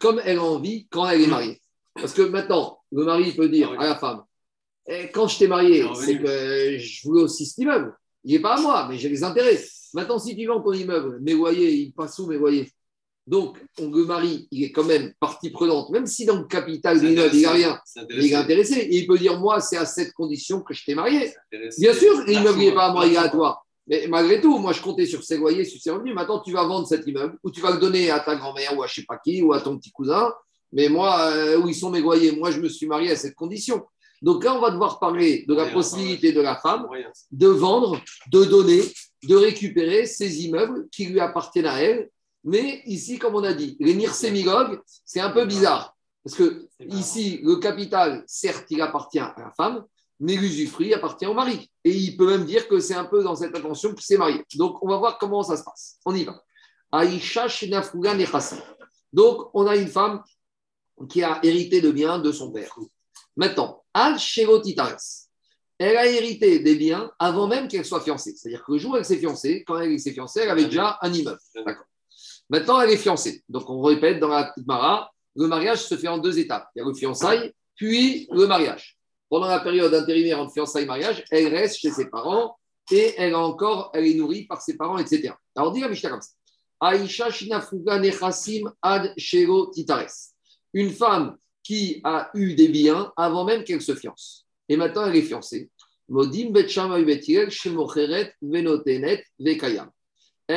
[0.00, 1.60] comme elle a envie quand elle est mariée?
[1.94, 4.24] Parce que maintenant, le mari peut dire à la femme
[5.12, 7.94] quand je t'ai marié, c'est que je voulais aussi cet immeuble.
[8.24, 9.62] Il n'est pas à moi, mais j'ai les intérêts.
[9.92, 12.70] Maintenant, si tu vends ton immeuble, mes loyers, il passe où mes loyers?
[13.26, 17.00] Donc, on, le mari, il est quand même partie prenante, même si dans le capital
[17.00, 17.80] de l'immeuble, il n'a rien,
[18.10, 18.80] il est intéressé.
[18.80, 21.32] Et il peut dire, moi, c'est à cette condition que je t'ai marié.
[21.78, 23.62] Bien sûr, l'immeuble n'est pas à moi, il est à toi.
[23.86, 26.14] Mais malgré tout, moi, je comptais sur ses loyers, sur ses revenus.
[26.14, 28.82] Maintenant, tu vas vendre cet immeuble, ou tu vas le donner à ta grand-mère, ou
[28.82, 30.32] à je ne sais pas qui, ou à ton petit cousin.
[30.72, 32.32] Mais moi, euh, où ils sont mes loyers?
[32.32, 33.84] Moi, je me suis marié à cette condition.
[34.22, 36.86] Donc là, on va devoir parler de la possibilité de la femme
[37.30, 38.00] de vendre,
[38.30, 38.82] de donner,
[39.22, 42.10] de récupérer ces immeubles qui lui appartiennent à elle.
[42.44, 45.94] Mais ici, comme on a dit, les nirsémigogues, c'est un peu bizarre.
[46.22, 49.84] Parce que ici, le capital, certes, il appartient à la femme,
[50.20, 51.70] mais l'usufruit appartient au mari.
[51.84, 54.42] Et il peut même dire que c'est un peu dans cette intention qu'il s'est marié.
[54.54, 55.98] Donc, on va voir comment ça se passe.
[56.06, 56.42] On y va.
[56.92, 57.46] Aïcha
[59.12, 60.22] Donc, on a une femme
[61.08, 62.74] qui a hérité de biens de son père.
[63.36, 64.16] Maintenant, Al
[65.78, 68.34] Elle a hérité des biens avant même qu'elle soit fiancée.
[68.36, 70.98] C'est-à-dire que le jour où elle s'est fiancée, quand elle s'est fiancée, elle avait déjà
[71.00, 71.38] un immeuble.
[72.50, 73.42] Maintenant, elle est fiancée.
[73.48, 76.68] Donc, on répète dans la Mara, le mariage se fait en deux étapes.
[76.74, 78.98] Il y a le fiançailles, puis le mariage.
[79.30, 82.56] Pendant la période intérimaire entre fiançailles et mariage, elle reste chez ses parents
[82.90, 85.32] et elle, a encore, elle est nourrie par ses parents, etc.
[85.56, 86.30] Alors, dit la Mishnah comme ça.
[86.80, 90.32] Aïcha Shinafuga Nechasim Ad Shero Titares.
[90.72, 94.46] Une femme qui a eu des biens avant même qu'elle se fiance.
[94.68, 95.70] Et maintenant, elle est fiancée.
[96.06, 96.14] Elle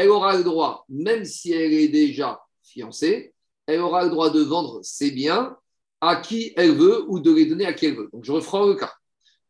[0.10, 3.34] aura le droit, même si elle est déjà fiancée,
[3.66, 5.56] elle aura le droit de vendre ses biens
[6.02, 8.10] à qui elle veut ou de les donner à qui elle veut.
[8.12, 8.94] Donc, je reprends le cas.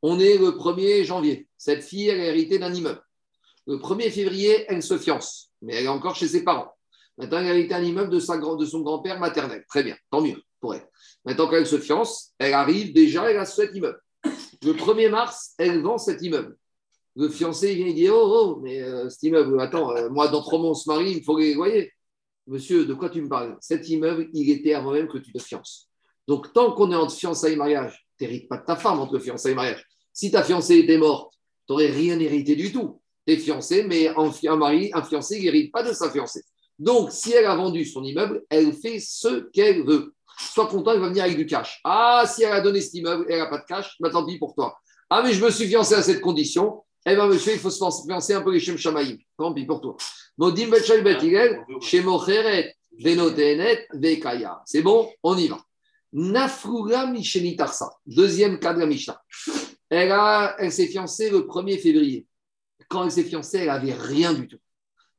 [0.03, 1.47] On est le 1er janvier.
[1.58, 3.01] Cette fille, elle a hérité d'un immeuble.
[3.66, 6.72] Le 1er février, elle se fiance, mais elle est encore chez ses parents.
[7.18, 9.66] Maintenant, elle a hérité un immeuble de son grand-père maternel.
[9.68, 10.88] Très bien, tant mieux pour elle.
[11.26, 13.99] Maintenant, quand elle se fiance, elle arrive déjà, elle a cet immeuble.
[14.64, 16.58] Le 1er mars, elle vend cet immeuble.
[17.16, 20.41] Le fiancé vient et dit Oh, oh mais euh, cet immeuble, attends, euh, moi, dans
[20.41, 21.91] trois mois, on se marie, il faut les loyer.
[22.45, 23.58] Monsieur, de quoi tu me parles?
[23.60, 25.89] Cet immeuble, il était avant même que tu te fiances.
[26.28, 29.20] Donc, tant qu'on est entre fiançailles et mariage, tu n'hérites pas de ta femme entre
[29.20, 29.84] fiançailles et mariage.
[30.14, 31.34] Si ta fiancée était morte,
[31.66, 33.01] tu n'aurais rien hérité du tout.
[33.26, 36.43] Tu es fiancé, mais un, mari, un fiancé, il n'hérite pas de sa fiancée.
[36.80, 40.14] Donc, si elle a vendu son immeuble, elle fait ce qu'elle veut.
[40.39, 41.79] Sois content, il va venir avec du cash.
[41.83, 44.25] Ah, si elle a donné cet immeuble et elle n'a pas de cash, bah, tant
[44.25, 44.77] pis pour toi.
[45.09, 46.83] Ah, mais je me suis fiancé à cette condition.
[47.05, 49.17] Eh bien, monsieur, il faut se fiancer un peu les Shem Shamaïm.
[49.38, 49.95] Tant pis pour toi.
[54.65, 55.59] C'est bon, on y va.
[56.13, 57.89] Nafrula Mishenitarsa.
[58.05, 59.21] Deuxième la Mishnah.
[59.89, 60.15] Elle,
[60.59, 62.27] elle s'est fiancée le 1er février.
[62.89, 64.59] Quand elle s'est fiancée, elle n'avait rien du tout.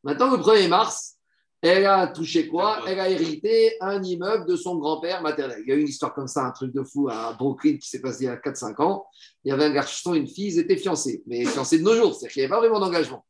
[0.02, 1.17] Maintenant, le 1er mars,
[1.60, 2.80] elle a touché quoi?
[2.86, 5.60] Elle a hérité un immeuble de son grand-père maternel.
[5.64, 7.88] Il y a eu une histoire comme ça, un truc de fou à Brooklyn qui
[7.88, 9.06] s'est passé il y a 4-5 ans.
[9.44, 11.96] Il y avait un garçon et une fille, ils étaient fiancés, mais fiancés de nos
[11.96, 13.24] jours, c'est-à-dire qu'il n'y avait pas vraiment d'engagement.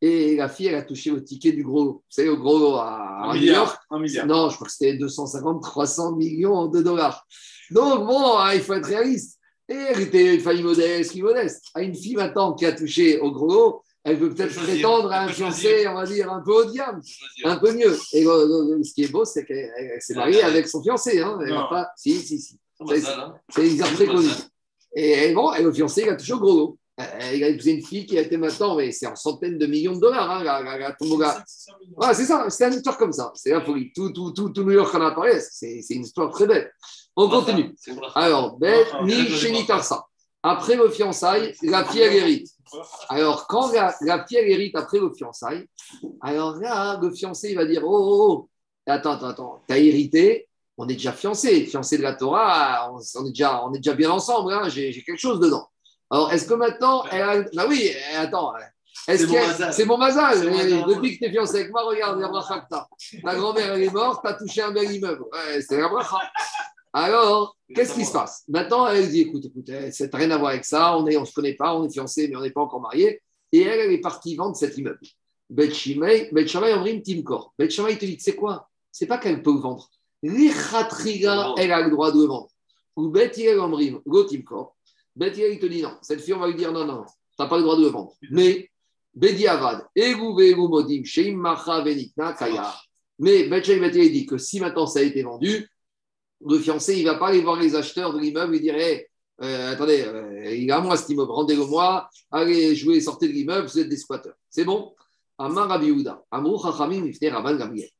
[0.00, 3.32] Et la fille, elle a touché au ticket du gros, vous savez, au gros à,
[3.34, 3.76] New York.
[3.90, 4.26] Un milliard.
[4.26, 7.26] Non, je crois que c'était 250, 300 millions de dollars.
[7.70, 9.38] Donc, bon, hein, il faut être réaliste.
[9.68, 11.64] Et elle était une famille modeste, qui modeste.
[11.74, 15.28] À une fille maintenant qui a touché au gros, elle peut peut-être prétendre à un
[15.28, 17.00] fiancé, on va dire, un peu haut de gamme,
[17.44, 17.96] un peu mieux.
[18.12, 19.70] Et ce qui est beau, c'est qu'elle
[20.00, 21.20] s'est mariée avec son fiancé.
[21.20, 21.38] Hein.
[21.42, 21.88] Elle pas...
[21.96, 22.58] Si, si, si.
[23.50, 24.28] C'est une très connu.
[24.94, 26.78] Et bon, et le fiancé, il a toujours gros lot.
[27.32, 29.94] Il a épousé une fille qui a été maintenant, mais c'est en centaines de millions
[29.94, 33.30] de dollars, hein, la, la, la, c'est ça, c'est une histoire comme ça.
[33.36, 33.92] C'est la folie.
[33.94, 36.72] Tout, tout, tout, tout New York en apparaît, c'est une histoire très belle.
[37.14, 37.74] On continue.
[38.16, 40.04] Alors, Ben, ni chez Tarsa.
[40.42, 42.48] Après le fiançailles, la fille, elle hérite.
[43.08, 45.66] Alors, quand la, la fille, elle hérite après le fiançailles,
[46.20, 48.48] alors là, le fiancé, il va dire Oh, oh, oh
[48.86, 53.28] attends, attends, attends, t'as hérité, on est déjà fiancé, fiancé de la Torah, on, est,
[53.30, 55.68] déjà, on est déjà bien ensemble, hein, j'ai quelque chose dedans.
[56.10, 57.42] Alors, est-ce que maintenant, elle a...
[57.54, 58.54] Bah oui, attends.
[59.06, 59.72] Est-ce C'est.
[59.72, 60.40] C'est mon mazal.
[60.86, 62.86] Depuis que tu es fiancé avec moi, regarde, la bracha que t'as.
[63.22, 65.22] Ta grand-mère, elle est morte, tu as touché un bel immeuble.
[65.32, 66.18] Ouais, c'est la bracha.
[66.92, 68.44] Alors, qu'est-ce qui se passe?
[68.48, 71.16] Maintenant, elle dit écoute, écoute, eh, ça n'a rien à voir avec ça, on ne
[71.16, 73.20] on se connaît pas, on est fiancé, mais on n'est pas encore mariés.
[73.52, 75.00] Et elle, elle est partie vendre cet immeuble.
[75.50, 77.54] Bet Shimei, Bet Omrim, Timkor.
[77.58, 78.68] Bet te dit sais quoi?
[78.92, 79.88] C'est pas qu'elle peut vendre.
[80.22, 82.48] L'Ichatriga, elle a le droit de vendre.
[82.96, 84.76] Ou Bet Omrim, Go Timkor.
[85.16, 85.96] Bet il te dit non.
[86.02, 87.88] Cette fille, on va lui dire non, non, tu n'as pas le droit de le
[87.88, 88.14] vendre.
[88.30, 88.70] Mais,
[89.14, 92.72] Bediavad, Egu Modim, Sheim Macha Venikna Kaya.
[93.18, 95.68] Mais Bet Hillel dit que si maintenant ça a été vendu,
[96.46, 99.06] le fiancé, il ne va pas aller voir les acheteurs de l'immeuble et dire Hey,
[99.42, 103.68] euh, attendez, euh, il à moi cet immeuble, rendez-le moi, allez jouer, sortez de l'immeuble,
[103.68, 104.34] vous êtes des squatteurs.
[104.50, 104.94] C'est bon?
[105.38, 105.92] Amar Rabbi
[106.30, 107.90] Amrou Chachamim Rabban Gamriel.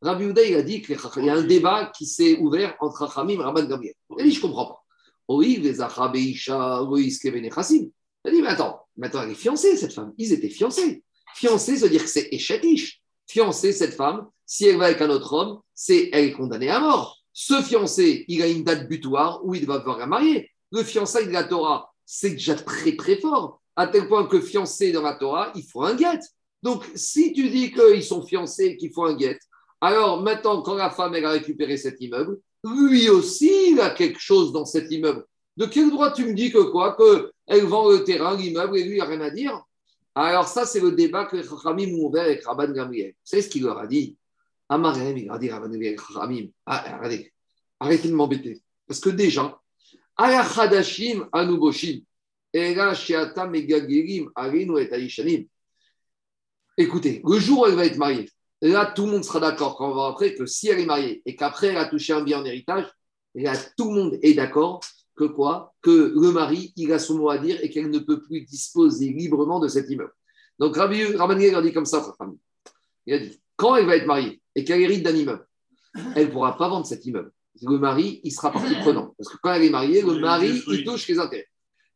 [0.00, 3.40] Rabbi Yehuda, il a dit qu'il y a un débat qui s'est ouvert entre Chachamim
[3.40, 3.94] et Rabban Gamriel.
[4.16, 4.84] Il a dit Je ne comprends pas.
[5.28, 7.90] Oui, les Achabeisha, Loïs Keven et Chassim.
[8.24, 10.12] Il a dit Mais attends, maintenant elle est fiancée, cette femme.
[10.18, 11.02] Ils étaient fiancés.
[11.34, 13.00] Fiancée, ça veut dire que c'est échatiche.
[13.26, 16.78] Fiancée, cette femme, si elle va avec un autre homme, c'est elle est condamnée à
[16.78, 17.23] mort.
[17.36, 20.50] Ce fiancé, il a une date butoir où il va devoir la marier.
[20.70, 24.92] Le fiançailles de la Torah, c'est déjà très très fort, à tel point que fiancé
[24.92, 26.20] dans la Torah, il faut un guet.
[26.62, 29.38] Donc, si tu dis qu'ils sont fiancés et qu'il faut un guet,
[29.80, 34.20] alors maintenant, quand la femme elle a récupéré cet immeuble, lui aussi, il a quelque
[34.20, 35.26] chose dans cet immeuble.
[35.56, 38.96] De quel droit tu me dis que quoi Qu'elle vend le terrain, l'immeuble, et lui,
[38.96, 39.60] il n'a rien à dire?
[40.14, 43.14] Alors, ça, c'est le débat que ont ouvert avec Rabban Gamriel.
[43.24, 44.16] Savez ce qu'il leur a dit
[44.68, 44.92] Rabban
[46.66, 47.32] ah, regardez,
[47.80, 48.62] arrêtez de m'embêter.
[48.86, 49.60] Parce que déjà,
[55.26, 55.48] et.
[56.76, 58.28] Écoutez, le jour où elle va être mariée,
[58.62, 61.22] là, tout le monde sera d'accord quand on va après que si elle est mariée
[61.26, 62.86] et qu'après elle a touché un bien en héritage,
[63.34, 64.80] là, tout le monde est d'accord
[65.16, 65.74] que quoi?
[65.80, 69.10] Que le mari, il a son mot à dire et qu'elle ne peut plus disposer
[69.10, 70.12] librement de cet immeuble.
[70.58, 72.38] Donc, Rabbi Rabbi a dit comme ça sa famille.
[73.06, 75.46] Il a dit quand elle va être mariée et qu'elle hérite d'un immeuble,
[76.16, 77.32] elle ne pourra pas vendre cet immeuble.
[77.62, 79.14] Le mari, il sera partie prenant.
[79.16, 81.48] Parce que quand elle est mariée, le mari, il touche les intérêts.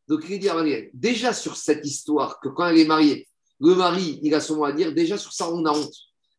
[0.07, 3.27] Donc, il dit à Rabbi, déjà sur cette histoire, que quand elle est mariée,
[3.59, 5.93] le mari, il a son mot à dire, déjà sur ça, on a honte.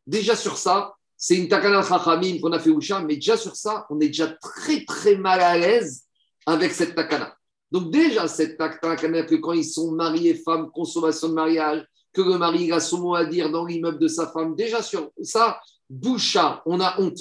[0.06, 3.86] Déjà sur ça, c'est une takana chachamim qu'on a fait Usha, mais déjà sur ça,
[3.90, 6.04] on est déjà très, très mal à l'aise
[6.46, 7.36] avec cette takana.
[7.70, 12.38] Donc déjà, cette takana, que quand ils sont mariés, femmes, consommation de mariage, que le
[12.38, 15.60] mari il a son mot à dire dans l'immeuble de sa femme, déjà sur ça,
[15.90, 17.18] boucha, on a honte.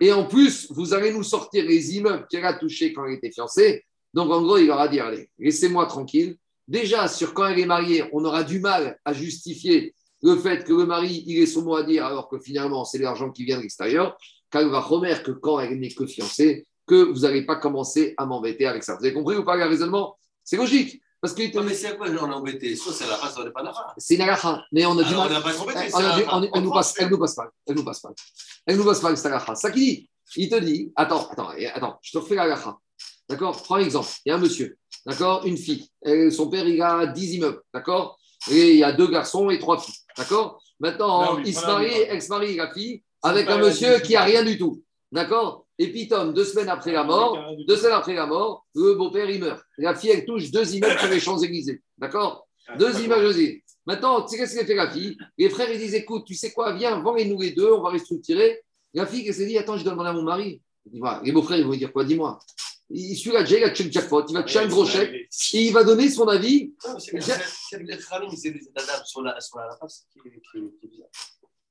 [0.00, 3.32] Et en plus, vous allez nous sortir les immeubles qu'elle a touchés quand elle était
[3.32, 3.84] fiancée.
[4.14, 6.36] Donc en gros, il leur a dit, allez, laissez-moi tranquille.
[6.68, 10.72] Déjà, sur quand elle est mariée, on aura du mal à justifier le fait que
[10.72, 13.56] le mari, il ait son mot à dire, alors que finalement, c'est l'argent qui vient
[13.56, 14.16] de l'extérieur.
[14.50, 18.26] Car va remettre que quand elle n'est que fiancée, que vous n'allez pas commencer à
[18.26, 18.96] m'embêter avec ça.
[18.96, 20.16] Vous avez compris ou pas le raisonnement?
[20.44, 21.00] C'est logique.
[21.22, 23.44] Parce que Non, mais c'est à quoi on est embêté Soit c'est la race, on
[23.44, 23.94] n'est pas d'accord.
[23.96, 25.32] c'est une agacha, mais on a du Alors, on mal.
[25.34, 25.58] n'a pas du-
[26.32, 27.48] on- elle nous passe, elle nous passe pas.
[27.66, 28.10] Elle nous passe pas.
[28.66, 29.54] Elle nous passe pas, cette agacha.
[29.54, 32.76] Ça qui dit, il te dit, attends, attends, attends, je te refais la agacha.
[33.28, 33.62] D'accord?
[33.62, 34.08] Prends un exemple.
[34.26, 34.76] Il y a un monsieur,
[35.06, 35.46] d'accord?
[35.46, 35.88] Une fille.
[36.04, 38.18] Et son père, il a 10 immeubles, d'accord?
[38.50, 40.60] Et il y a deux garçons et trois filles, d'accord?
[40.80, 44.24] Maintenant, il se marie, elle se marie, la fille, avec un la monsieur qui a
[44.26, 44.82] c'est rien du tout,
[45.12, 45.61] d'accord?
[45.78, 47.36] Et deux semaines après la mort,
[47.66, 49.62] deux semaines après la mort, le beau-père, il meurt.
[49.78, 52.46] La fille, elle touche deux immeubles sur les Champs-Élysées, d'accord
[52.78, 53.62] deux images aussi.
[53.86, 56.52] Maintenant, tu sais qu'est-ce qu'elle fait la fille Les frères, ils disent écoute, tu sais
[56.52, 58.60] quoi, viens, vends-les-nous les deux, on va restructurer.
[58.94, 60.62] La fille, elle s'est dit attends, je dois demander à mon mari.
[60.86, 61.20] Il dit, Voilà.
[61.24, 62.38] Les beaux-frères, ils vont dire quoi Dis-moi.
[62.90, 65.10] Il suit la il a tué le jackpot, il va tuer un gros chèque
[65.54, 66.74] et il va donner son avis.
[67.00, 67.12] C'est
[67.78, 67.96] les les
[69.02, 69.34] sur la
[70.28, 71.08] est- qui est bizarre.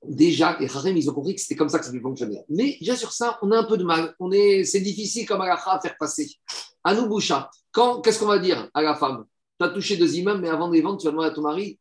[0.04, 2.44] Déjà, les Harem, ils ont compris que c'était comme ça que ça devait fonctionner.
[2.50, 4.16] Mais déjà sur ça, on a un peu de mal.
[4.20, 6.32] On est, c'est difficile comme Alaha à faire passer.
[6.84, 9.26] À nous, Boucha, quand, qu'est-ce qu'on va dire à la femme?
[9.60, 11.42] Tu as touché deux immeubles, mais avant de les vendre, tu vas demander à ton
[11.42, 11.80] mari.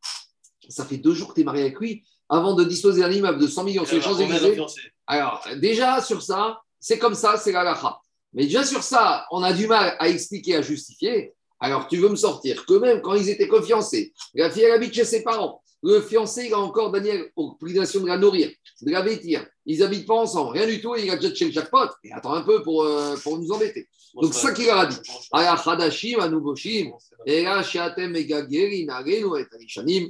[0.69, 2.05] Ça fait deux jours que tu es marié avec lui.
[2.29, 4.63] Avant de disposer d'un immeuble de 100 millions sur les on est Champs-Élysées.
[5.07, 7.99] Alors, déjà sur ça, c'est comme ça, c'est la lacha.
[8.35, 11.33] Mais déjà sur ça, on a du mal à expliquer, à justifier.
[11.59, 14.95] Alors, tu veux me sortir que même quand ils étaient confiancés, la fille elle habite
[14.95, 18.51] chez ses parents, le fiancé, il a encore Daniel obligation de la nourrir,
[18.83, 19.47] de la vêtir.
[19.65, 21.89] Ils habitent pas ensemble, rien du tout, et il a déjà chez le jackpot.
[22.05, 23.89] Et attends un peu pour, euh, pour nous embêter.
[24.15, 24.99] Donc, ça qu'il leur a dit.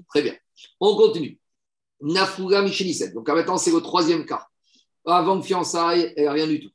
[0.08, 0.34] Très bien.
[0.80, 1.38] On continue.
[2.00, 3.10] Nafuga Micheliset.
[3.12, 4.46] Donc, maintenant, c'est le troisième cas.
[5.04, 6.70] Avant le fiançailles, elle n'a rien du tout.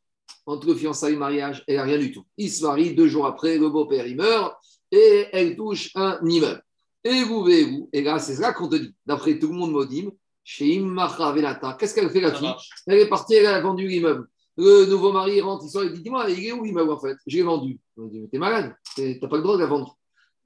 [0.46, 2.24] Entre le fiançailles et le mariage, elle n'a rien du tout.
[2.38, 4.56] Il se marie, deux jours après, le beau-père, il meurt,
[4.92, 6.64] et elle touche un immeuble.
[7.06, 8.94] Et vous, et vous, et là, c'est ça qu'on te dit.
[9.06, 10.10] D'après tout le monde, Modim,
[10.44, 12.52] chez Immacha Venata, qu'est-ce qu'elle fait la fille.
[12.88, 14.28] Elle est partie, elle a vendu l'immeuble.
[14.58, 17.16] Le nouveau mari rentre, il sort, il dit Dis-moi, il est où l'immeuble en fait?
[17.28, 17.80] Je l'ai vendu.
[17.96, 19.98] On dit Mais t'es malade, t'as pas le droit de la vendre.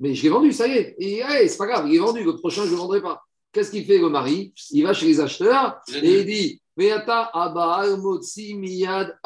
[0.02, 0.96] Mais je l'ai vendu, ça y est.
[1.00, 3.22] Et hey, c'est pas grave, il est vendu, le prochain, je ne le vendrai pas.
[3.54, 4.54] Qu'est-ce qu'il fait le mari?
[4.72, 9.18] Il va chez les acheteurs et il dit Veata Abba Motsi Miyad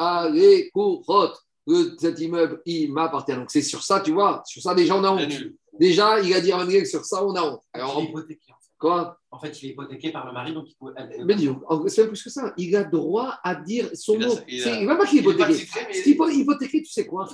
[1.66, 3.34] le, cet immeuble, il m'appartient.
[3.34, 5.32] Donc c'est sur ça, tu vois, sur ça déjà on a honte.
[5.78, 7.62] Déjà, il a dit à Manuel sur ça on a honte.
[7.72, 8.70] Alors, il est hypothéqué, en fait.
[8.78, 9.18] Quoi?
[9.30, 10.92] En fait, il est hypothéqué par le mari, donc il peut.
[11.24, 11.48] Mais dis,
[11.88, 12.52] c'est même plus que ça.
[12.56, 14.34] Il a droit à dire son mot.
[14.48, 15.50] il C'est- Il va pas qu'il est il est pas
[16.30, 16.40] hypothéqué.
[16.40, 17.26] Hypothéqué, tu sais quoi?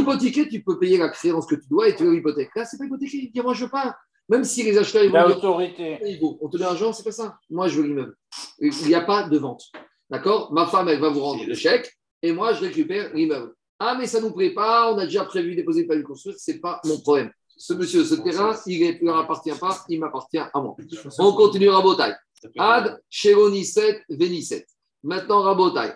[0.00, 2.50] Hypothéqué, tu peux payer la créance que tu dois et tu veux l'hypothèque.
[2.54, 3.16] Là, c'est pas hypothéqué.
[3.18, 3.96] Il dit moi je veux pas.
[4.30, 6.18] Même si les acheteurs ils vont dire L'autorité.
[6.20, 6.38] vaut.
[6.42, 7.38] On te met l'argent, c'est pas ça.
[7.50, 8.14] Moi, je veux l'immeuble.
[8.60, 9.64] Il n'y a pas de vente.
[10.10, 10.52] D'accord?
[10.52, 11.90] Ma femme, elle va vous rendre le chèque
[12.22, 13.54] et moi, je récupère l'immeuble.
[13.78, 16.06] Ah, mais ça ne nous plaît pas, on a déjà prévu déposer le permis de
[16.08, 17.30] construire, ce n'est pas mon problème.
[17.58, 20.76] Ce monsieur, ce terrain, il ne leur appartient pas, il m'appartient à moi.
[21.18, 22.12] On continue Rabotai.
[22.56, 24.64] Ad, Cheronisset, Vénisset.
[25.02, 25.92] Maintenant, Rabotai.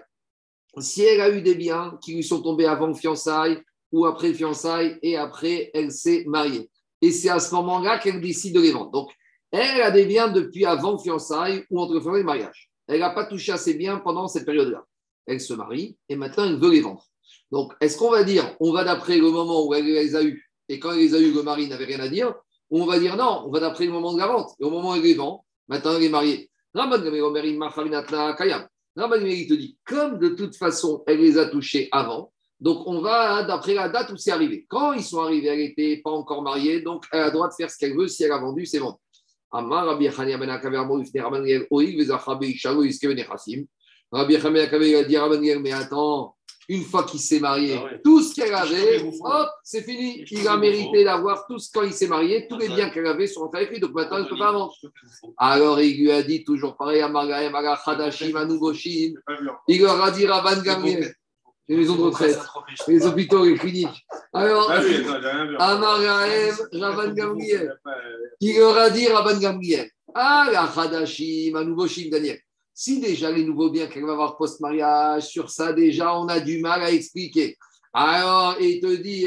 [0.78, 3.62] Si elle a eu des biens qui lui sont tombés avant le fiançailles
[3.92, 6.68] ou après le fiançailles et après elle s'est mariée.
[7.00, 8.90] Et c'est à ce moment-là qu'elle décide de les vendre.
[8.90, 9.12] Donc,
[9.52, 12.70] elle a des biens depuis avant le fiançailles ou entre le fiançailles et le mariage.
[12.88, 14.84] Elle n'a pas touché à ses biens pendant cette période-là.
[15.26, 17.06] Elle se marie et maintenant elle veut les vendre.
[17.52, 20.51] Donc, est-ce qu'on va dire, on va d'après le moment où elle les a eus
[20.72, 22.34] et quand les a eus, le mari n'avait rien à dire
[22.80, 24.92] on va dire non, on va d'après le moment de la vente et au moment
[24.92, 26.50] où elle les vend, maintenant elle est mariée.
[26.74, 27.04] Rabban
[29.24, 33.42] il te dit, comme de toute façon elle les a touchés avant, donc on va
[33.42, 34.64] d'après la date où c'est arrivé.
[34.68, 37.54] Quand ils sont arrivés, elle n'était pas encore mariée, donc elle a le droit de
[37.54, 38.08] faire ce qu'elle veut.
[38.08, 38.96] Si elle a vendu, c'est vendu.
[39.50, 40.78] Rabbi Chania ben ben Akaver
[44.96, 45.16] a dit
[45.58, 46.36] mais attends,
[46.68, 48.00] une fois qu'il s'est marié, Ah ouais.
[48.04, 50.24] tout ce qu'elle avait, hop, c'est fini.
[50.30, 53.06] Il a mérité d'avoir tout ce quand il s'est marié, tous les Ah, biens qu'elle
[53.06, 54.72] avait sont rentrés avec lui, donc maintenant elle ne peut pas vendre.
[55.38, 59.14] Alors il lui a dit toujours pareil à Margaem, à Khadashim, à Nouvoshim.
[59.68, 61.14] Il leur a dit Rabban Gamliel,
[61.68, 62.38] les maisons de retraite,
[62.88, 64.06] les hôpitaux, les cliniques.
[64.32, 64.80] Alors, Ah
[65.58, 67.76] à Margaem, Rabban Gamliel,
[68.40, 72.38] il leur a dit Rabban Gamliel, ah la Khadashim, à Nouvoshim, Daniel.
[72.84, 76.58] Si déjà les nouveaux biens qu'elle va avoir post-mariage, sur ça déjà on a du
[76.58, 77.56] mal à expliquer.
[77.92, 79.24] Alors, il te dit,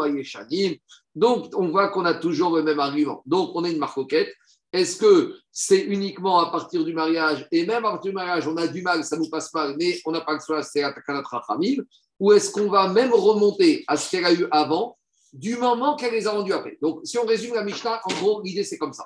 [0.00, 0.76] Ayeshanim.
[1.14, 3.22] donc on voit qu'on a toujours le même argument.
[3.26, 4.32] Donc on a une marcoquette.
[4.72, 8.56] Est-ce que c'est uniquement à partir du mariage, et même à partir du mariage, on
[8.56, 10.94] a du mal, ça nous passe mal, mais on n'a pas que cela, c'est la
[11.06, 11.82] Rachamim,
[12.18, 14.96] ou est-ce qu'on va même remonter à ce qu'elle a eu avant,
[15.34, 16.78] du moment qu'elle les a vendus après?
[16.80, 19.04] Donc, si on résume la Mishnah, en gros, l'idée c'est comme ça.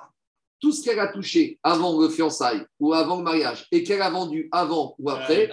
[0.61, 4.11] Tout ce qu'elle a touché avant le fiançailles ou avant le mariage et qu'elle a
[4.11, 5.49] vendu avant ou après,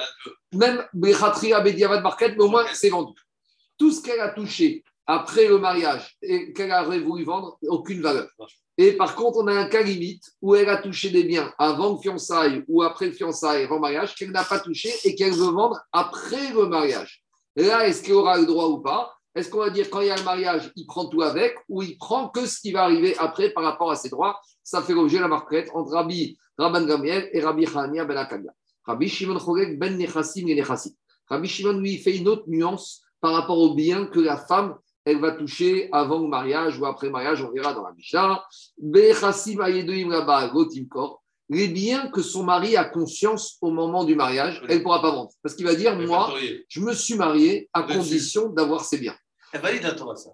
[0.52, 3.18] même Bechatria, Bediavad, Market, mais au moins c'est vendu.
[3.78, 8.28] Tout ce qu'elle a touché après le mariage et qu'elle a voulu vendre, aucune valeur.
[8.76, 11.94] Et par contre, on a un cas limite où elle a touché des biens avant
[11.94, 15.32] le fiançailles ou après le fiançailles, avant le mariage, qu'elle n'a pas touché et qu'elle
[15.32, 17.22] veut vendre après le mariage.
[17.56, 19.14] Là, est-ce qu'elle aura le droit ou pas?
[19.34, 21.82] Est-ce qu'on va dire quand il y a le mariage, il prend tout avec ou
[21.82, 24.40] il prend que ce qui va arriver après par rapport à ses droits?
[24.68, 28.50] Ça fait l'objet de la marquette entre Rabbi Rabban Gamiel et Rabbi Chania ben Akavia.
[28.84, 30.90] Rabbi Shimon Chorek ben Nechassim et Nechassim.
[31.26, 34.76] Rabbi Shimon lui fait une autre nuance par rapport aux biens que la femme
[35.06, 38.44] elle va toucher avant le mariage ou après le mariage, on verra dans la Mishnah.
[38.76, 40.26] Bechassim ayedoim.
[41.48, 45.12] Les biens que son mari a conscience au moment du mariage, elle ne pourra pas
[45.12, 45.30] vendre.
[45.42, 46.34] Parce qu'il va dire, moi,
[46.68, 49.16] je me suis marié à condition d'avoir ces biens.
[49.54, 50.28] Elle valide la Torah, ça.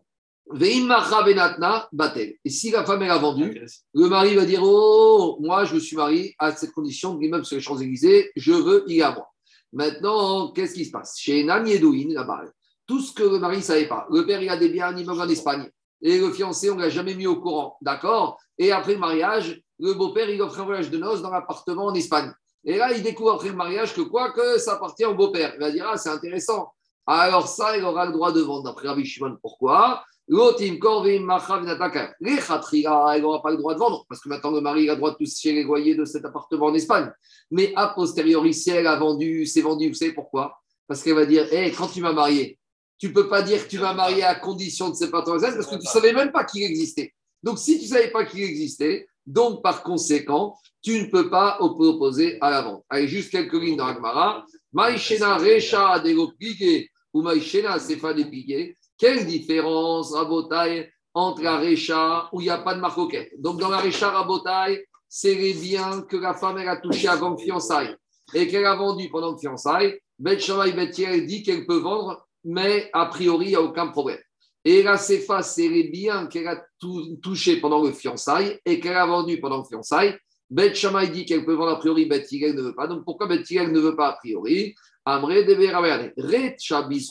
[2.44, 5.80] Et si la femme elle a vendu, le mari va dire Oh, moi, je me
[5.80, 9.14] suis marié à cette condition de l'immeuble sur les Champs-Élysées, je veux, il est à
[9.14, 9.28] moi.
[9.72, 11.18] Maintenant, qu'est-ce qui se passe?
[11.18, 12.42] Chez Nani Edouin, là-bas,
[12.86, 14.06] tout ce que le mari ne savait pas.
[14.10, 15.68] Le père, il a des biens, un immeuble en Espagne.
[16.02, 17.78] Et le fiancé, on ne l'a jamais mis au courant.
[17.80, 18.38] D'accord?
[18.58, 21.94] Et après le mariage, le beau-père, il offre un voyage de noces dans l'appartement en
[21.94, 22.32] Espagne.
[22.64, 25.52] Et là, il découvre après le mariage que quoi que ça appartient au beau-père.
[25.54, 26.72] Il va dire Ah, c'est intéressant.
[27.06, 29.36] Alors, ça, il aura le droit de vendre d'après Rabbi Shimon.
[29.42, 30.04] Pourquoi?
[30.26, 32.14] L'otim korvim machav nataka.
[32.20, 34.98] Les elle n'aura pas le droit de vendre, parce que maintenant le mari a le
[34.98, 37.10] droit de toucher les loyers de cet appartement en Espagne.
[37.50, 40.58] Mais a posteriori, si elle a vendu, c'est vendu, vous savez pourquoi?
[40.86, 42.58] Parce qu'elle va dire Hé, quand tu m'as marié,
[42.98, 45.76] tu ne peux pas dire que tu m'as marié à condition de séparation parce que
[45.76, 47.12] tu ne savais même pas qu'il existait.
[47.42, 51.58] Donc, si tu ne savais pas qu'il existait, donc par conséquent, tu ne peux pas
[51.60, 52.84] opposer à la vente.
[52.88, 54.44] Allez, juste quelques lignes dans Agmara.
[54.72, 56.02] Maïchena Recha
[56.38, 58.76] Pigué ou Maïchena Sefa Pigué.
[59.04, 63.68] Quelle différence, Rabotai, entre la Recha où il n'y a pas de marcoquette Donc, dans
[63.68, 67.94] la Recha Rabotai, c'est les biens que la femme elle a touchés avant le fiançailles
[68.32, 70.00] et qu'elle a vendu pendant le fiançailles.
[70.18, 70.92] Bet Shammai Bet
[71.26, 74.20] dit qu'elle peut vendre, mais a priori, il n'y a aucun problème.
[74.64, 78.96] Et la CFA, c'est les biens qu'elle a tou- touchés pendant le fiançailles et qu'elle
[78.96, 80.16] a vendus pendant le fiançailles.
[80.48, 82.86] Bet Shammai dit qu'elle peut vendre a priori, Bet ne veut pas.
[82.86, 84.74] Donc pourquoi Bet ne veut pas a priori?
[85.06, 85.54] Amré de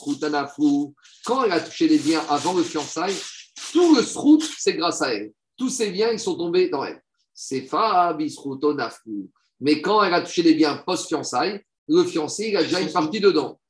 [0.00, 0.94] Routanafu.
[1.24, 3.16] Quand elle a touché les biens avant le fiançailles,
[3.72, 5.32] tout le srout, c'est grâce à elle.
[5.56, 7.00] Tous ces biens, ils sont tombés dans elle.
[7.32, 9.30] C'est Fabis Routonafu.
[9.60, 13.20] Mais quand elle a touché les biens post-fiançailles, le fiancé, il a déjà une partie
[13.20, 13.60] dedans.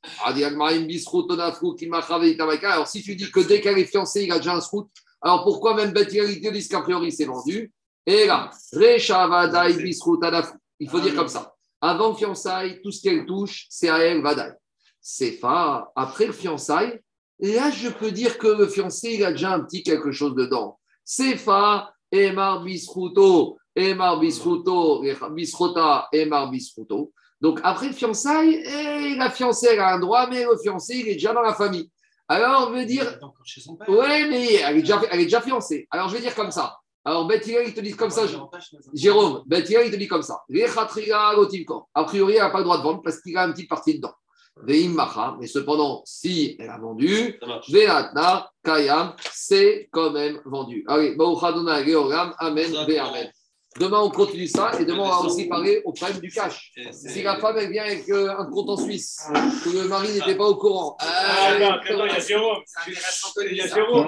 [2.63, 4.89] Alors, si tu dis que dès qu'elle est fiancée, il a déjà un srout,
[5.21, 7.73] alors pourquoi même te disent qu'a priori c'est vendu?
[8.07, 8.51] Et là,
[10.81, 11.54] il faut dire comme ça.
[11.87, 14.55] Avant le fiançailles, tout ce qu'elle touche, c'est à elle, Vadaï.
[15.03, 15.93] C'est fa.
[15.95, 16.99] Après le fiançailles,
[17.39, 20.81] là, je peux dire que le fiancé, il a déjà un petit quelque chose dedans.
[21.05, 27.13] C'est fa, Emar Bisruto, Emar Bisruto, Bisrota, Emar Bisruto.
[27.39, 31.09] Donc après le fiançailles, et la fiancée, elle a un droit, mais le fiancé, il
[31.09, 31.91] est déjà dans la famille.
[32.29, 33.21] Alors, on veut dire.
[33.89, 35.87] Oui, mais elle est, déjà, elle est déjà fiancée.
[35.91, 36.79] Alors, je vais dire comme ça.
[37.05, 38.23] Alors, Bethia, il te dit comme ça.
[38.95, 40.43] Jérôme, Bethia, il te dit comme ça.
[41.95, 43.97] A priori, elle n'a pas le droit de vendre parce qu'il a une petite partie
[43.97, 44.15] dedans.
[44.67, 50.85] Mais cependant, si elle a vendu, Veatna, Kayam, c'est quand même vendu.
[50.87, 53.33] Allez, Amen, Amen.
[53.81, 56.73] Demain, on continue ça et demain, on va aussi parler au problème du cash.
[56.93, 59.27] Si la femme, elle vient avec euh, un compte en Suisse,
[59.65, 60.97] que le mari n'était pas au courant.
[61.01, 62.63] Ah, non, il y a Jérôme.
[62.87, 64.07] Il y a Jérôme.